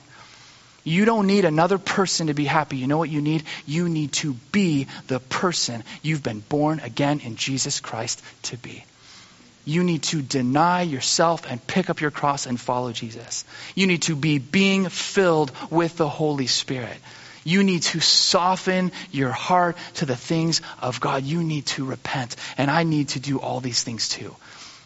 You 0.89 1.05
don't 1.05 1.27
need 1.27 1.45
another 1.45 1.77
person 1.77 2.27
to 2.27 2.33
be 2.33 2.45
happy. 2.45 2.77
You 2.77 2.87
know 2.87 2.97
what 2.97 3.11
you 3.11 3.21
need? 3.21 3.43
You 3.67 3.87
need 3.87 4.11
to 4.13 4.33
be 4.51 4.87
the 5.05 5.19
person 5.19 5.83
you've 6.01 6.23
been 6.23 6.39
born 6.39 6.79
again 6.79 7.19
in 7.19 7.35
Jesus 7.35 7.79
Christ 7.79 8.23
to 8.43 8.57
be. 8.57 8.83
You 9.65 9.83
need 9.83 10.01
to 10.03 10.23
deny 10.23 10.81
yourself 10.81 11.45
and 11.47 11.65
pick 11.67 11.91
up 11.91 12.01
your 12.01 12.09
cross 12.09 12.47
and 12.47 12.59
follow 12.59 12.91
Jesus. 12.91 13.45
You 13.75 13.85
need 13.85 14.01
to 14.03 14.15
be 14.15 14.39
being 14.39 14.89
filled 14.89 15.51
with 15.69 15.95
the 15.95 16.09
Holy 16.09 16.47
Spirit. 16.47 16.97
You 17.43 17.63
need 17.63 17.83
to 17.83 17.99
soften 17.99 18.91
your 19.11 19.31
heart 19.31 19.77
to 19.95 20.07
the 20.07 20.15
things 20.15 20.63
of 20.81 20.99
God. 20.99 21.23
You 21.23 21.43
need 21.43 21.67
to 21.67 21.85
repent. 21.85 22.35
And 22.57 22.71
I 22.71 22.81
need 22.81 23.09
to 23.09 23.19
do 23.19 23.39
all 23.39 23.59
these 23.59 23.83
things 23.83 24.09
too. 24.09 24.35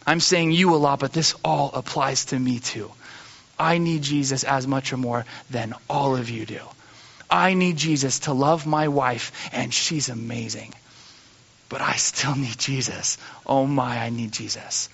I'm 0.06 0.20
saying 0.20 0.52
you 0.52 0.76
a 0.76 0.76
lot, 0.76 1.00
but 1.00 1.14
this 1.14 1.34
all 1.46 1.72
applies 1.74 2.26
to 2.26 2.38
me 2.38 2.60
too. 2.60 2.92
I 3.64 3.78
need 3.78 4.02
Jesus 4.02 4.44
as 4.44 4.68
much 4.68 4.92
or 4.92 4.98
more 4.98 5.26
than 5.50 5.74
all 5.90 6.18
of 6.18 6.30
you 6.30 6.46
do. 6.46 6.60
I 7.30 7.54
need 7.54 7.78
Jesus 7.78 8.20
to 8.20 8.34
love 8.34 8.68
my 8.68 8.90
wife, 8.90 9.50
and 9.54 9.74
she's 9.74 10.10
amazing. 10.10 10.74
But 11.70 11.82
I 11.82 11.96
still 11.96 12.36
need 12.36 12.60
Jesus. 12.60 13.18
Oh 13.48 13.66
my, 13.66 13.98
I 13.98 14.10
need 14.10 14.34
Jesus. 14.34 14.90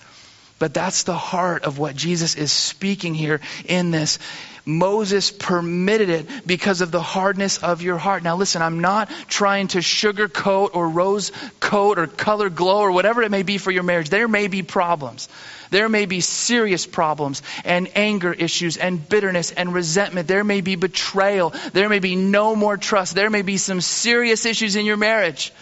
But 0.60 0.72
that's 0.72 1.02
the 1.02 1.16
heart 1.16 1.64
of 1.64 1.78
what 1.78 1.96
Jesus 1.96 2.36
is 2.36 2.52
speaking 2.52 3.14
here 3.14 3.40
in 3.64 3.90
this. 3.90 4.18
Moses 4.64 5.30
permitted 5.30 6.10
it 6.10 6.46
because 6.46 6.80
of 6.80 6.90
the 6.90 7.02
hardness 7.02 7.58
of 7.58 7.82
your 7.82 7.98
heart. 7.98 8.22
Now 8.22 8.36
listen, 8.36 8.62
I'm 8.62 8.80
not 8.80 9.10
trying 9.26 9.68
to 9.68 9.78
sugarcoat 9.78 10.70
or 10.74 10.88
rose 10.88 11.32
coat 11.60 11.98
or 11.98 12.06
color 12.06 12.50
glow 12.50 12.80
or 12.80 12.92
whatever 12.92 13.22
it 13.22 13.30
may 13.30 13.42
be 13.42 13.58
for 13.58 13.70
your 13.70 13.82
marriage. 13.82 14.10
There 14.10 14.28
may 14.28 14.48
be 14.48 14.62
problems. 14.62 15.28
There 15.70 15.88
may 15.88 16.06
be 16.06 16.20
serious 16.20 16.84
problems 16.84 17.42
and 17.64 17.88
anger 17.96 18.32
issues 18.32 18.76
and 18.76 19.08
bitterness 19.08 19.52
and 19.52 19.72
resentment. 19.72 20.28
There 20.28 20.44
may 20.44 20.60
be 20.60 20.74
betrayal. 20.74 21.54
There 21.72 21.88
may 21.88 22.00
be 22.00 22.16
no 22.16 22.56
more 22.56 22.76
trust. 22.76 23.14
There 23.14 23.30
may 23.30 23.42
be 23.42 23.56
some 23.56 23.80
serious 23.80 24.44
issues 24.46 24.76
in 24.76 24.84
your 24.84 24.96
marriage. 24.96 25.52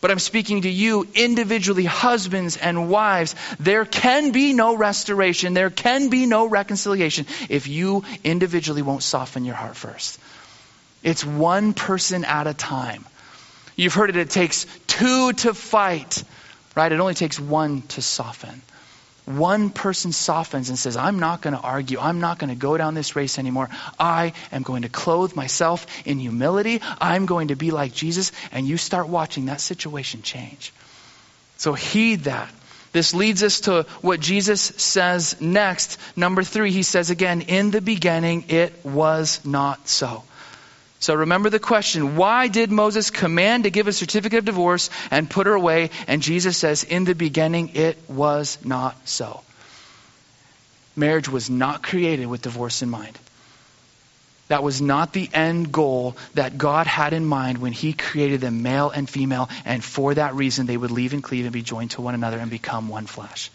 But 0.00 0.12
I'm 0.12 0.20
speaking 0.20 0.62
to 0.62 0.70
you 0.70 1.08
individually, 1.14 1.84
husbands 1.84 2.56
and 2.56 2.88
wives. 2.88 3.34
There 3.58 3.84
can 3.84 4.30
be 4.30 4.52
no 4.52 4.76
restoration. 4.76 5.54
There 5.54 5.70
can 5.70 6.08
be 6.08 6.26
no 6.26 6.46
reconciliation 6.46 7.26
if 7.48 7.66
you 7.66 8.04
individually 8.22 8.82
won't 8.82 9.02
soften 9.02 9.44
your 9.44 9.56
heart 9.56 9.76
first. 9.76 10.20
It's 11.02 11.24
one 11.24 11.74
person 11.74 12.24
at 12.24 12.46
a 12.46 12.54
time. 12.54 13.04
You've 13.76 13.94
heard 13.94 14.10
it, 14.10 14.16
it 14.16 14.30
takes 14.30 14.66
two 14.86 15.32
to 15.32 15.54
fight, 15.54 16.22
right? 16.76 16.90
It 16.90 17.00
only 17.00 17.14
takes 17.14 17.38
one 17.38 17.82
to 17.88 18.02
soften. 18.02 18.62
One 19.28 19.68
person 19.68 20.12
softens 20.12 20.70
and 20.70 20.78
says, 20.78 20.96
I'm 20.96 21.18
not 21.18 21.42
going 21.42 21.54
to 21.54 21.60
argue. 21.60 21.98
I'm 21.98 22.18
not 22.18 22.38
going 22.38 22.48
to 22.48 22.56
go 22.56 22.78
down 22.78 22.94
this 22.94 23.14
race 23.14 23.38
anymore. 23.38 23.68
I 23.98 24.32
am 24.50 24.62
going 24.62 24.82
to 24.82 24.88
clothe 24.88 25.36
myself 25.36 25.86
in 26.06 26.18
humility. 26.18 26.80
I'm 26.98 27.26
going 27.26 27.48
to 27.48 27.54
be 27.54 27.70
like 27.70 27.92
Jesus. 27.92 28.32
And 28.52 28.66
you 28.66 28.78
start 28.78 29.08
watching 29.08 29.46
that 29.46 29.60
situation 29.60 30.22
change. 30.22 30.72
So 31.58 31.74
heed 31.74 32.24
that. 32.24 32.50
This 32.92 33.12
leads 33.12 33.42
us 33.42 33.60
to 33.60 33.82
what 34.00 34.20
Jesus 34.20 34.62
says 34.62 35.38
next. 35.42 35.98
Number 36.16 36.42
three, 36.42 36.70
he 36.70 36.82
says 36.82 37.10
again, 37.10 37.42
in 37.42 37.70
the 37.70 37.82
beginning 37.82 38.46
it 38.48 38.72
was 38.82 39.44
not 39.44 39.88
so. 39.88 40.24
So 41.00 41.14
remember 41.14 41.48
the 41.48 41.60
question 41.60 42.16
why 42.16 42.48
did 42.48 42.70
Moses 42.70 43.10
command 43.10 43.64
to 43.64 43.70
give 43.70 43.86
a 43.86 43.92
certificate 43.92 44.40
of 44.40 44.44
divorce 44.44 44.90
and 45.10 45.30
put 45.30 45.46
her 45.46 45.54
away? 45.54 45.90
And 46.06 46.22
Jesus 46.22 46.56
says, 46.56 46.82
in 46.84 47.04
the 47.04 47.14
beginning 47.14 47.70
it 47.74 47.98
was 48.08 48.58
not 48.64 48.96
so. 49.08 49.42
Marriage 50.96 51.28
was 51.28 51.48
not 51.48 51.82
created 51.82 52.26
with 52.26 52.42
divorce 52.42 52.82
in 52.82 52.90
mind. 52.90 53.16
That 54.48 54.62
was 54.62 54.80
not 54.80 55.12
the 55.12 55.28
end 55.32 55.70
goal 55.70 56.16
that 56.34 56.58
God 56.58 56.86
had 56.86 57.12
in 57.12 57.24
mind 57.24 57.58
when 57.58 57.72
He 57.72 57.92
created 57.92 58.40
them 58.40 58.62
male 58.62 58.90
and 58.90 59.08
female, 59.08 59.48
and 59.64 59.84
for 59.84 60.14
that 60.14 60.34
reason 60.34 60.66
they 60.66 60.76
would 60.76 60.90
leave 60.90 61.12
and 61.12 61.22
cleave 61.22 61.44
and 61.44 61.52
be 61.52 61.62
joined 61.62 61.92
to 61.92 62.00
one 62.00 62.14
another 62.14 62.38
and 62.38 62.50
become 62.50 62.88
one 62.88 63.06
flesh. 63.06 63.50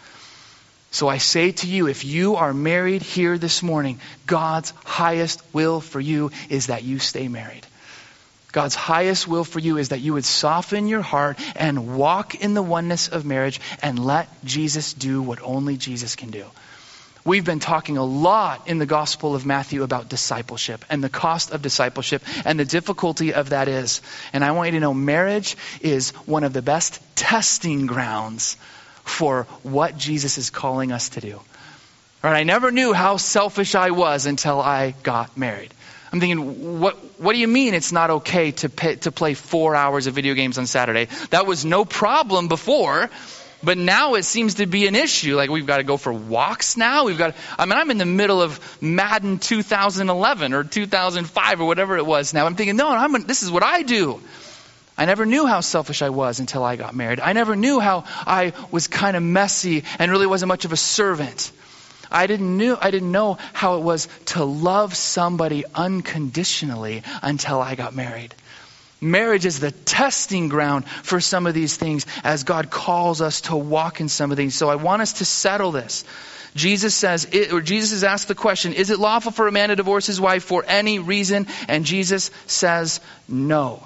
So 0.93 1.07
I 1.07 1.17
say 1.17 1.51
to 1.51 1.67
you, 1.67 1.87
if 1.87 2.05
you 2.05 2.35
are 2.35 2.53
married 2.53 3.01
here 3.01 3.39
this 3.39 3.63
morning, 3.63 3.99
God's 4.27 4.75
highest 4.85 5.41
will 5.51 5.81
for 5.81 5.99
you 5.99 6.29
is 6.49 6.67
that 6.67 6.83
you 6.83 6.99
stay 6.99 7.27
married. 7.27 7.65
God's 8.51 8.75
highest 8.75 9.27
will 9.27 9.43
for 9.43 9.57
you 9.57 9.79
is 9.79 9.89
that 9.89 10.01
you 10.01 10.13
would 10.13 10.23
soften 10.23 10.87
your 10.87 11.01
heart 11.01 11.39
and 11.55 11.97
walk 11.97 12.35
in 12.35 12.53
the 12.53 12.61
oneness 12.61 13.07
of 13.07 13.25
marriage 13.25 13.59
and 13.81 13.97
let 13.97 14.29
Jesus 14.45 14.93
do 14.93 15.19
what 15.19 15.41
only 15.41 15.77
Jesus 15.77 16.15
can 16.15 16.29
do. 16.29 16.45
We've 17.25 17.43
been 17.43 17.59
talking 17.59 17.97
a 17.97 18.05
lot 18.05 18.67
in 18.67 18.77
the 18.77 18.85
Gospel 18.85 19.33
of 19.33 19.47
Matthew 19.47 19.81
about 19.81 20.09
discipleship 20.09 20.85
and 20.91 21.03
the 21.03 21.09
cost 21.09 21.49
of 21.49 21.63
discipleship 21.63 22.21
and 22.45 22.59
the 22.59 22.65
difficulty 22.65 23.33
of 23.33 23.49
that 23.49 23.67
is. 23.67 24.03
And 24.31 24.43
I 24.45 24.51
want 24.51 24.67
you 24.67 24.73
to 24.73 24.79
know 24.79 24.93
marriage 24.93 25.57
is 25.81 26.11
one 26.27 26.43
of 26.43 26.53
the 26.53 26.61
best 26.61 27.01
testing 27.15 27.87
grounds 27.87 28.57
for 29.04 29.43
what 29.64 29.97
Jesus 29.97 30.38
is 30.38 30.49
calling 30.49 30.91
us 30.91 31.10
to 31.10 31.22
do. 31.22 31.39
Right? 32.24 32.39
I 32.39 32.43
never 32.43 32.72
knew 32.72 32.93
how 32.93 33.18
selfish 33.18 33.76
I 33.76 33.91
was 33.91 34.26
until 34.26 34.62
I 34.62 34.95
got 35.04 35.38
married. 35.38 35.74
I'm 36.12 36.20
thinking, 36.20 36.80
what, 36.80 36.95
what 37.20 37.34
do 37.34 37.39
you 37.39 37.47
mean 37.47 37.74
it's 37.74 37.91
not 37.91 38.10
okay 38.12 38.51
to, 38.51 38.70
pay, 38.70 38.95
to 38.97 39.12
play 39.12 39.34
four 39.34 39.76
hours 39.76 40.06
of 40.06 40.14
video 40.14 40.36
games 40.36 40.60
on 40.60 40.68
Saturday? 40.68 41.08
That 41.32 41.47
was 41.47 41.66
no 41.66 41.86
problem 41.86 42.47
before. 42.47 43.10
But 43.64 43.78
now 43.78 44.16
it 44.16 44.24
seems 44.24 44.56
to 44.56 44.66
be 44.66 44.88
an 44.88 44.95
issue. 44.95 45.36
Like 45.38 45.49
we've 45.49 45.66
got 45.66 45.78
to 45.78 45.84
go 45.84 45.97
for 45.97 46.12
walks 46.12 46.76
now. 46.76 47.06
We've 47.06 47.18
got. 47.18 47.34
I 47.58 47.66
mean, 47.66 47.78
I'm 47.78 47.89
in 47.91 47.97
the 47.97 48.06
middle 48.06 48.41
of 48.41 48.60
Madden 48.82 49.39
2011 49.39 50.54
or 50.54 50.66
2005 50.66 51.62
or 51.62 51.66
whatever 51.66 51.97
it 51.97 52.06
was. 52.06 52.34
Now 52.34 52.45
I'm 52.45 52.56
thinking, 52.56 52.76
no, 52.76 52.89
I'm. 52.89 53.24
This 53.26 53.41
is 53.41 53.49
what 53.49 53.64
I 53.64 53.84
do. 53.84 54.20
I 54.97 55.05
never 55.05 55.25
knew 55.25 55.45
how 55.45 55.61
selfish 55.61 56.01
I 56.01 56.09
was 56.09 56.39
until 56.39 56.63
I 56.63 56.75
got 56.75 56.95
married. 56.95 57.19
I 57.19 57.33
never 57.33 57.55
knew 57.55 57.79
how 57.79 58.03
I 58.27 58.53
was 58.71 58.87
kind 58.87 59.17
of 59.17 59.23
messy 59.23 59.83
and 59.97 60.11
really 60.11 60.27
wasn't 60.27 60.49
much 60.49 60.65
of 60.65 60.73
a 60.73 60.77
servant. 60.77 61.51
I 62.11 62.27
didn't 62.27 62.57
knew 62.57 62.77
I 62.79 62.91
didn't 62.91 63.11
know 63.11 63.39
how 63.53 63.77
it 63.77 63.81
was 63.81 64.07
to 64.25 64.43
love 64.43 64.95
somebody 64.95 65.65
unconditionally 65.73 67.01
until 67.23 67.59
I 67.59 67.73
got 67.73 67.95
married. 67.95 68.35
Marriage 69.01 69.45
is 69.45 69.59
the 69.59 69.71
testing 69.71 70.47
ground 70.47 70.85
for 70.85 71.19
some 71.19 71.47
of 71.47 71.53
these 71.53 71.75
things 71.75 72.05
as 72.23 72.43
God 72.43 72.69
calls 72.69 73.19
us 73.19 73.41
to 73.41 73.55
walk 73.55 73.99
in 73.99 74.07
some 74.09 74.31
of 74.31 74.37
these. 74.37 74.55
So 74.55 74.69
I 74.69 74.75
want 74.75 75.01
us 75.01 75.13
to 75.13 75.25
settle 75.25 75.71
this. 75.71 76.05
Jesus 76.55 76.93
says, 76.93 77.27
or 77.51 77.61
Jesus 77.61 77.91
has 77.91 78.03
asked 78.03 78.27
the 78.27 78.35
question, 78.35 78.73
is 78.73 78.91
it 78.91 78.99
lawful 78.99 79.31
for 79.31 79.47
a 79.47 79.51
man 79.51 79.69
to 79.69 79.75
divorce 79.75 80.05
his 80.05 80.21
wife 80.21 80.43
for 80.43 80.63
any 80.65 80.99
reason? 80.99 81.47
And 81.67 81.83
Jesus 81.83 82.29
says, 82.45 83.01
no. 83.27 83.85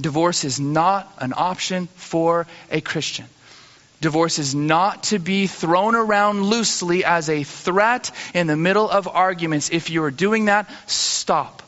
Divorce 0.00 0.44
is 0.44 0.58
not 0.58 1.12
an 1.18 1.32
option 1.36 1.86
for 1.94 2.46
a 2.70 2.80
Christian. 2.80 3.26
Divorce 4.00 4.38
is 4.38 4.54
not 4.54 5.04
to 5.04 5.18
be 5.18 5.46
thrown 5.46 5.94
around 5.94 6.42
loosely 6.42 7.04
as 7.04 7.30
a 7.30 7.42
threat 7.42 8.10
in 8.34 8.46
the 8.46 8.56
middle 8.56 8.90
of 8.90 9.08
arguments. 9.08 9.70
If 9.70 9.88
you 9.90 10.02
are 10.04 10.10
doing 10.10 10.46
that, 10.46 10.68
stop. 10.86 11.62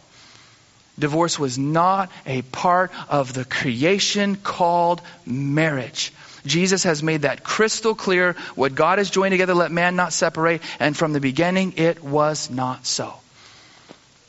Divorce 0.98 1.38
was 1.38 1.56
not 1.56 2.10
a 2.26 2.42
part 2.42 2.90
of 3.08 3.32
the 3.32 3.44
creation 3.44 4.36
called 4.36 5.00
marriage. 5.24 6.12
Jesus 6.44 6.84
has 6.84 7.02
made 7.02 7.22
that 7.22 7.42
crystal 7.42 7.94
clear. 7.94 8.34
What 8.54 8.74
God 8.74 8.98
has 8.98 9.10
joined 9.10 9.32
together, 9.32 9.54
let 9.54 9.72
man 9.72 9.96
not 9.96 10.12
separate. 10.12 10.62
And 10.78 10.96
from 10.96 11.12
the 11.12 11.20
beginning, 11.20 11.74
it 11.76 12.02
was 12.02 12.50
not 12.50 12.86
so. 12.86 13.14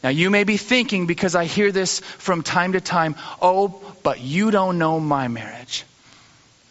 Now, 0.08 0.12
you 0.12 0.30
may 0.30 0.46
be 0.46 0.56
thinking, 0.56 1.06
because 1.06 1.36
I 1.36 1.44
hear 1.44 1.70
this 1.70 2.00
from 2.00 2.42
time 2.42 2.72
to 2.72 2.80
time, 2.80 3.18
oh, 3.42 3.82
but 4.04 4.22
you 4.22 4.52
don't 4.52 4.78
know 4.78 5.02
my 5.02 5.28
marriage. 5.28 5.84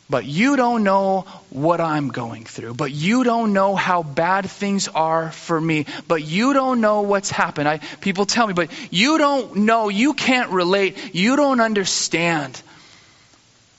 But 0.09 0.24
you 0.24 0.57
don't 0.57 0.84
know 0.84 1.26
what 1.51 1.82
I'm 1.82 2.09
going 2.09 2.47
through. 2.47 2.72
But 2.72 2.93
you 2.93 3.24
don't 3.24 3.53
know 3.53 3.76
how 3.76 4.03
bad 4.03 4.49
things 4.49 4.89
are 4.89 5.32
for 5.32 5.61
me. 5.61 5.84
But 6.09 6.24
you 6.24 6.55
don't 6.55 6.80
know 6.80 7.03
what's 7.03 7.30
happened. 7.30 7.68
I, 7.68 7.76
people 8.01 8.24
tell 8.24 8.47
me, 8.47 8.55
but 8.55 8.70
you 8.91 9.18
don't 9.18 9.55
know. 9.55 9.91
You 9.91 10.14
can't 10.14 10.51
relate. 10.51 11.14
You 11.14 11.37
don't 11.37 11.61
understand. 11.61 12.62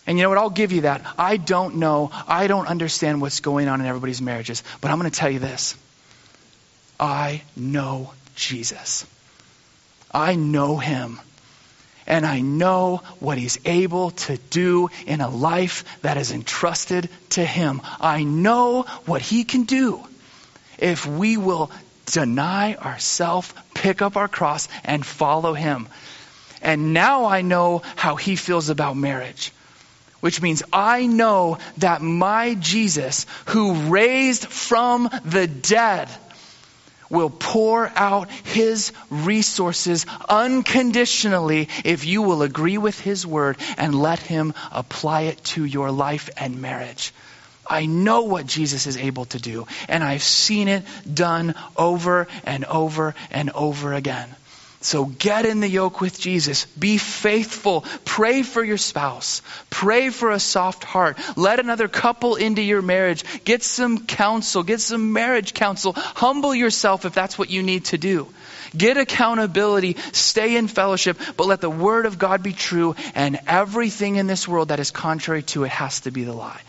And 0.06 0.20
you 0.20 0.22
know 0.22 0.30
what? 0.30 0.38
I'll 0.38 0.52
give 0.52 0.72
you 0.72 0.82
that. 0.82 1.02
I 1.18 1.38
don't 1.38 1.78
know. 1.78 2.12
I 2.28 2.46
don't 2.46 2.68
understand 2.68 3.22
what's 3.22 3.40
going 3.40 3.70
on 3.70 3.82
in 3.82 3.88
everybody's 3.88 4.22
marriages. 4.22 4.62
But 4.82 4.92
I'm 4.92 5.00
going 5.00 5.10
to 5.10 5.20
tell 5.20 5.32
you 5.32 5.40
this 5.40 5.76
I 7.00 7.42
know 7.56 8.14
Jesus. 8.36 9.08
I 10.12 10.36
know 10.36 10.78
him. 10.78 11.20
And 12.06 12.26
I 12.26 12.40
know 12.40 13.02
what 13.20 13.38
he's 13.38 13.60
able 13.66 14.12
to 14.12 14.38
do 14.38 14.90
in 15.06 15.20
a 15.20 15.30
life 15.30 15.84
that 16.02 16.18
is 16.18 16.32
entrusted 16.32 17.10
to 17.32 17.46
him. 17.46 17.82
I 18.00 18.24
know 18.24 18.84
what 19.06 19.22
he 19.22 19.44
can 19.44 19.64
do 19.64 20.08
if 20.78 21.06
we 21.06 21.38
will 21.38 21.70
deny 22.06 22.76
ourselves, 22.76 23.54
pick 23.74 24.02
up 24.02 24.16
our 24.16 24.30
cross, 24.30 24.70
and 24.86 25.06
follow 25.06 25.54
him. 25.54 25.90
And 26.62 26.94
now 26.94 27.26
I 27.26 27.42
know 27.42 27.82
how 27.96 28.16
he 28.16 28.36
feels 28.36 28.70
about 28.70 28.96
marriage. 28.96 29.52
Which 30.20 30.42
means 30.42 30.64
I 30.74 31.06
know 31.06 31.60
that 31.78 32.02
my 32.02 32.56
Jesus, 32.56 33.28
who 33.48 33.74
raised 33.92 34.48
from 34.48 35.10
the 35.26 35.48
dead, 35.48 36.10
will 37.10 37.30
pour 37.30 37.92
out 37.96 38.30
his 38.30 38.92
resources 39.10 40.06
unconditionally 40.28 41.70
if 41.84 42.06
you 42.06 42.22
will 42.22 42.42
agree 42.42 42.78
with 42.78 43.00
his 43.00 43.26
word 43.26 43.58
and 43.78 43.96
let 43.96 44.20
him 44.20 44.54
apply 44.72 45.22
it 45.22 45.44
to 45.44 45.64
your 45.64 45.92
life 45.92 46.30
and 46.38 46.62
marriage. 46.62 47.14
I 47.70 47.86
know 47.86 48.22
what 48.22 48.46
Jesus 48.46 48.88
is 48.88 48.98
able 48.98 49.26
to 49.26 49.40
do, 49.40 49.68
and 49.90 50.04
I've 50.04 50.24
seen 50.24 50.68
it 50.68 50.86
done 51.12 51.54
over 51.76 52.28
and 52.46 52.64
over 52.66 53.14
and 53.30 53.50
over 53.50 53.94
again. 53.94 54.30
So 54.80 55.06
get 55.06 55.46
in 55.46 55.60
the 55.60 55.68
yoke 55.68 56.02
with 56.02 56.20
Jesus. 56.20 56.66
Be 56.78 56.98
faithful. 56.98 57.82
Pray 58.06 58.44
for 58.44 58.64
your 58.64 58.78
spouse. 58.78 59.42
Pray 59.72 60.10
for 60.12 60.32
a 60.32 60.40
soft 60.40 60.84
heart. 60.84 61.18
Let 61.36 61.60
another 61.60 61.88
couple 61.88 62.36
into 62.36 62.62
your 62.62 62.84
marriage. 62.84 63.24
Get 63.44 63.64
some 63.64 64.06
counsel. 64.06 64.62
Get 64.62 64.80
some 64.80 65.14
marriage 65.14 65.56
counsel. 65.56 65.94
Humble 65.96 66.54
yourself 66.54 67.06
if 67.06 67.14
that's 67.14 67.40
what 67.40 67.50
you 67.50 67.64
need 67.64 67.86
to 67.86 67.98
do. 67.98 68.28
Get 68.76 68.98
accountability. 68.98 69.98
Stay 70.12 70.56
in 70.56 70.68
fellowship. 70.68 71.18
But 71.36 71.48
let 71.48 71.62
the 71.62 71.72
word 71.72 72.06
of 72.06 72.20
God 72.20 72.44
be 72.44 72.54
true 72.54 72.96
and 73.16 73.40
everything 73.48 74.18
in 74.18 74.28
this 74.28 74.48
world 74.48 74.68
that 74.68 74.80
is 74.80 74.92
contrary 74.92 75.42
to 75.44 75.64
it 75.64 75.72
has 75.72 76.02
to 76.02 76.12
be 76.12 76.24
the 76.24 76.34
lie. 76.34 76.62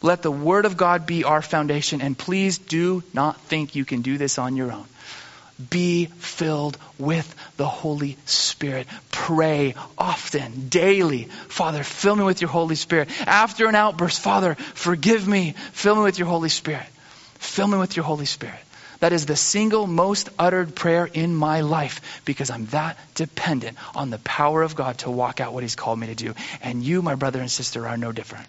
Let 0.00 0.22
the 0.22 0.32
word 0.32 0.64
of 0.64 0.78
God 0.78 1.04
be 1.04 1.24
our 1.24 1.42
foundation. 1.42 2.00
And 2.00 2.16
please 2.16 2.56
do 2.56 3.02
not 3.12 3.38
think 3.42 3.74
you 3.74 3.84
can 3.84 4.00
do 4.00 4.16
this 4.16 4.38
on 4.38 4.56
your 4.56 4.72
own. 4.72 4.86
Be 5.68 6.06
filled 6.06 6.78
with 6.98 7.34
the 7.56 7.66
Holy 7.66 8.16
Spirit. 8.24 8.86
Pray 9.10 9.74
often, 9.98 10.68
daily. 10.68 11.24
Father, 11.48 11.82
fill 11.84 12.16
me 12.16 12.24
with 12.24 12.40
your 12.40 12.50
Holy 12.50 12.76
Spirit. 12.76 13.08
After 13.26 13.66
an 13.66 13.74
outburst, 13.74 14.20
Father, 14.20 14.54
forgive 14.54 15.26
me. 15.26 15.54
Fill 15.72 15.96
me 15.96 16.02
with 16.02 16.18
your 16.18 16.28
Holy 16.28 16.48
Spirit. 16.48 16.86
Fill 17.34 17.66
me 17.66 17.78
with 17.78 17.96
your 17.96 18.04
Holy 18.04 18.26
Spirit. 18.26 18.60
That 19.00 19.12
is 19.14 19.24
the 19.26 19.36
single 19.36 19.86
most 19.86 20.28
uttered 20.38 20.74
prayer 20.74 21.06
in 21.06 21.34
my 21.34 21.62
life 21.62 22.22
because 22.26 22.50
I'm 22.50 22.66
that 22.66 22.98
dependent 23.14 23.78
on 23.94 24.10
the 24.10 24.18
power 24.18 24.62
of 24.62 24.76
God 24.76 24.98
to 24.98 25.10
walk 25.10 25.40
out 25.40 25.54
what 25.54 25.62
He's 25.62 25.74
called 25.74 25.98
me 25.98 26.08
to 26.08 26.14
do. 26.14 26.34
And 26.62 26.82
you, 26.82 27.00
my 27.00 27.14
brother 27.14 27.40
and 27.40 27.50
sister, 27.50 27.88
are 27.88 27.96
no 27.96 28.12
different. 28.12 28.46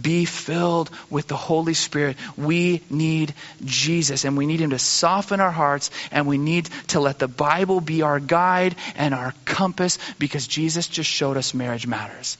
Be 0.00 0.24
filled 0.24 0.90
with 1.10 1.26
the 1.26 1.36
Holy 1.36 1.74
Spirit. 1.74 2.16
We 2.36 2.82
need 2.90 3.34
Jesus 3.64 4.24
and 4.24 4.36
we 4.36 4.46
need 4.46 4.60
Him 4.60 4.70
to 4.70 4.78
soften 4.78 5.40
our 5.40 5.50
hearts 5.50 5.90
and 6.10 6.26
we 6.26 6.38
need 6.38 6.66
to 6.88 7.00
let 7.00 7.18
the 7.18 7.28
Bible 7.28 7.80
be 7.80 8.02
our 8.02 8.20
guide 8.20 8.76
and 8.96 9.14
our 9.14 9.34
compass 9.44 9.98
because 10.18 10.46
Jesus 10.46 10.88
just 10.88 11.10
showed 11.10 11.36
us 11.36 11.54
marriage 11.54 11.86
matters. 11.86 12.36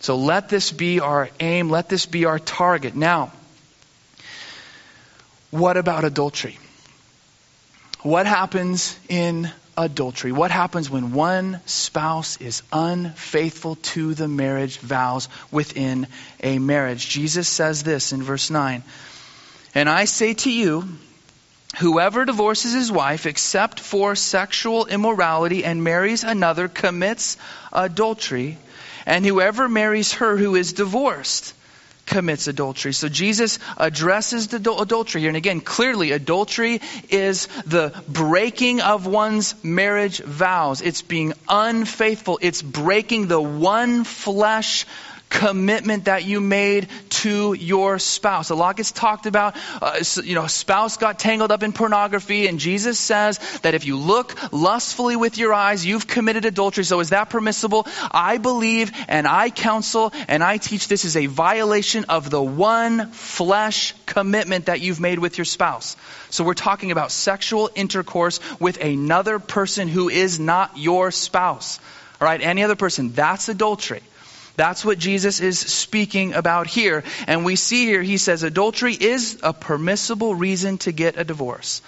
So 0.00 0.16
let 0.16 0.48
this 0.48 0.72
be 0.72 0.98
our 0.98 1.30
aim. 1.38 1.70
Let 1.70 1.88
this 1.88 2.06
be 2.06 2.24
our 2.24 2.40
target. 2.40 2.96
Now, 2.96 3.30
what 5.50 5.76
about 5.76 6.04
adultery? 6.04 6.58
What 8.02 8.26
happens 8.26 8.98
in 9.08 9.52
adultery? 9.76 10.32
What 10.32 10.50
happens 10.50 10.90
when 10.90 11.12
one 11.12 11.60
spouse 11.66 12.40
is 12.40 12.62
unfaithful 12.72 13.76
to 13.76 14.14
the 14.14 14.28
marriage 14.28 14.78
vows 14.78 15.28
within 15.50 16.06
a 16.42 16.58
marriage? 16.58 17.08
Jesus 17.08 17.48
says 17.48 17.82
this 17.82 18.12
in 18.12 18.22
verse 18.22 18.50
9. 18.50 18.82
And 19.74 19.88
I 19.88 20.04
say 20.04 20.34
to 20.34 20.50
you, 20.50 20.88
whoever 21.78 22.24
divorces 22.24 22.72
his 22.72 22.92
wife 22.92 23.26
except 23.26 23.80
for 23.80 24.14
sexual 24.14 24.86
immorality 24.86 25.64
and 25.64 25.82
marries 25.82 26.24
another 26.24 26.68
commits 26.68 27.36
adultery, 27.72 28.58
and 29.06 29.24
whoever 29.24 29.68
marries 29.68 30.12
her 30.14 30.36
who 30.36 30.54
is 30.54 30.74
divorced 30.74 31.54
commits 32.12 32.46
adultery. 32.46 32.92
So 32.92 33.08
Jesus 33.08 33.58
addresses 33.76 34.48
the 34.48 34.56
adultery 34.56 35.22
here. 35.22 35.30
And 35.30 35.36
again, 35.36 35.60
clearly, 35.60 36.12
adultery 36.12 36.80
is 37.08 37.46
the 37.66 37.92
breaking 38.08 38.80
of 38.80 39.06
one's 39.06 39.54
marriage 39.64 40.22
vows. 40.22 40.82
It's 40.82 41.02
being 41.02 41.32
unfaithful. 41.48 42.38
It's 42.42 42.62
breaking 42.62 43.28
the 43.28 43.40
one 43.40 44.04
flesh 44.04 44.86
commitment 45.32 46.04
that 46.04 46.24
you 46.24 46.40
made 46.40 46.88
to 47.08 47.54
your 47.54 47.98
spouse. 47.98 48.50
A 48.50 48.54
lot 48.54 48.76
gets 48.76 48.92
talked 48.92 49.26
about. 49.26 49.56
Uh, 49.80 50.04
you 50.22 50.34
know, 50.34 50.46
spouse 50.46 50.98
got 50.98 51.18
tangled 51.18 51.50
up 51.50 51.62
in 51.62 51.72
pornography, 51.72 52.46
and 52.46 52.60
Jesus 52.60 52.98
says 52.98 53.38
that 53.62 53.74
if 53.74 53.86
you 53.86 53.96
look 53.96 54.52
lustfully 54.52 55.16
with 55.16 55.38
your 55.38 55.54
eyes, 55.54 55.84
you've 55.86 56.06
committed 56.06 56.44
adultery. 56.44 56.84
So 56.84 57.00
is 57.00 57.10
that 57.10 57.30
permissible? 57.30 57.86
I 58.10 58.38
believe 58.38 58.92
and 59.08 59.26
I 59.26 59.48
counsel 59.50 60.12
and 60.28 60.44
I 60.44 60.58
teach 60.58 60.86
this 60.86 61.04
is 61.04 61.16
a 61.16 61.26
violation 61.26 62.04
of 62.08 62.28
the 62.28 62.42
one 62.42 63.10
flesh 63.10 63.94
commitment 64.04 64.66
that 64.66 64.80
you've 64.80 65.00
made 65.00 65.18
with 65.18 65.38
your 65.38 65.46
spouse. 65.46 65.96
So 66.28 66.44
we're 66.44 66.54
talking 66.54 66.90
about 66.90 67.10
sexual 67.10 67.70
intercourse 67.74 68.38
with 68.60 68.82
another 68.82 69.38
person 69.38 69.88
who 69.88 70.10
is 70.10 70.38
not 70.38 70.76
your 70.76 71.10
spouse. 71.10 71.80
All 72.20 72.26
right, 72.26 72.40
any 72.40 72.62
other 72.62 72.76
person. 72.76 73.12
That's 73.12 73.48
adultery. 73.48 74.02
That's 74.56 74.84
what 74.84 74.98
Jesus 74.98 75.40
is 75.40 75.58
speaking 75.58 76.34
about 76.34 76.66
here. 76.66 77.04
And 77.26 77.44
we 77.44 77.56
see 77.56 77.86
here, 77.86 78.02
he 78.02 78.18
says 78.18 78.42
adultery 78.42 78.94
is 78.94 79.38
a 79.42 79.52
permissible 79.52 80.34
reason 80.34 80.78
to 80.78 80.92
get 80.92 81.18
a 81.18 81.24
divorce. 81.24 81.80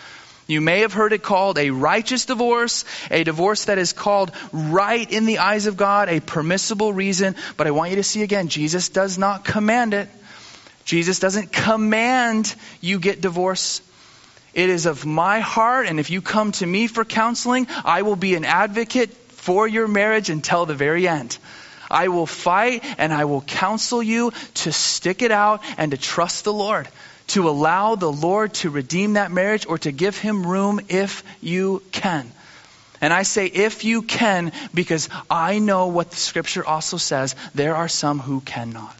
You 0.47 0.61
may 0.61 0.81
have 0.81 0.93
heard 0.93 1.13
it 1.13 1.23
called 1.23 1.59
a 1.59 1.71
righteous 1.71 2.27
divorce, 2.27 2.85
a 3.11 3.25
divorce 3.25 3.67
that 3.67 3.79
is 3.79 3.93
called 3.93 4.31
right 4.53 5.11
in 5.11 5.25
the 5.25 5.39
eyes 5.39 5.67
of 5.67 5.77
God, 5.77 6.09
a 6.09 6.21
permissible 6.21 6.93
reason. 6.93 7.35
But 7.57 7.67
I 7.67 7.71
want 7.71 7.91
you 7.91 7.97
to 7.97 8.03
see 8.03 8.23
again, 8.23 8.49
Jesus 8.49 8.91
does 8.91 9.17
not 9.17 9.45
command 9.45 9.95
it. 9.95 10.09
Jesus 10.85 11.19
doesn't 11.19 11.51
command 11.51 12.55
you 12.83 12.99
get 12.99 13.23
divorce. 13.23 13.81
It 14.53 14.69
is 14.69 14.87
of 14.87 15.07
my 15.07 15.41
heart, 15.41 15.87
and 15.87 15.99
if 15.99 16.11
you 16.11 16.21
come 16.21 16.53
to 16.53 16.67
me 16.67 16.87
for 16.87 17.05
counseling, 17.05 17.67
I 17.85 18.03
will 18.03 18.17
be 18.17 18.35
an 18.35 18.45
advocate 18.45 19.11
for 19.11 19.67
your 19.67 19.89
marriage 19.89 20.31
until 20.31 20.67
the 20.67 20.75
very 20.75 21.09
end. 21.09 21.39
I 21.95 22.09
will 22.09 22.27
fight 22.27 22.85
and 22.99 23.13
I 23.13 23.25
will 23.25 23.41
counsel 23.41 24.03
you 24.03 24.33
to 24.55 24.73
stick 24.73 25.23
it 25.23 25.31
out 25.31 25.63
and 25.79 25.93
to 25.93 25.97
trust 25.97 26.45
the 26.45 26.53
Lord, 26.53 26.89
to 27.29 27.49
allow 27.49 27.95
the 27.95 28.11
Lord 28.11 28.53
to 28.55 28.71
redeem 28.71 29.13
that 29.13 29.31
marriage 29.31 29.65
or 29.67 29.79
to 29.79 29.93
give 29.93 30.19
him 30.19 30.45
room 30.45 30.81
if 30.89 31.23
you 31.41 31.83
can. 31.93 32.31
And 33.01 33.13
I 33.13 33.23
say 33.23 33.47
if 33.47 33.85
you 33.85 34.03
can 34.03 34.53
because 34.73 35.09
I 35.31 35.59
know 35.59 35.87
what 35.87 36.11
the 36.11 36.17
scripture 36.17 36.67
also 36.67 36.97
says 36.97 37.37
there 37.55 37.77
are 37.77 37.89
some 37.89 38.19
who 38.19 38.41
cannot. 38.41 38.97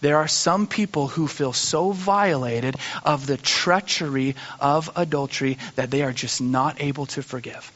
There 0.00 0.18
are 0.18 0.28
some 0.28 0.66
people 0.66 1.08
who 1.08 1.26
feel 1.26 1.52
so 1.52 1.90
violated 1.90 2.76
of 3.04 3.26
the 3.26 3.36
treachery 3.36 4.36
of 4.60 4.90
adultery 4.94 5.58
that 5.74 5.90
they 5.90 6.02
are 6.02 6.12
just 6.12 6.40
not 6.40 6.80
able 6.80 7.06
to 7.06 7.22
forgive. 7.22 7.72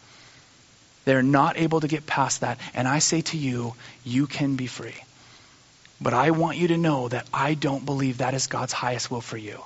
They're 1.10 1.24
not 1.24 1.58
able 1.58 1.80
to 1.80 1.88
get 1.88 2.06
past 2.06 2.42
that. 2.42 2.60
And 2.72 2.86
I 2.86 3.00
say 3.00 3.22
to 3.22 3.36
you, 3.36 3.74
you 4.04 4.28
can 4.28 4.54
be 4.54 4.68
free. 4.68 4.94
But 6.00 6.14
I 6.14 6.30
want 6.30 6.56
you 6.56 6.68
to 6.68 6.76
know 6.76 7.08
that 7.08 7.26
I 7.34 7.54
don't 7.54 7.84
believe 7.84 8.18
that 8.18 8.32
is 8.32 8.46
God's 8.46 8.72
highest 8.72 9.10
will 9.10 9.20
for 9.20 9.36
you. 9.36 9.58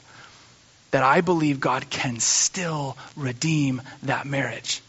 That 0.90 1.03
I 1.03 1.20
believe 1.20 1.61
God 1.61 1.90
can 1.90 2.18
still 2.18 2.97
redeem 3.14 3.82
that 4.05 4.24
marriage. 4.24 4.80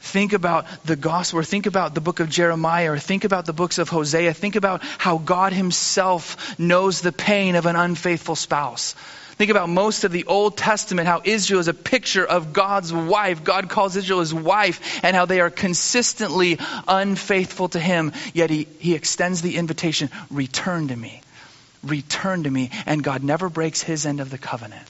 Think 0.00 0.32
about 0.32 0.66
the 0.84 0.96
gospel, 0.96 1.38
or 1.38 1.44
think 1.44 1.66
about 1.66 1.94
the 1.94 2.00
book 2.00 2.18
of 2.18 2.28
Jeremiah, 2.28 2.90
or 2.90 2.98
think 2.98 3.22
about 3.22 3.46
the 3.46 3.52
books 3.52 3.78
of 3.78 3.88
Hosea. 3.88 4.34
Think 4.34 4.56
about 4.56 4.82
how 4.82 5.16
God 5.16 5.52
Himself 5.52 6.58
knows 6.58 7.02
the 7.02 7.12
pain 7.12 7.54
of 7.54 7.66
an 7.66 7.76
unfaithful 7.76 8.34
spouse. 8.34 8.96
Think 9.40 9.50
about 9.50 9.70
most 9.70 10.04
of 10.04 10.12
the 10.12 10.26
Old 10.26 10.58
Testament, 10.58 11.08
how 11.08 11.22
Israel 11.24 11.60
is 11.60 11.68
a 11.68 11.72
picture 11.72 12.26
of 12.26 12.52
God's 12.52 12.92
wife. 12.92 13.42
God 13.42 13.70
calls 13.70 13.96
Israel 13.96 14.20
his 14.20 14.34
wife, 14.34 15.00
and 15.02 15.16
how 15.16 15.24
they 15.24 15.40
are 15.40 15.48
consistently 15.48 16.58
unfaithful 16.86 17.70
to 17.70 17.80
him. 17.80 18.12
Yet 18.34 18.50
he, 18.50 18.68
he 18.78 18.94
extends 18.94 19.40
the 19.40 19.56
invitation 19.56 20.10
return 20.30 20.88
to 20.88 20.94
me. 20.94 21.22
Return 21.82 22.42
to 22.42 22.50
me. 22.50 22.70
And 22.84 23.02
God 23.02 23.24
never 23.24 23.48
breaks 23.48 23.80
his 23.80 24.04
end 24.04 24.20
of 24.20 24.28
the 24.28 24.36
covenant. 24.36 24.86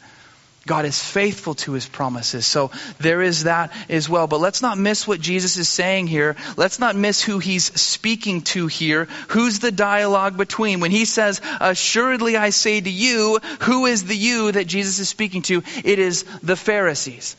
God 0.66 0.84
is 0.84 1.02
faithful 1.02 1.54
to 1.54 1.72
his 1.72 1.88
promises. 1.88 2.46
So 2.46 2.70
there 2.98 3.22
is 3.22 3.44
that 3.44 3.72
as 3.88 4.08
well. 4.08 4.26
But 4.26 4.40
let's 4.40 4.60
not 4.60 4.78
miss 4.78 5.08
what 5.08 5.20
Jesus 5.20 5.56
is 5.56 5.68
saying 5.68 6.06
here. 6.06 6.36
Let's 6.56 6.78
not 6.78 6.96
miss 6.96 7.22
who 7.22 7.38
he's 7.38 7.64
speaking 7.80 8.42
to 8.42 8.66
here. 8.66 9.08
Who's 9.28 9.60
the 9.60 9.72
dialogue 9.72 10.36
between? 10.36 10.80
When 10.80 10.90
he 10.90 11.06
says, 11.06 11.40
Assuredly 11.60 12.36
I 12.36 12.50
say 12.50 12.80
to 12.80 12.90
you, 12.90 13.38
who 13.62 13.86
is 13.86 14.04
the 14.04 14.16
you 14.16 14.52
that 14.52 14.66
Jesus 14.66 14.98
is 14.98 15.08
speaking 15.08 15.42
to? 15.42 15.62
It 15.82 15.98
is 15.98 16.24
the 16.42 16.56
Pharisees. 16.56 17.36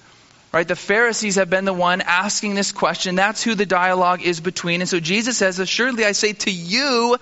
Right? 0.51 0.67
The 0.67 0.75
Pharisees 0.75 1.35
have 1.35 1.49
been 1.49 1.63
the 1.63 1.73
one 1.73 2.01
asking 2.01 2.55
this 2.55 2.73
question. 2.73 3.15
That's 3.15 3.41
who 3.41 3.55
the 3.55 3.65
dialogue 3.65 4.23
is 4.23 4.41
between. 4.41 4.81
And 4.81 4.89
so 4.89 4.99
Jesus 4.99 5.37
says, 5.37 5.59
Assuredly 5.59 6.03
I 6.03 6.11
say 6.11 6.33
to 6.33 6.51
you, 6.51 7.17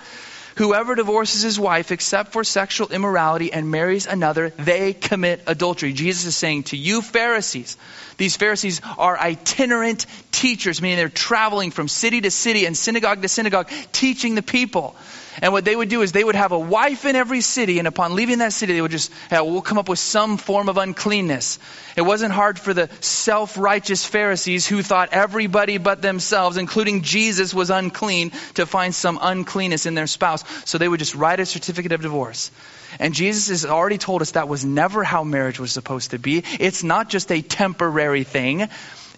Whoever 0.60 0.94
divorces 0.94 1.42
his 1.42 1.58
wife 1.58 1.90
except 1.90 2.34
for 2.34 2.44
sexual 2.44 2.90
immorality 2.90 3.54
and 3.54 3.72
marries 3.72 4.06
another, 4.06 4.50
they 4.50 4.92
commit 4.92 5.44
adultery. 5.48 5.94
Jesus 5.94 6.26
is 6.26 6.36
saying 6.36 6.64
to 6.64 6.76
you, 6.76 7.02
Pharisees, 7.02 7.78
these 8.18 8.36
Pharisees 8.36 8.82
are 8.98 9.18
itinerant 9.18 10.06
teachers, 10.34 10.82
meaning 10.82 10.98
they're 10.98 11.08
traveling 11.08 11.72
from 11.72 11.88
city 11.88 12.20
to 12.20 12.30
city 12.30 12.66
and 12.66 12.76
synagogue 12.76 13.22
to 13.22 13.30
synagogue, 13.30 13.70
teaching 13.94 14.36
the 14.36 14.42
people. 14.42 14.98
And 15.42 15.54
what 15.54 15.66
they 15.66 15.76
would 15.76 15.90
do 15.90 16.02
is 16.02 16.12
they 16.12 16.24
would 16.24 16.36
have 16.36 16.52
a 16.52 16.60
wife 16.60 17.06
in 17.06 17.16
every 17.16 17.42
city, 17.42 17.80
and 17.80 17.88
upon 17.88 18.16
leaving 18.16 18.40
that 18.40 18.54
city, 18.54 18.74
they 18.74 18.82
would 18.82 18.92
just, 18.92 19.12
yeah, 19.32 19.42
we'll 19.42 19.62
come 19.62 19.78
up 19.78 19.90
with 19.90 20.00
some 20.00 20.38
form 20.38 20.70
of 20.70 20.78
uncleanness. 20.78 21.60
It 21.96 22.02
wasn't 22.02 22.34
hard 22.34 22.60
for 22.60 22.74
the 22.74 22.90
self 23.02 23.58
righteous 23.58 24.06
Pharisees 24.06 24.68
who 24.68 24.82
thought 24.84 25.10
everybody 25.12 25.78
but 25.78 26.02
themselves, 26.02 26.58
including 26.58 27.02
Jesus, 27.04 27.54
was 27.54 27.70
unclean, 27.70 28.32
to 28.56 28.66
find 28.66 28.94
some 28.94 29.20
uncleanness 29.22 29.86
in 29.86 29.96
their 29.96 30.08
spouse. 30.08 30.44
So 30.66 30.78
they 30.78 30.88
would 30.88 31.00
just 31.00 31.16
write 31.16 31.40
a 31.40 31.46
certificate 31.46 31.92
of 31.92 32.02
divorce. 32.02 32.52
And 33.00 33.14
Jesus 33.14 33.50
has 33.50 33.66
already 33.66 33.98
told 33.98 34.22
us 34.22 34.32
that 34.32 34.48
was 34.48 34.66
never 34.66 35.04
how 35.04 35.24
marriage 35.24 35.60
was 35.60 35.72
supposed 35.72 36.12
to 36.12 36.20
be. 36.20 36.44
It's 36.60 36.84
not 36.84 37.10
just 37.10 37.32
a 37.32 37.42
temporary 37.42 38.24
thing. 38.24 38.70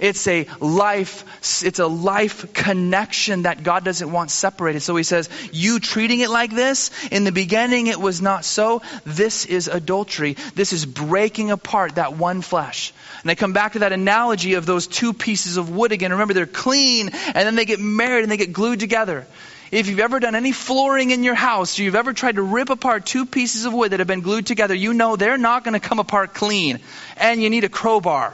It's 0.02 0.28
a 0.28 0.48
life, 0.60 1.24
it's 1.64 1.78
a 1.78 1.86
life 1.86 2.54
connection 2.54 3.44
that 3.44 3.62
God 3.62 3.86
doesn't 3.86 4.12
want 4.12 4.32
separated. 4.32 4.80
So 4.80 4.96
he 4.96 5.04
says, 5.04 5.30
you 5.52 5.80
treating 5.80 6.22
it 6.22 6.32
like 6.32 6.50
this, 6.50 6.90
in 7.12 7.24
the 7.24 7.32
beginning 7.32 7.86
it 7.86 8.02
was 8.02 8.20
not 8.20 8.44
so. 8.44 8.82
This 9.06 9.46
is 9.46 9.68
adultery. 9.68 10.38
This 10.56 10.74
is 10.74 10.88
breaking 10.88 11.52
apart 11.52 11.96
that 11.96 12.18
one 12.18 12.42
flesh. 12.42 12.94
And 13.22 13.30
I 13.30 13.36
come 13.36 13.54
back 13.54 13.74
to 13.74 13.80
that 13.80 13.94
analogy 13.94 14.56
of 14.56 14.66
those 14.66 14.88
two 14.88 15.14
pieces 15.14 15.58
of 15.58 15.70
wood 15.70 15.92
again. 15.92 16.12
Remember, 16.12 16.34
they're 16.34 16.48
clean 16.48 17.10
and 17.10 17.36
then 17.36 17.54
they 17.54 17.66
get 17.66 17.80
married 17.80 18.24
and 18.24 18.32
they 18.32 18.38
get 18.38 18.54
glued 18.54 18.80
together. 18.80 19.28
If 19.72 19.88
you've 19.88 20.00
ever 20.00 20.20
done 20.20 20.36
any 20.36 20.52
flooring 20.52 21.12
in 21.12 21.24
your 21.24 21.34
house, 21.34 21.80
or 21.80 21.84
you've 21.84 21.96
ever 21.96 22.12
tried 22.12 22.36
to 22.36 22.42
rip 22.42 22.70
apart 22.70 23.06
two 23.06 23.26
pieces 23.26 23.64
of 23.64 23.72
wood 23.72 23.94
that 23.94 24.00
have 24.02 24.08
been 24.08 24.20
glued 24.20 24.46
together, 24.46 24.76
you 24.76 24.94
know 24.94 25.16
they're 25.16 25.38
not 25.38 25.64
going 25.64 25.80
to 25.80 25.88
come 25.88 26.00
apart 26.00 26.34
clean. 26.34 26.80
And 27.16 27.42
you 27.42 27.50
need 27.50 27.64
a 27.64 27.70
crowbar. 27.70 28.34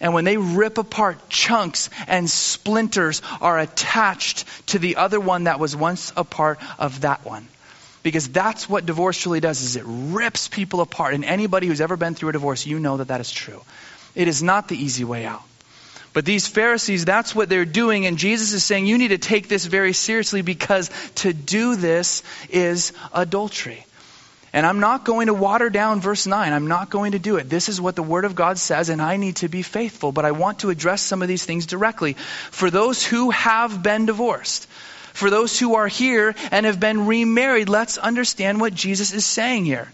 And 0.00 0.14
when 0.14 0.24
they 0.24 0.38
rip 0.38 0.78
apart, 0.78 1.28
chunks 1.28 1.90
and 2.06 2.30
splinters 2.30 3.20
are 3.42 3.58
attached 3.58 4.46
to 4.68 4.78
the 4.78 4.96
other 4.96 5.20
one 5.20 5.44
that 5.44 5.60
was 5.60 5.76
once 5.76 6.14
a 6.16 6.24
part 6.24 6.58
of 6.78 7.02
that 7.02 7.26
one. 7.26 7.46
Because 8.02 8.28
that's 8.28 8.66
what 8.66 8.86
divorce 8.86 9.26
really 9.26 9.40
does 9.40 9.60
is 9.60 9.76
it 9.76 9.84
rips 9.84 10.48
people 10.48 10.80
apart. 10.80 11.12
And 11.12 11.26
anybody 11.26 11.66
who's 11.66 11.82
ever 11.82 11.98
been 11.98 12.14
through 12.14 12.30
a 12.30 12.32
divorce, 12.32 12.64
you 12.64 12.80
know 12.80 12.96
that 12.96 13.08
that 13.08 13.20
is 13.20 13.30
true. 13.30 13.60
It 14.14 14.28
is 14.28 14.42
not 14.42 14.68
the 14.68 14.82
easy 14.82 15.04
way 15.04 15.26
out. 15.26 15.42
But 16.12 16.24
these 16.24 16.48
Pharisees, 16.48 17.04
that's 17.04 17.34
what 17.34 17.48
they're 17.48 17.64
doing. 17.64 18.06
And 18.06 18.18
Jesus 18.18 18.52
is 18.52 18.64
saying, 18.64 18.86
you 18.86 18.98
need 18.98 19.08
to 19.08 19.18
take 19.18 19.48
this 19.48 19.64
very 19.64 19.92
seriously 19.92 20.42
because 20.42 20.90
to 21.16 21.32
do 21.32 21.76
this 21.76 22.22
is 22.48 22.92
adultery. 23.12 23.86
And 24.52 24.66
I'm 24.66 24.80
not 24.80 25.04
going 25.04 25.28
to 25.28 25.34
water 25.34 25.70
down 25.70 26.00
verse 26.00 26.26
9. 26.26 26.52
I'm 26.52 26.66
not 26.66 26.90
going 26.90 27.12
to 27.12 27.20
do 27.20 27.36
it. 27.36 27.48
This 27.48 27.68
is 27.68 27.80
what 27.80 27.94
the 27.94 28.02
Word 28.02 28.24
of 28.24 28.34
God 28.34 28.58
says, 28.58 28.88
and 28.88 29.00
I 29.00 29.16
need 29.16 29.36
to 29.36 29.48
be 29.48 29.62
faithful. 29.62 30.10
But 30.10 30.24
I 30.24 30.32
want 30.32 30.60
to 30.60 30.70
address 30.70 31.02
some 31.02 31.22
of 31.22 31.28
these 31.28 31.44
things 31.44 31.66
directly. 31.66 32.14
For 32.50 32.68
those 32.68 33.06
who 33.06 33.30
have 33.30 33.80
been 33.80 34.06
divorced, 34.06 34.66
for 35.12 35.30
those 35.30 35.56
who 35.56 35.76
are 35.76 35.86
here 35.86 36.34
and 36.50 36.66
have 36.66 36.80
been 36.80 37.06
remarried, 37.06 37.68
let's 37.68 37.98
understand 37.98 38.60
what 38.60 38.74
Jesus 38.74 39.12
is 39.12 39.24
saying 39.24 39.66
here. 39.66 39.88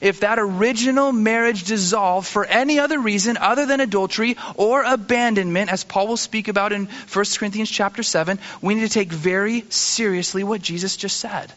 If 0.00 0.20
that 0.20 0.38
original 0.38 1.12
marriage 1.12 1.64
dissolved 1.64 2.26
for 2.26 2.44
any 2.44 2.78
other 2.78 2.98
reason 2.98 3.36
other 3.36 3.66
than 3.66 3.80
adultery 3.80 4.36
or 4.54 4.82
abandonment, 4.82 5.70
as 5.70 5.84
Paul 5.84 6.08
will 6.08 6.16
speak 6.16 6.48
about 6.48 6.72
in 6.72 6.86
1 6.86 7.24
Corinthians 7.36 7.70
chapter 7.70 8.02
7, 8.02 8.38
we 8.62 8.74
need 8.74 8.82
to 8.82 8.88
take 8.88 9.12
very 9.12 9.64
seriously 9.68 10.42
what 10.42 10.62
Jesus 10.62 10.96
just 10.96 11.18
said. 11.18 11.52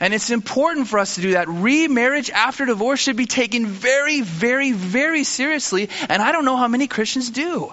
And 0.00 0.12
it's 0.12 0.30
important 0.30 0.88
for 0.88 0.98
us 0.98 1.14
to 1.14 1.22
do 1.22 1.32
that. 1.32 1.48
Remarriage 1.48 2.30
after 2.30 2.66
divorce 2.66 3.00
should 3.00 3.16
be 3.16 3.26
taken 3.26 3.66
very, 3.66 4.20
very, 4.20 4.72
very 4.72 5.24
seriously. 5.24 5.88
And 6.08 6.20
I 6.20 6.32
don't 6.32 6.44
know 6.44 6.56
how 6.56 6.68
many 6.68 6.86
Christians 6.86 7.30
do. 7.30 7.72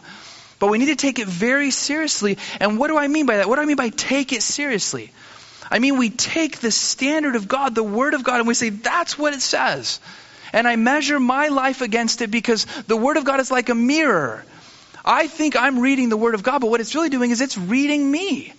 But 0.59 0.67
we 0.67 0.77
need 0.77 0.85
to 0.85 0.95
take 0.95 1.19
it 1.19 1.27
very 1.27 1.71
seriously. 1.71 2.37
And 2.61 2.79
what 2.79 2.87
do 2.87 2.97
I 2.97 3.07
mean 3.07 3.25
by 3.25 3.37
that? 3.37 3.49
What 3.49 3.57
do 3.57 3.61
I 3.61 3.65
mean 3.65 3.75
by 3.75 3.89
take 3.89 4.31
it 4.31 4.41
seriously? 4.41 5.11
I 5.73 5.79
mean, 5.79 5.97
we 5.97 6.11
take 6.11 6.59
the 6.59 6.69
standard 6.69 7.35
of 7.35 7.47
God, 7.47 7.73
the 7.73 7.81
Word 7.81 8.13
of 8.13 8.23
God, 8.23 8.37
and 8.37 8.47
we 8.47 8.53
say, 8.53 8.69
that's 8.69 9.17
what 9.17 9.33
it 9.33 9.41
says. 9.41 9.99
And 10.53 10.67
I 10.67 10.75
measure 10.75 11.19
my 11.19 11.47
life 11.47 11.81
against 11.81 12.21
it 12.21 12.29
because 12.29 12.65
the 12.85 12.95
Word 12.95 13.17
of 13.17 13.25
God 13.25 13.39
is 13.39 13.49
like 13.49 13.69
a 13.69 13.75
mirror. 13.75 14.45
I 15.03 15.25
think 15.25 15.55
I'm 15.55 15.79
reading 15.79 16.09
the 16.09 16.15
Word 16.15 16.35
of 16.35 16.43
God, 16.43 16.61
but 16.61 16.69
what 16.69 16.79
it's 16.79 16.93
really 16.93 17.09
doing 17.09 17.31
is 17.31 17.41
it's 17.41 17.57
reading 17.57 18.09
me. 18.09 18.53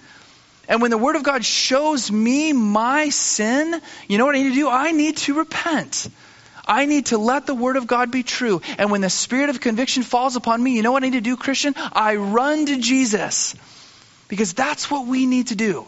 And 0.68 0.82
when 0.82 0.90
the 0.90 0.98
Word 0.98 1.14
of 1.14 1.22
God 1.22 1.44
shows 1.44 2.10
me 2.10 2.52
my 2.52 3.10
sin, 3.10 3.80
you 4.08 4.18
know 4.18 4.26
what 4.26 4.34
I 4.34 4.42
need 4.42 4.48
to 4.48 4.56
do? 4.56 4.68
I 4.68 4.90
need 4.90 5.16
to 5.18 5.34
repent. 5.34 6.08
I 6.66 6.86
need 6.86 7.06
to 7.06 7.18
let 7.18 7.46
the 7.46 7.54
Word 7.54 7.76
of 7.76 7.86
God 7.86 8.10
be 8.10 8.24
true. 8.24 8.60
And 8.76 8.90
when 8.90 9.02
the 9.02 9.08
Spirit 9.08 9.50
of 9.50 9.60
conviction 9.60 10.02
falls 10.02 10.34
upon 10.34 10.60
me, 10.60 10.72
you 10.72 10.82
know 10.82 10.90
what 10.90 11.04
I 11.04 11.10
need 11.10 11.18
to 11.18 11.20
do, 11.20 11.36
Christian? 11.36 11.76
I 11.92 12.16
run 12.16 12.66
to 12.66 12.80
Jesus. 12.80 13.54
Because 14.26 14.52
that's 14.52 14.90
what 14.90 15.06
we 15.06 15.26
need 15.26 15.48
to 15.48 15.54
do. 15.54 15.86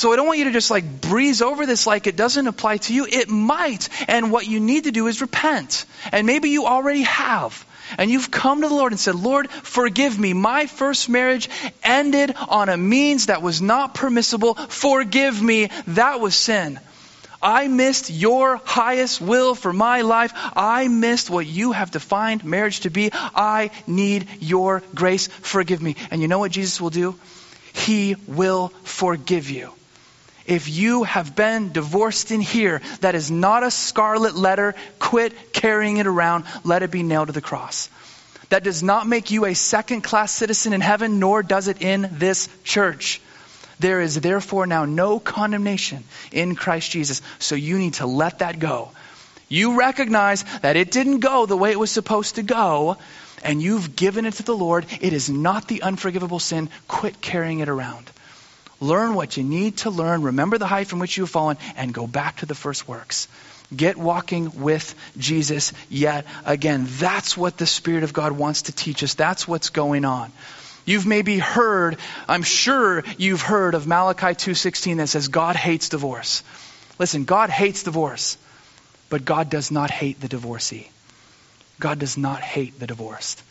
So 0.00 0.14
I 0.14 0.16
don't 0.16 0.26
want 0.26 0.38
you 0.38 0.46
to 0.46 0.50
just 0.50 0.70
like 0.70 1.02
breeze 1.02 1.42
over 1.42 1.66
this 1.66 1.86
like 1.86 2.06
it 2.06 2.16
doesn't 2.16 2.46
apply 2.46 2.78
to 2.78 2.94
you. 2.94 3.04
It 3.04 3.28
might. 3.28 3.86
And 4.08 4.32
what 4.32 4.46
you 4.46 4.58
need 4.58 4.84
to 4.84 4.92
do 4.92 5.08
is 5.08 5.20
repent. 5.20 5.84
And 6.10 6.26
maybe 6.26 6.48
you 6.48 6.64
already 6.64 7.02
have 7.02 7.66
and 7.98 8.10
you've 8.10 8.30
come 8.30 8.62
to 8.62 8.68
the 8.68 8.74
Lord 8.74 8.92
and 8.92 8.98
said, 8.98 9.14
Lord, 9.14 9.50
forgive 9.50 10.18
me. 10.18 10.32
My 10.32 10.64
first 10.64 11.10
marriage 11.10 11.50
ended 11.82 12.34
on 12.48 12.70
a 12.70 12.78
means 12.78 13.26
that 13.26 13.42
was 13.42 13.60
not 13.60 13.92
permissible. 13.92 14.54
Forgive 14.54 15.42
me. 15.42 15.68
That 15.88 16.18
was 16.18 16.34
sin. 16.34 16.80
I 17.42 17.68
missed 17.68 18.08
your 18.08 18.56
highest 18.64 19.20
will 19.20 19.54
for 19.54 19.70
my 19.70 20.00
life. 20.00 20.32
I 20.56 20.88
missed 20.88 21.28
what 21.28 21.46
you 21.46 21.72
have 21.72 21.90
defined 21.90 22.42
marriage 22.42 22.80
to 22.80 22.90
be. 22.90 23.10
I 23.12 23.70
need 23.86 24.28
your 24.40 24.82
grace. 24.94 25.26
Forgive 25.26 25.82
me. 25.82 25.96
And 26.10 26.22
you 26.22 26.28
know 26.28 26.38
what 26.38 26.52
Jesus 26.52 26.80
will 26.80 26.88
do? 26.88 27.16
He 27.74 28.16
will 28.26 28.68
forgive 28.84 29.50
you. 29.50 29.74
If 30.50 30.68
you 30.68 31.04
have 31.04 31.36
been 31.36 31.70
divorced 31.70 32.32
in 32.32 32.40
here, 32.40 32.82
that 33.02 33.14
is 33.14 33.30
not 33.30 33.62
a 33.62 33.70
scarlet 33.70 34.34
letter. 34.34 34.74
Quit 34.98 35.52
carrying 35.52 35.98
it 35.98 36.08
around. 36.08 36.44
Let 36.64 36.82
it 36.82 36.90
be 36.90 37.04
nailed 37.04 37.28
to 37.28 37.32
the 37.32 37.40
cross. 37.40 37.88
That 38.48 38.64
does 38.64 38.82
not 38.82 39.06
make 39.06 39.30
you 39.30 39.44
a 39.44 39.54
second 39.54 40.00
class 40.00 40.32
citizen 40.32 40.72
in 40.72 40.80
heaven, 40.80 41.20
nor 41.20 41.44
does 41.44 41.68
it 41.68 41.82
in 41.82 42.08
this 42.14 42.48
church. 42.64 43.20
There 43.78 44.00
is 44.00 44.20
therefore 44.20 44.66
now 44.66 44.86
no 44.86 45.20
condemnation 45.20 46.02
in 46.32 46.56
Christ 46.56 46.90
Jesus. 46.90 47.22
So 47.38 47.54
you 47.54 47.78
need 47.78 47.94
to 47.94 48.06
let 48.06 48.40
that 48.40 48.58
go. 48.58 48.90
You 49.48 49.78
recognize 49.78 50.42
that 50.62 50.74
it 50.74 50.90
didn't 50.90 51.20
go 51.20 51.46
the 51.46 51.56
way 51.56 51.70
it 51.70 51.78
was 51.78 51.92
supposed 51.92 52.34
to 52.34 52.42
go, 52.42 52.96
and 53.44 53.62
you've 53.62 53.94
given 53.94 54.26
it 54.26 54.34
to 54.34 54.42
the 54.42 54.56
Lord. 54.56 54.84
It 55.00 55.12
is 55.12 55.30
not 55.30 55.68
the 55.68 55.82
unforgivable 55.82 56.40
sin. 56.40 56.70
Quit 56.88 57.20
carrying 57.20 57.60
it 57.60 57.68
around. 57.68 58.10
Learn 58.80 59.14
what 59.14 59.36
you 59.36 59.44
need 59.44 59.78
to 59.78 59.90
learn. 59.90 60.22
Remember 60.22 60.56
the 60.56 60.66
height 60.66 60.86
from 60.86 60.98
which 60.98 61.16
you 61.16 61.24
have 61.24 61.30
fallen 61.30 61.58
and 61.76 61.92
go 61.92 62.06
back 62.06 62.38
to 62.38 62.46
the 62.46 62.54
first 62.54 62.88
works. 62.88 63.28
Get 63.74 63.96
walking 63.96 64.60
with 64.62 64.94
Jesus 65.16 65.72
yet 65.88 66.26
again. 66.44 66.86
That's 66.88 67.36
what 67.36 67.56
the 67.56 67.66
Spirit 67.66 68.02
of 68.02 68.12
God 68.12 68.32
wants 68.32 68.62
to 68.62 68.72
teach 68.72 69.04
us. 69.04 69.14
That's 69.14 69.46
what's 69.46 69.70
going 69.70 70.04
on. 70.04 70.32
You've 70.86 71.06
maybe 71.06 71.38
heard, 71.38 71.98
I'm 72.26 72.42
sure 72.42 73.04
you've 73.16 73.42
heard 73.42 73.74
of 73.74 73.86
Malachi 73.86 74.34
2:16 74.34 74.96
that 74.96 75.08
says 75.08 75.28
God 75.28 75.54
hates 75.54 75.90
divorce. 75.90 76.42
Listen, 76.98 77.24
God 77.24 77.50
hates 77.50 77.84
divorce, 77.84 78.38
but 79.08 79.24
God 79.24 79.50
does 79.50 79.70
not 79.70 79.90
hate 79.90 80.20
the 80.20 80.28
divorcee. 80.28 80.90
God 81.78 81.98
does 81.98 82.16
not 82.16 82.40
hate 82.40 82.80
the 82.80 82.86
divorced. 82.86 83.42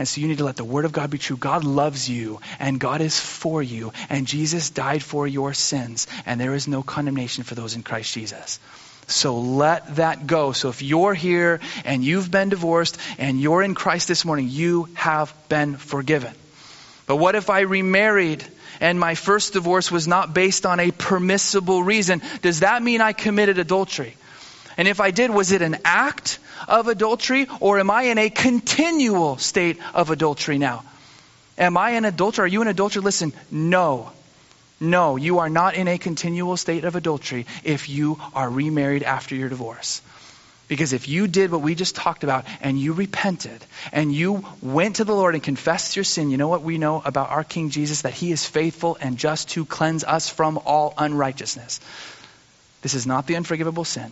And 0.00 0.08
so 0.08 0.22
you 0.22 0.28
need 0.28 0.38
to 0.38 0.46
let 0.46 0.56
the 0.56 0.64
Word 0.64 0.86
of 0.86 0.92
God 0.92 1.10
be 1.10 1.18
true. 1.18 1.36
God 1.36 1.62
loves 1.62 2.08
you, 2.08 2.40
and 2.58 2.80
God 2.80 3.02
is 3.02 3.20
for 3.20 3.62
you, 3.62 3.92
and 4.08 4.26
Jesus 4.26 4.70
died 4.70 5.02
for 5.02 5.26
your 5.26 5.52
sins, 5.52 6.06
and 6.24 6.40
there 6.40 6.54
is 6.54 6.66
no 6.66 6.82
condemnation 6.82 7.44
for 7.44 7.54
those 7.54 7.74
in 7.74 7.82
Christ 7.82 8.14
Jesus. 8.14 8.60
So 9.08 9.38
let 9.38 9.96
that 9.96 10.26
go. 10.26 10.52
So 10.52 10.70
if 10.70 10.80
you're 10.80 11.12
here 11.12 11.60
and 11.84 12.02
you've 12.02 12.30
been 12.30 12.48
divorced 12.48 12.96
and 13.18 13.38
you're 13.38 13.62
in 13.62 13.74
Christ 13.74 14.08
this 14.08 14.24
morning, 14.24 14.48
you 14.48 14.88
have 14.94 15.34
been 15.50 15.76
forgiven. 15.76 16.32
But 17.06 17.16
what 17.16 17.34
if 17.34 17.50
I 17.50 17.60
remarried 17.60 18.42
and 18.80 18.98
my 18.98 19.14
first 19.14 19.52
divorce 19.52 19.90
was 19.90 20.08
not 20.08 20.32
based 20.32 20.64
on 20.64 20.80
a 20.80 20.92
permissible 20.92 21.82
reason? 21.82 22.22
Does 22.40 22.60
that 22.60 22.82
mean 22.82 23.02
I 23.02 23.12
committed 23.12 23.58
adultery? 23.58 24.16
And 24.80 24.88
if 24.88 24.98
I 24.98 25.10
did, 25.10 25.30
was 25.30 25.52
it 25.52 25.60
an 25.60 25.76
act 25.84 26.38
of 26.66 26.88
adultery 26.88 27.48
or 27.60 27.78
am 27.78 27.90
I 27.90 28.04
in 28.04 28.16
a 28.16 28.30
continual 28.30 29.36
state 29.36 29.78
of 29.92 30.08
adultery 30.08 30.56
now? 30.56 30.84
Am 31.58 31.76
I 31.76 31.90
an 31.90 32.06
adulterer? 32.06 32.46
Are 32.46 32.48
you 32.48 32.62
an 32.62 32.68
adulterer? 32.68 33.02
Listen, 33.02 33.34
no. 33.50 34.10
No, 34.80 35.16
you 35.16 35.40
are 35.40 35.50
not 35.50 35.74
in 35.74 35.86
a 35.86 35.98
continual 35.98 36.56
state 36.56 36.84
of 36.84 36.96
adultery 36.96 37.44
if 37.62 37.90
you 37.90 38.18
are 38.34 38.48
remarried 38.48 39.02
after 39.02 39.34
your 39.34 39.50
divorce. 39.50 40.00
Because 40.66 40.94
if 40.94 41.08
you 41.08 41.26
did 41.26 41.52
what 41.52 41.60
we 41.60 41.74
just 41.74 41.94
talked 41.94 42.24
about 42.24 42.46
and 42.62 42.78
you 42.78 42.94
repented 42.94 43.62
and 43.92 44.14
you 44.14 44.46
went 44.62 44.96
to 44.96 45.04
the 45.04 45.14
Lord 45.14 45.34
and 45.34 45.42
confessed 45.42 45.94
your 45.94 46.04
sin, 46.04 46.30
you 46.30 46.38
know 46.38 46.48
what 46.48 46.62
we 46.62 46.78
know 46.78 47.02
about 47.04 47.28
our 47.28 47.44
King 47.44 47.68
Jesus? 47.68 48.00
That 48.00 48.14
he 48.14 48.32
is 48.32 48.46
faithful 48.46 48.96
and 48.98 49.18
just 49.18 49.50
to 49.50 49.66
cleanse 49.66 50.04
us 50.04 50.30
from 50.30 50.58
all 50.64 50.94
unrighteousness. 50.96 51.80
This 52.80 52.94
is 52.94 53.06
not 53.06 53.26
the 53.26 53.36
unforgivable 53.36 53.84
sin. 53.84 54.10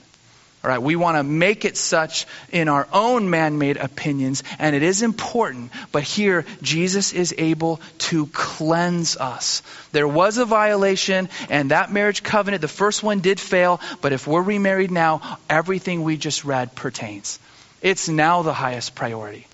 All 0.65 0.71
right, 0.71 0.83
we 0.83 0.97
want 0.97 1.17
to 1.17 1.23
make 1.23 1.65
it 1.65 1.77
such 1.77 2.27
in 2.51 2.69
our 2.69 2.89
own 2.93 3.31
man 3.31 3.59
made 3.59 3.77
opinions, 3.77 4.43
and 4.59 4.75
it 4.75 4.83
is 4.83 5.03
important, 5.03 5.71
but 5.93 6.03
here 6.03 6.45
Jesus 6.63 7.13
is 7.13 7.33
able 7.39 7.81
to 7.99 8.27
cleanse 8.27 9.17
us. 9.17 9.63
There 9.93 10.09
was 10.09 10.37
a 10.37 10.45
violation, 10.45 11.29
and 11.49 11.71
that 11.71 11.93
marriage 11.93 12.25
covenant, 12.25 12.61
the 12.61 12.67
first 12.67 13.05
one 13.05 13.21
did 13.21 13.39
fail, 13.39 13.81
but 14.01 14.13
if 14.13 14.27
we're 14.27 14.43
remarried 14.43 14.91
now, 14.91 15.39
everything 15.49 16.03
we 16.03 16.17
just 16.17 16.45
read 16.45 16.75
pertains. 16.75 17.39
It's 17.81 18.09
now 18.09 18.43
the 18.43 18.53
highest 18.53 18.97
priority. 18.97 19.47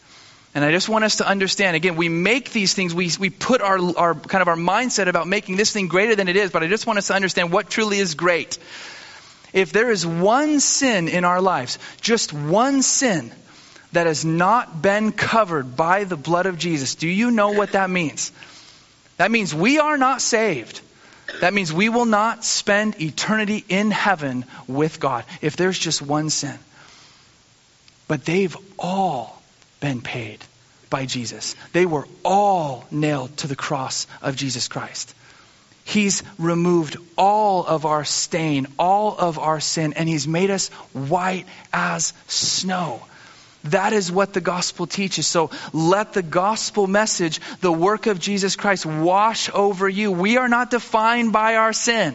And 0.55 0.65
I 0.65 0.71
just 0.71 0.89
want 0.89 1.05
us 1.05 1.17
to 1.17 1.29
understand 1.29 1.77
again, 1.77 1.97
we 1.97 2.09
make 2.09 2.53
these 2.53 2.75
things, 2.75 2.95
we, 2.95 3.11
we 3.19 3.29
put 3.29 3.61
our, 3.61 3.79
our 3.99 4.15
kind 4.15 4.41
of 4.41 4.49
our 4.49 4.57
mindset 4.57 5.09
about 5.09 5.27
making 5.27 5.57
this 5.57 5.73
thing 5.73 5.89
greater 5.89 6.15
than 6.15 6.29
it 6.29 6.37
is, 6.37 6.51
but 6.51 6.63
I 6.63 6.69
just 6.69 6.87
want 6.87 6.99
us 6.99 7.09
to 7.09 7.15
understand 7.15 7.53
what 7.53 7.69
truly 7.69 7.99
is 7.99 8.15
great. 8.15 8.57
If 9.55 9.73
there 9.73 9.93
is 9.93 10.05
one 10.05 10.59
sin 10.59 11.07
in 11.07 11.25
our 11.25 11.41
lives, 11.41 11.79
just 12.01 12.33
one 12.33 12.83
sin 12.83 13.33
that 13.93 14.09
has 14.09 14.25
not 14.25 14.83
been 14.83 15.13
covered 15.13 15.77
by 15.77 16.03
the 16.03 16.17
blood 16.17 16.47
of 16.47 16.59
Jesus, 16.59 16.97
do 16.97 17.09
you 17.09 17.31
know 17.31 17.51
what 17.51 17.73
that 17.73 17.89
means? 17.89 18.33
That 19.17 19.31
means 19.31 19.55
we 19.55 19.79
are 19.79 19.97
not 19.97 20.21
saved. 20.21 20.81
That 21.41 21.55
means 21.55 21.73
we 21.73 21.89
will 21.89 22.05
not 22.05 22.45
spend 22.45 23.01
eternity 23.01 23.65
in 23.69 23.93
heaven 23.93 24.45
with 24.67 24.99
God 24.99 25.25
if 25.41 25.57
there's 25.57 25.79
just 25.79 26.03
one 26.03 26.31
sin. 26.31 26.59
But 28.09 28.25
they've 28.25 28.57
all 28.77 29.41
been 29.79 30.03
paid 30.03 30.41
by 30.91 31.07
Jesus. 31.07 31.55
They 31.73 31.87
were 31.87 32.09
all 32.25 32.87
nailed 32.91 33.37
to 33.39 33.47
the 33.47 33.57
cross 33.57 34.09
of 34.21 34.35
Jesus 34.35 34.67
Christ. 34.67 35.15
He's 35.85 36.23
removed 36.39 36.97
all 37.17 37.65
of 37.65 37.85
our 37.85 38.05
stain, 38.05 38.67
all 38.79 39.17
of 39.19 39.39
our 39.39 39.61
sin, 39.61 39.93
and 39.93 40.09
He's 40.09 40.27
made 40.27 40.51
us 40.51 40.69
white 40.93 41.47
as 41.73 42.15
snow. 42.27 43.03
That 43.65 43.93
is 43.93 44.13
what 44.13 44.35
the 44.35 44.41
gospel 44.41 44.87
teaches. 44.87 45.27
So 45.27 45.51
let 45.73 46.13
the 46.13 46.23
gospel 46.23 46.87
message, 46.87 47.41
the 47.61 47.73
work 47.73 48.07
of 48.07 48.19
Jesus 48.19 48.57
Christ, 48.57 48.85
wash 48.85 49.51
over 49.53 49.89
you. 49.89 50.13
We 50.13 50.37
are 50.37 50.49
not 50.49 50.71
defined 50.71 51.33
by 51.33 51.57
our 51.57 51.73
sin. 51.73 52.15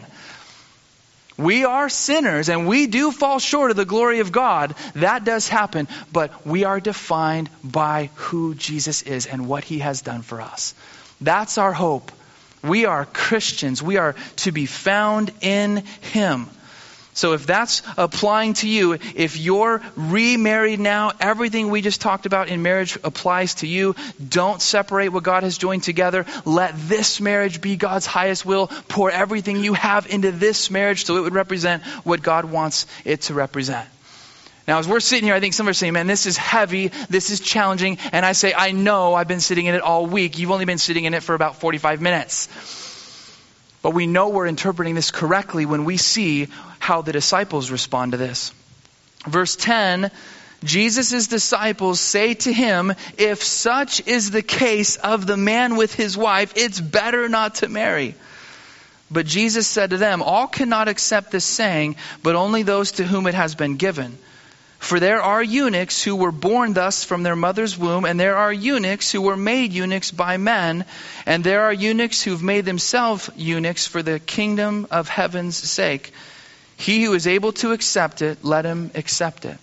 We 1.36 1.64
are 1.64 1.88
sinners 1.88 2.50
and 2.50 2.68
we 2.68 2.86
do 2.86 3.10
fall 3.10 3.38
short 3.38 3.70
of 3.70 3.76
the 3.76 3.86
glory 3.86 4.20
of 4.20 4.30
God. 4.30 4.74
That 4.94 5.24
does 5.24 5.48
happen, 5.48 5.88
but 6.12 6.46
we 6.46 6.64
are 6.64 6.80
defined 6.80 7.48
by 7.64 8.10
who 8.14 8.54
Jesus 8.54 9.02
is 9.02 9.26
and 9.26 9.48
what 9.48 9.64
he 9.64 9.78
has 9.78 10.02
done 10.02 10.20
for 10.22 10.40
us. 10.42 10.74
That's 11.20 11.56
our 11.56 11.72
hope. 11.72 12.12
We 12.62 12.84
are 12.86 13.04
Christians. 13.06 13.82
We 13.82 13.96
are 13.96 14.14
to 14.36 14.52
be 14.52 14.66
found 14.66 15.32
in 15.40 15.84
Him. 16.00 16.48
So 17.12 17.32
if 17.32 17.44
that's 17.44 17.82
applying 17.96 18.54
to 18.54 18.68
you, 18.68 18.92
if 18.92 19.36
you're 19.36 19.82
remarried 19.96 20.78
now, 20.78 21.12
everything 21.20 21.68
we 21.68 21.82
just 21.82 22.00
talked 22.00 22.24
about 22.24 22.48
in 22.48 22.62
marriage 22.62 22.96
applies 23.02 23.56
to 23.56 23.66
you. 23.66 23.96
Don't 24.26 24.62
separate 24.62 25.08
what 25.08 25.24
God 25.24 25.42
has 25.42 25.58
joined 25.58 25.82
together. 25.82 26.24
Let 26.44 26.72
this 26.76 27.20
marriage 27.20 27.60
be 27.60 27.76
God's 27.76 28.06
highest 28.06 28.46
will. 28.46 28.68
Pour 28.88 29.10
everything 29.10 29.56
you 29.56 29.74
have 29.74 30.06
into 30.06 30.30
this 30.30 30.70
marriage 30.70 31.04
so 31.04 31.16
it 31.16 31.22
would 31.22 31.34
represent 31.34 31.82
what 32.04 32.22
God 32.22 32.44
wants 32.44 32.86
it 33.04 33.22
to 33.22 33.34
represent. 33.34 33.88
Now, 34.68 34.78
as 34.78 34.86
we're 34.86 35.00
sitting 35.00 35.24
here, 35.24 35.34
I 35.34 35.40
think 35.40 35.54
some 35.54 35.68
are 35.68 35.72
saying, 35.72 35.94
man, 35.94 36.06
this 36.06 36.26
is 36.26 36.36
heavy, 36.36 36.88
this 37.08 37.30
is 37.30 37.40
challenging. 37.40 37.98
And 38.12 38.24
I 38.24 38.32
say, 38.32 38.52
I 38.54 38.72
know 38.72 39.14
I've 39.14 39.28
been 39.28 39.40
sitting 39.40 39.66
in 39.66 39.74
it 39.74 39.82
all 39.82 40.06
week. 40.06 40.38
You've 40.38 40.50
only 40.50 40.64
been 40.64 40.78
sitting 40.78 41.04
in 41.04 41.14
it 41.14 41.22
for 41.22 41.34
about 41.34 41.56
45 41.56 42.00
minutes. 42.00 42.48
But 43.82 43.92
we 43.92 44.06
know 44.06 44.28
we're 44.28 44.46
interpreting 44.46 44.94
this 44.94 45.10
correctly 45.10 45.66
when 45.66 45.84
we 45.84 45.96
see 45.96 46.48
how 46.78 47.02
the 47.02 47.12
disciples 47.12 47.70
respond 47.70 48.12
to 48.12 48.18
this. 48.18 48.52
Verse 49.26 49.56
10 49.56 50.10
Jesus' 50.62 51.26
disciples 51.26 52.00
say 52.00 52.34
to 52.34 52.52
him, 52.52 52.92
If 53.16 53.42
such 53.42 54.06
is 54.06 54.30
the 54.30 54.42
case 54.42 54.96
of 54.96 55.26
the 55.26 55.36
man 55.36 55.76
with 55.76 55.94
his 55.94 56.16
wife, 56.16 56.52
it's 56.56 56.80
better 56.80 57.28
not 57.28 57.56
to 57.56 57.68
marry. 57.68 58.14
But 59.10 59.26
Jesus 59.26 59.66
said 59.66 59.90
to 59.90 59.96
them, 59.96 60.22
All 60.22 60.46
cannot 60.46 60.88
accept 60.88 61.30
this 61.30 61.44
saying, 61.44 61.96
but 62.22 62.36
only 62.36 62.62
those 62.62 62.92
to 62.92 63.04
whom 63.04 63.26
it 63.26 63.34
has 63.34 63.54
been 63.54 63.76
given. 63.76 64.18
For 64.80 64.98
there 64.98 65.22
are 65.22 65.42
eunuchs 65.42 66.02
who 66.02 66.16
were 66.16 66.32
born 66.32 66.72
thus 66.72 67.04
from 67.04 67.22
their 67.22 67.36
mother's 67.36 67.78
womb, 67.78 68.06
and 68.06 68.18
there 68.18 68.38
are 68.38 68.52
eunuchs 68.52 69.12
who 69.12 69.20
were 69.20 69.36
made 69.36 69.72
eunuchs 69.72 70.10
by 70.10 70.38
men, 70.38 70.86
and 71.26 71.44
there 71.44 71.64
are 71.64 71.72
eunuchs 71.72 72.22
who've 72.22 72.42
made 72.42 72.64
themselves 72.64 73.30
eunuchs 73.36 73.86
for 73.86 74.02
the 74.02 74.18
kingdom 74.18 74.88
of 74.90 75.08
heaven's 75.08 75.56
sake. 75.56 76.12
He 76.76 77.04
who 77.04 77.12
is 77.12 77.26
able 77.26 77.52
to 77.52 77.72
accept 77.72 78.22
it, 78.22 78.42
let 78.42 78.64
him 78.64 78.90
accept 78.94 79.44
it. 79.44 79.58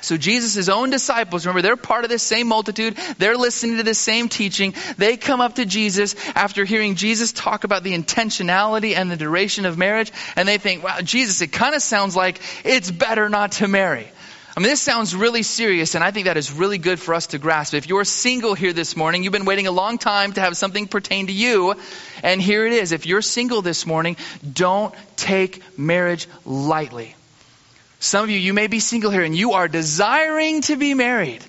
So 0.00 0.16
Jesus' 0.16 0.68
own 0.68 0.90
disciples, 0.90 1.46
remember, 1.46 1.62
they're 1.62 1.76
part 1.76 2.02
of 2.02 2.10
this 2.10 2.24
same 2.24 2.48
multitude. 2.48 2.98
They're 3.18 3.36
listening 3.36 3.76
to 3.76 3.84
the 3.84 3.94
same 3.94 4.28
teaching. 4.28 4.74
They 4.98 5.16
come 5.16 5.40
up 5.40 5.54
to 5.54 5.64
Jesus 5.64 6.16
after 6.34 6.64
hearing 6.64 6.96
Jesus 6.96 7.30
talk 7.30 7.62
about 7.62 7.84
the 7.84 7.96
intentionality 7.96 8.96
and 8.96 9.08
the 9.08 9.16
duration 9.16 9.64
of 9.64 9.78
marriage, 9.78 10.10
and 10.34 10.48
they 10.48 10.58
think, 10.58 10.82
wow, 10.82 11.00
Jesus, 11.00 11.40
it 11.40 11.52
kind 11.52 11.76
of 11.76 11.82
sounds 11.82 12.16
like 12.16 12.40
it's 12.64 12.90
better 12.90 13.28
not 13.28 13.52
to 13.52 13.68
marry. 13.68 14.08
I 14.54 14.60
mean, 14.60 14.68
this 14.68 14.82
sounds 14.82 15.16
really 15.16 15.42
serious, 15.42 15.94
and 15.94 16.04
I 16.04 16.10
think 16.10 16.26
that 16.26 16.36
is 16.36 16.52
really 16.52 16.76
good 16.76 17.00
for 17.00 17.14
us 17.14 17.28
to 17.28 17.38
grasp. 17.38 17.72
If 17.72 17.88
you're 17.88 18.04
single 18.04 18.52
here 18.52 18.74
this 18.74 18.96
morning, 18.96 19.24
you've 19.24 19.32
been 19.32 19.46
waiting 19.46 19.66
a 19.66 19.70
long 19.70 19.96
time 19.96 20.34
to 20.34 20.42
have 20.42 20.58
something 20.58 20.88
pertain 20.88 21.28
to 21.28 21.32
you, 21.32 21.74
and 22.22 22.40
here 22.40 22.66
it 22.66 22.74
is. 22.74 22.92
If 22.92 23.06
you're 23.06 23.22
single 23.22 23.62
this 23.62 23.86
morning, 23.86 24.18
don't 24.52 24.94
take 25.16 25.62
marriage 25.78 26.28
lightly. 26.44 27.14
Some 27.98 28.24
of 28.24 28.30
you, 28.30 28.38
you 28.38 28.52
may 28.52 28.66
be 28.66 28.78
single 28.78 29.10
here, 29.10 29.22
and 29.22 29.34
you 29.34 29.52
are 29.52 29.68
desiring 29.68 30.60
to 30.62 30.76
be 30.76 30.92
married, 30.92 31.42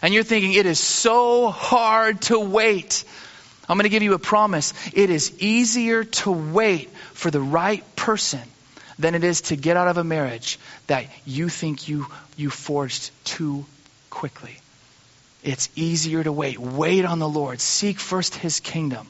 and 0.00 0.14
you're 0.14 0.22
thinking, 0.22 0.54
it 0.54 0.64
is 0.64 0.80
so 0.80 1.50
hard 1.50 2.22
to 2.22 2.40
wait. 2.40 3.04
I'm 3.68 3.76
going 3.76 3.84
to 3.84 3.90
give 3.90 4.02
you 4.02 4.14
a 4.14 4.18
promise. 4.18 4.72
It 4.94 5.10
is 5.10 5.38
easier 5.38 6.04
to 6.04 6.30
wait 6.30 6.88
for 7.12 7.30
the 7.30 7.42
right 7.42 7.84
person 7.94 8.40
than 8.98 9.14
it 9.14 9.24
is 9.24 9.42
to 9.42 9.56
get 9.56 9.76
out 9.76 9.88
of 9.88 9.96
a 9.96 10.04
marriage 10.04 10.58
that 10.86 11.06
you 11.24 11.48
think 11.48 11.88
you, 11.88 12.06
you 12.36 12.50
forged 12.50 13.10
too 13.24 13.64
quickly. 14.10 14.58
It's 15.44 15.68
easier 15.76 16.22
to 16.22 16.32
wait. 16.32 16.58
Wait 16.58 17.04
on 17.04 17.18
the 17.18 17.28
Lord. 17.28 17.60
Seek 17.60 18.00
first 18.00 18.34
his 18.34 18.60
kingdom. 18.60 19.06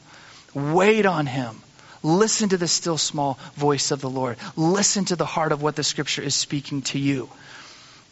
Wait 0.53 1.05
on 1.05 1.25
him. 1.25 1.61
Listen 2.01 2.49
to 2.49 2.57
the 2.57 2.67
still 2.67 2.97
small 2.97 3.37
voice 3.55 3.91
of 3.91 3.99
the 3.99 4.09
Lord. 4.09 4.37
Listen 4.55 5.05
to 5.05 5.15
the 5.15 5.25
heart 5.25 5.51
of 5.51 5.61
what 5.61 5.75
the 5.75 5.83
scripture 5.83 6.21
is 6.21 6.35
speaking 6.35 6.81
to 6.83 6.99
you. 6.99 7.29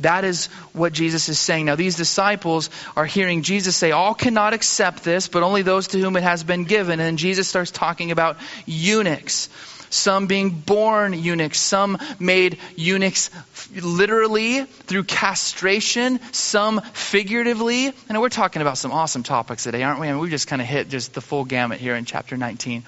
That 0.01 0.25
is 0.25 0.47
what 0.73 0.93
Jesus 0.93 1.27
is 1.29 1.39
saying. 1.39 1.65
Now, 1.65 1.75
these 1.75 1.95
disciples 1.95 2.69
are 2.95 3.05
hearing 3.05 3.41
Jesus 3.41 3.75
say, 3.75 3.91
All 3.91 4.13
cannot 4.13 4.53
accept 4.53 5.03
this, 5.03 5.27
but 5.27 5.41
only 5.41 5.63
those 5.63 5.87
to 5.87 5.99
whom 5.99 6.17
it 6.17 6.23
has 6.23 6.43
been 6.43 6.65
given. 6.65 6.99
And 6.99 7.17
Jesus 7.17 7.47
starts 7.47 7.71
talking 7.71 8.11
about 8.11 8.37
eunuchs 8.65 9.49
some 9.89 10.27
being 10.27 10.49
born 10.49 11.13
eunuchs, 11.13 11.59
some 11.59 11.97
made 12.19 12.57
eunuchs 12.75 13.29
literally 13.75 14.63
through 14.63 15.03
castration, 15.03 16.19
some 16.31 16.81
figuratively. 16.93 17.93
And 18.09 18.21
we're 18.21 18.29
talking 18.29 18.61
about 18.61 18.77
some 18.77 18.91
awesome 18.91 19.23
topics 19.23 19.63
today, 19.63 19.83
aren't 19.83 19.99
we? 19.99 20.07
I 20.07 20.11
mean, 20.11 20.21
we've 20.21 20.31
just 20.31 20.47
kind 20.47 20.61
of 20.61 20.67
hit 20.67 20.89
just 20.89 21.13
the 21.13 21.21
full 21.21 21.45
gamut 21.45 21.79
here 21.79 21.95
in 21.95 22.05
chapter 22.05 22.37
19. 22.37 22.83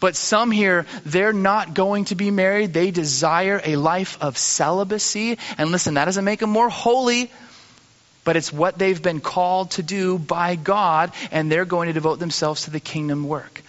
But 0.00 0.16
some 0.16 0.50
here, 0.50 0.86
they're 1.04 1.34
not 1.34 1.74
going 1.74 2.06
to 2.06 2.14
be 2.14 2.30
married. 2.30 2.72
They 2.72 2.90
desire 2.90 3.60
a 3.62 3.76
life 3.76 4.16
of 4.22 4.38
celibacy. 4.38 5.38
And 5.58 5.70
listen, 5.70 5.94
that 5.94 6.06
doesn't 6.06 6.24
make 6.24 6.40
them 6.40 6.50
more 6.50 6.70
holy, 6.70 7.30
but 8.24 8.36
it's 8.36 8.50
what 8.50 8.78
they've 8.78 9.00
been 9.00 9.20
called 9.20 9.72
to 9.72 9.82
do 9.82 10.18
by 10.18 10.56
God, 10.56 11.12
and 11.30 11.52
they're 11.52 11.66
going 11.66 11.88
to 11.88 11.92
devote 11.92 12.18
themselves 12.18 12.64
to 12.64 12.70
the 12.70 12.80
kingdom 12.80 13.28
work. 13.28 13.62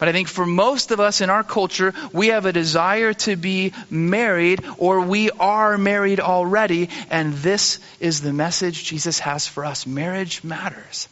But 0.00 0.08
I 0.08 0.12
think 0.12 0.28
for 0.28 0.46
most 0.46 0.92
of 0.92 0.98
us 0.98 1.20
in 1.20 1.28
our 1.28 1.44
culture, 1.44 1.92
we 2.10 2.28
have 2.28 2.46
a 2.46 2.54
desire 2.54 3.12
to 3.12 3.36
be 3.36 3.74
married 3.90 4.64
or 4.78 5.02
we 5.02 5.30
are 5.30 5.76
married 5.76 6.20
already. 6.20 6.88
And 7.10 7.34
this 7.34 7.78
is 8.00 8.22
the 8.22 8.32
message 8.32 8.82
Jesus 8.82 9.18
has 9.18 9.46
for 9.46 9.62
us. 9.64 9.86
Marriage 9.86 10.42
matters. 10.42 11.06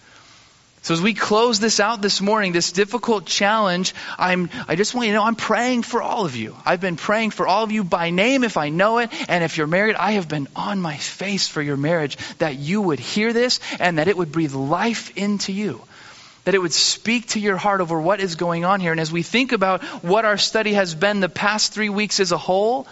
So 0.80 0.94
as 0.94 1.02
we 1.02 1.12
close 1.12 1.60
this 1.60 1.80
out 1.80 2.00
this 2.00 2.22
morning, 2.22 2.52
this 2.52 2.72
difficult 2.72 3.26
challenge, 3.26 3.94
I'm, 4.16 4.48
I 4.68 4.74
just 4.74 4.94
want 4.94 5.08
you 5.08 5.12
to 5.12 5.18
know 5.18 5.24
I'm 5.24 5.34
praying 5.34 5.82
for 5.82 6.00
all 6.00 6.24
of 6.24 6.34
you. 6.34 6.56
I've 6.64 6.80
been 6.80 6.96
praying 6.96 7.32
for 7.32 7.46
all 7.46 7.64
of 7.64 7.72
you 7.72 7.84
by 7.84 8.08
name 8.08 8.42
if 8.42 8.56
I 8.56 8.70
know 8.70 8.98
it. 8.98 9.10
And 9.28 9.44
if 9.44 9.58
you're 9.58 9.66
married, 9.66 9.96
I 9.96 10.12
have 10.12 10.28
been 10.28 10.48
on 10.56 10.80
my 10.80 10.96
face 10.96 11.46
for 11.46 11.60
your 11.60 11.76
marriage 11.76 12.16
that 12.38 12.56
you 12.56 12.80
would 12.80 13.00
hear 13.00 13.34
this 13.34 13.60
and 13.78 13.98
that 13.98 14.08
it 14.08 14.16
would 14.16 14.32
breathe 14.32 14.54
life 14.54 15.14
into 15.14 15.52
you 15.52 15.82
that 16.48 16.54
it 16.54 16.62
would 16.62 16.72
speak 16.72 17.26
to 17.26 17.38
your 17.38 17.58
heart 17.58 17.82
over 17.82 18.00
what 18.00 18.20
is 18.20 18.36
going 18.36 18.64
on 18.64 18.80
here. 18.80 18.90
And 18.90 19.00
as 19.02 19.12
we 19.12 19.22
think 19.22 19.52
about 19.52 19.84
what 20.02 20.24
our 20.24 20.38
study 20.38 20.72
has 20.72 20.94
been 20.94 21.20
the 21.20 21.28
past 21.28 21.74
three 21.74 21.90
weeks 21.90 22.20
as 22.20 22.32
a 22.32 22.38
whole, 22.38 22.86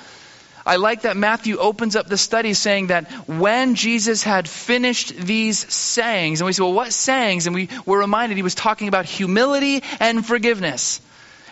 I 0.67 0.77
like 0.77 1.03
that 1.03 1.17
Matthew 1.17 1.57
opens 1.57 1.97
up 1.97 2.07
the 2.07 2.19
study 2.19 2.53
saying 2.53 2.89
that 2.89 3.11
when 3.27 3.75
Jesus 3.75 4.23
had 4.23 4.47
finished 4.47 5.17
these 5.17 5.73
sayings, 5.73 6.43
and 6.43 6.47
we 6.47 6.53
say, 6.53 6.65
well, 6.65 6.75
what 6.75 6.93
sayings? 6.93 7.47
And 7.47 7.55
we 7.55 7.71
were 7.87 8.01
reminded 8.01 8.37
he 8.37 8.43
was 8.43 8.55
talking 8.55 8.89
about 8.89 9.07
humility 9.07 9.83
and 10.01 10.27
forgiveness. 10.27 11.01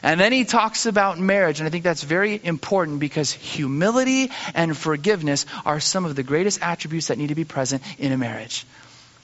And 0.03 0.21
then 0.21 0.31
he 0.31 0.45
talks 0.45 0.85
about 0.85 1.19
marriage, 1.19 1.61
and 1.61 1.67
I 1.67 1.71
think 1.71 1.85
that's 1.85 2.03
very 2.03 2.39
important 2.45 3.01
because 3.01 3.33
humility 3.33 4.31
and 4.55 4.77
forgiveness 4.77 5.47
are 5.65 5.81
some 5.81 6.05
of 6.05 6.17
the 6.17 6.23
greatest 6.23 6.61
attributes 6.61 7.07
that 7.07 7.17
need 7.17 7.29
to 7.29 7.35
be 7.35 7.45
present 7.45 7.83
in 7.99 8.13
a 8.13 8.19
marriage 8.19 8.67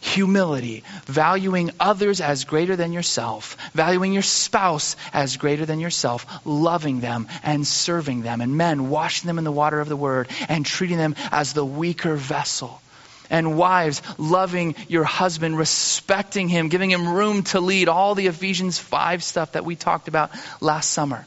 humility, 0.00 0.82
valuing 1.04 1.70
others 1.78 2.20
as 2.20 2.44
greater 2.44 2.74
than 2.74 2.92
yourself, 2.92 3.56
valuing 3.74 4.12
your 4.12 4.22
spouse 4.22 4.96
as 5.12 5.36
greater 5.36 5.66
than 5.66 5.78
yourself, 5.78 6.26
loving 6.44 7.00
them 7.00 7.28
and 7.42 7.66
serving 7.66 8.22
them, 8.22 8.40
and 8.40 8.56
men 8.56 8.88
washing 8.90 9.26
them 9.26 9.38
in 9.38 9.44
the 9.44 9.52
water 9.52 9.80
of 9.80 9.88
the 9.88 9.96
word 9.96 10.28
and 10.48 10.64
treating 10.64 10.96
them 10.96 11.14
as 11.30 11.52
the 11.52 11.64
weaker 11.64 12.16
vessel. 12.16 12.80
And 13.28 13.56
wives, 13.56 14.02
loving 14.18 14.74
your 14.88 15.04
husband, 15.04 15.56
respecting 15.56 16.48
him, 16.48 16.68
giving 16.68 16.90
him 16.90 17.08
room 17.08 17.44
to 17.44 17.60
lead, 17.60 17.88
all 17.88 18.16
the 18.16 18.26
Ephesians 18.26 18.76
5 18.78 19.22
stuff 19.22 19.52
that 19.52 19.64
we 19.64 19.76
talked 19.76 20.08
about 20.08 20.32
last 20.60 20.90
summer. 20.90 21.24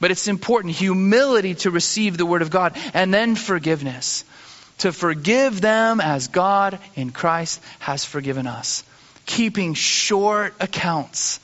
But 0.00 0.10
it's 0.10 0.26
important 0.26 0.74
humility 0.74 1.54
to 1.56 1.70
receive 1.70 2.16
the 2.16 2.24
word 2.24 2.40
of 2.40 2.50
God, 2.50 2.78
and 2.94 3.12
then 3.12 3.36
forgiveness 3.36 4.24
to 4.78 4.92
forgive 4.92 5.60
them 5.60 6.00
as 6.00 6.28
God 6.28 6.78
in 6.94 7.10
Christ 7.10 7.60
has 7.78 8.04
forgiven 8.04 8.46
us. 8.46 8.84
Keeping 9.26 9.74
short 9.74 10.54
accounts. 10.60 11.40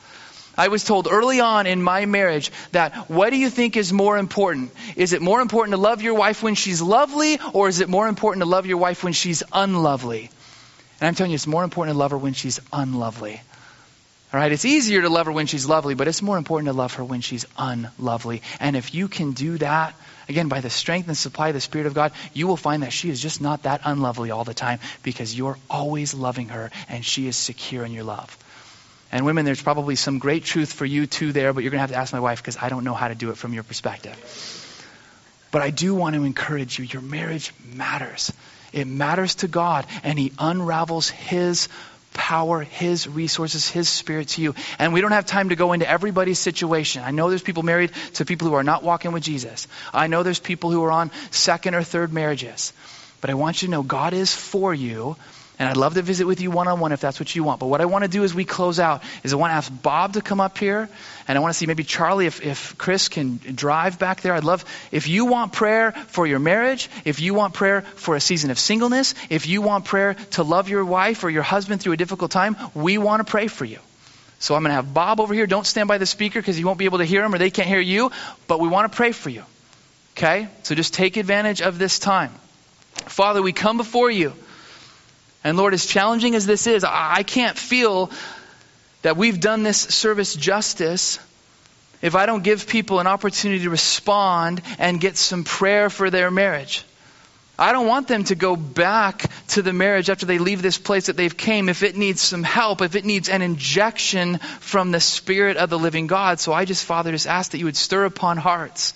I 0.59 0.69
was 0.69 0.85
told 0.85 1.09
early 1.11 1.41
on 1.41 1.67
in 1.67 1.83
my 1.83 2.05
marriage 2.05 2.53
that 2.73 3.09
what 3.09 3.31
do 3.31 3.37
you 3.37 3.49
think 3.49 3.77
is 3.77 3.93
more 3.93 4.19
important? 4.19 4.73
Is 4.97 5.13
it 5.13 5.23
more 5.23 5.41
important 5.41 5.73
to 5.75 5.81
love 5.81 6.03
your 6.03 6.15
wife 6.15 6.43
when 6.43 6.55
she's 6.55 6.83
lovely, 6.83 7.39
or 7.55 7.69
is 7.69 7.81
it 7.81 7.89
more 7.89 8.09
important 8.09 8.43
to 8.43 8.49
love 8.49 8.67
your 8.67 8.77
wife 8.77 9.03
when 9.03 9.15
she's 9.15 9.43
unlovely? 9.53 10.31
And 11.01 11.09
I'm 11.09 11.15
telling 11.15 11.31
you, 11.31 11.37
it's 11.37 11.47
more 11.47 11.65
important 11.65 11.95
to 11.95 11.99
love 11.99 12.11
her 12.11 12.19
when 12.19 12.35
she's 12.35 12.61
unlovely. 12.73 13.41
All 14.33 14.39
right, 14.39 14.53
it's 14.53 14.65
easier 14.65 15.03
to 15.03 15.09
love 15.09 15.27
her 15.27 15.33
when 15.33 15.47
she's 15.47 15.67
lovely, 15.67 15.95
but 15.95 16.07
it's 16.07 16.23
more 16.23 16.37
important 16.37 16.67
to 16.67 16.73
love 16.73 16.95
her 16.95 17.05
when 17.05 17.21
she's 17.21 17.47
unlovely. 17.57 18.43
And 18.61 18.77
if 18.77 18.95
you 18.95 19.09
can 19.09 19.33
do 19.33 19.59
that, 19.59 19.95
again, 20.31 20.49
by 20.49 20.61
the 20.61 20.71
strength 20.71 21.09
and 21.09 21.17
supply 21.17 21.49
of 21.49 21.55
the 21.55 21.61
Spirit 21.61 21.87
of 21.87 21.95
God, 21.95 22.13
you 22.33 22.47
will 22.47 22.57
find 22.57 22.83
that 22.83 22.93
she 22.93 23.11
is 23.11 23.21
just 23.21 23.41
not 23.41 23.65
that 23.65 23.83
unlovely 23.85 24.31
all 24.31 24.45
the 24.45 24.55
time 24.55 24.79
because 25.03 25.37
you're 25.37 25.59
always 25.69 26.15
loving 26.15 26.49
her 26.49 26.71
and 26.89 27.05
she 27.05 27.27
is 27.27 27.37
secure 27.37 27.85
in 27.85 27.93
your 27.93 28.05
love. 28.05 28.39
And 29.13 29.27
women, 29.27 29.45
there's 29.45 29.63
probably 29.63 29.97
some 29.97 30.19
great 30.19 30.45
truth 30.45 30.73
for 30.73 30.87
you 30.87 31.07
too 31.07 31.33
there, 31.33 31.53
but 31.53 31.65
you're 31.65 31.73
going 31.73 31.79
to 31.79 31.83
have 31.83 31.91
to 31.91 31.97
ask 31.97 32.13
my 32.13 32.21
wife 32.21 32.39
because 32.39 32.57
I 32.57 32.69
don't 32.69 32.85
know 32.85 32.95
how 32.95 33.09
to 33.09 33.15
do 33.15 33.31
it 33.31 33.37
from 33.37 33.53
your 33.53 33.65
perspective. 33.65 34.17
But 35.51 35.63
I 35.63 35.71
do 35.71 35.95
want 35.95 36.15
to 36.15 36.23
encourage 36.23 36.79
you. 36.79 36.85
Your 36.85 37.03
marriage 37.03 37.53
matters. 37.65 38.33
It 38.73 38.87
matters 38.87 39.35
to 39.37 39.49
God, 39.49 39.85
and 40.05 40.17
He 40.17 40.33
unravels 40.39 41.09
His 41.09 41.69
power, 42.13 42.63
His 42.63 43.09
resources, 43.09 43.69
His 43.69 43.89
Spirit 43.89 44.29
to 44.29 44.43
you. 44.43 44.55
And 44.79 44.93
we 44.93 45.01
don't 45.01 45.13
have 45.13 45.27
time 45.27 45.51
to 45.51 45.57
go 45.57 45.73
into 45.73 45.89
everybody's 45.89 46.39
situation. 46.39 47.03
I 47.05 47.11
know 47.11 47.29
there's 47.29 47.43
people 47.43 47.63
married 47.63 47.93
to 48.15 48.25
people 48.25 48.49
who 48.49 48.55
are 48.55 48.65
not 48.65 48.83
walking 48.83 49.13
with 49.13 49.23
Jesus. 49.23 49.69
I 49.93 50.07
know 50.07 50.23
there's 50.23 50.41
people 50.41 50.71
who 50.71 50.83
are 50.85 50.93
on 50.93 51.11
second 51.31 51.75
or 51.75 51.83
third 51.83 52.13
marriages. 52.13 52.73
But 53.21 53.31
I 53.31 53.35
want 53.35 53.63
you 53.63 53.69
to 53.69 53.73
know 53.73 53.83
God 53.83 54.13
is 54.15 54.35
for 54.35 54.73
you. 54.73 55.17
And 55.61 55.69
I'd 55.69 55.77
love 55.77 55.93
to 55.93 56.03
visit 56.03 56.27
with 56.27 56.41
you 56.41 56.51
one 56.51 56.69
on 56.69 56.81
one 56.81 56.91
if 56.93 57.03
that's 57.03 57.21
what 57.21 57.37
you 57.37 57.45
want. 57.45 57.61
But 57.61 57.67
what 57.67 57.83
I 57.83 57.85
want 57.85 58.03
to 58.03 58.09
do 58.09 58.25
as 58.25 58.35
we 58.35 58.47
close 58.47 58.81
out 58.81 59.03
is 59.23 59.35
I 59.35 59.37
want 59.37 59.51
to 59.51 59.57
ask 59.57 59.71
Bob 59.83 60.15
to 60.15 60.23
come 60.23 60.41
up 60.41 60.57
here. 60.57 60.89
And 61.29 61.37
I 61.37 61.41
want 61.43 61.53
to 61.53 61.59
see 61.59 61.67
maybe 61.67 61.85
Charlie, 61.85 62.25
if, 62.25 62.43
if 62.43 62.79
Chris 62.79 63.09
can 63.09 63.37
drive 63.37 63.99
back 63.99 64.23
there. 64.23 64.33
I'd 64.33 64.43
love, 64.43 64.65
if 64.91 65.07
you 65.07 65.27
want 65.27 65.53
prayer 65.53 65.93
for 65.93 66.27
your 66.27 66.39
marriage, 66.39 66.89
if 67.05 67.21
you 67.21 67.35
want 67.35 67.53
prayer 67.53 67.83
for 67.83 68.17
a 68.17 68.21
season 68.21 68.51
of 68.51 68.59
singleness, 68.59 69.15
if 69.29 69.47
you 69.47 69.61
want 69.61 69.85
prayer 69.85 70.15
to 70.31 70.45
love 70.45 70.71
your 70.71 70.83
wife 70.83 71.25
or 71.25 71.29
your 71.31 71.43
husband 71.43 71.83
through 71.83 71.93
a 71.93 71.99
difficult 71.99 72.31
time, 72.31 72.57
we 72.75 72.97
want 72.97 73.21
to 73.21 73.31
pray 73.31 73.47
for 73.47 73.67
you. 73.67 73.81
So 74.39 74.55
I'm 74.55 74.63
going 74.63 74.71
to 74.71 74.77
have 74.77 74.95
Bob 74.95 75.21
over 75.21 75.35
here. 75.35 75.47
Don't 75.47 75.67
stand 75.67 75.89
by 75.89 75.99
the 75.99 76.07
speaker 76.07 76.41
because 76.41 76.59
you 76.59 76.65
won't 76.65 76.79
be 76.79 76.87
able 76.87 76.99
to 76.99 77.05
hear 77.05 77.23
him 77.23 77.35
or 77.35 77.39
they 77.39 77.51
can't 77.51 77.69
hear 77.69 77.81
you. 77.81 78.13
But 78.47 78.61
we 78.61 78.69
want 78.69 78.91
to 78.91 78.97
pray 78.97 79.13
for 79.13 79.29
you. 79.29 79.45
Okay? 80.17 80.49
So 80.63 80.75
just 80.75 80.95
take 80.95 81.19
advantage 81.19 81.61
of 81.61 81.79
this 81.79 81.99
time. 81.99 82.33
Father, 83.09 83.43
we 83.43 83.53
come 83.53 83.77
before 83.77 84.11
you. 84.11 84.33
And 85.43 85.57
Lord, 85.57 85.75
as 85.75 85.87
challenging 85.87 86.35
as 86.35 86.47
this 86.47 86.67
is, 86.67 86.85
I 86.85 87.23
can't 87.23 87.57
feel 87.57 88.11
that 89.03 89.17
we've 89.17 89.41
done 89.41 89.63
this 89.63 89.79
service 89.79 90.35
justice 90.35 91.19
if 92.03 92.15
I 92.15 92.27
don't 92.27 92.43
give 92.43 92.67
people 92.67 93.01
an 93.01 93.07
opportunity 93.07 93.65
to 93.65 93.71
respond 93.71 94.63
and 94.79 95.01
get 95.01 95.17
some 95.17 95.45
prayer 95.45 95.91
for 95.91 96.11
their 96.11 96.31
marriage. 96.31 96.85
I 97.59 97.73
don't 97.73 97.87
want 97.87 98.09
them 98.09 98.25
to 98.25 98.35
go 98.35 98.57
back 98.57 99.31
to 99.49 99.61
the 99.61 99.75
marriage 99.75 100.09
after 100.09 100.25
they 100.25 100.39
leave 100.39 100.63
this 100.63 100.79
place 100.79 101.07
that 101.07 101.17
they've 101.19 101.37
came 101.37 101.69
if 101.69 101.83
it 101.83 101.95
needs 101.95 102.23
some 102.23 102.43
help, 102.43 102.81
if 102.81 102.97
it 102.97 103.05
needs 103.05 103.29
an 103.29 103.43
injection 103.43 104.39
from 104.39 104.93
the 104.93 105.01
Spirit 105.01 105.59
of 105.59 105.69
the 105.69 105.79
living 105.79 106.07
God. 106.07 106.41
So 106.41 106.55
I 106.55 106.65
just, 106.65 106.87
Father, 106.87 107.13
just 107.13 107.27
ask 107.27 107.51
that 107.51 107.59
you 107.59 107.67
would 107.67 107.77
stir 107.77 108.07
upon 108.07 108.39
hearts. 108.39 108.95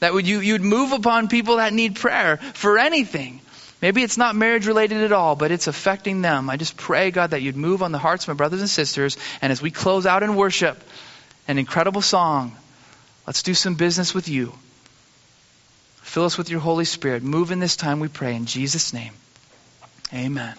That 0.00 0.14
would 0.14 0.26
you, 0.26 0.40
you'd 0.40 0.62
move 0.62 0.92
upon 0.92 1.28
people 1.28 1.56
that 1.56 1.74
need 1.74 1.96
prayer 1.96 2.38
for 2.38 2.78
anything. 2.78 3.42
Maybe 3.84 4.02
it's 4.02 4.16
not 4.16 4.34
marriage 4.34 4.66
related 4.66 5.02
at 5.02 5.12
all, 5.12 5.36
but 5.36 5.50
it's 5.50 5.66
affecting 5.66 6.22
them. 6.22 6.48
I 6.48 6.56
just 6.56 6.74
pray, 6.74 7.10
God, 7.10 7.32
that 7.32 7.42
you'd 7.42 7.54
move 7.54 7.82
on 7.82 7.92
the 7.92 7.98
hearts 7.98 8.24
of 8.24 8.28
my 8.28 8.34
brothers 8.34 8.60
and 8.60 8.70
sisters. 8.70 9.18
And 9.42 9.52
as 9.52 9.60
we 9.60 9.70
close 9.70 10.06
out 10.06 10.22
in 10.22 10.36
worship, 10.36 10.82
an 11.48 11.58
incredible 11.58 12.00
song, 12.00 12.56
let's 13.26 13.42
do 13.42 13.52
some 13.52 13.74
business 13.74 14.14
with 14.14 14.26
you. 14.26 14.54
Fill 15.96 16.24
us 16.24 16.38
with 16.38 16.48
your 16.48 16.60
Holy 16.60 16.86
Spirit. 16.86 17.22
Move 17.22 17.50
in 17.50 17.58
this 17.58 17.76
time, 17.76 18.00
we 18.00 18.08
pray. 18.08 18.34
In 18.34 18.46
Jesus' 18.46 18.94
name, 18.94 19.12
amen. 20.14 20.54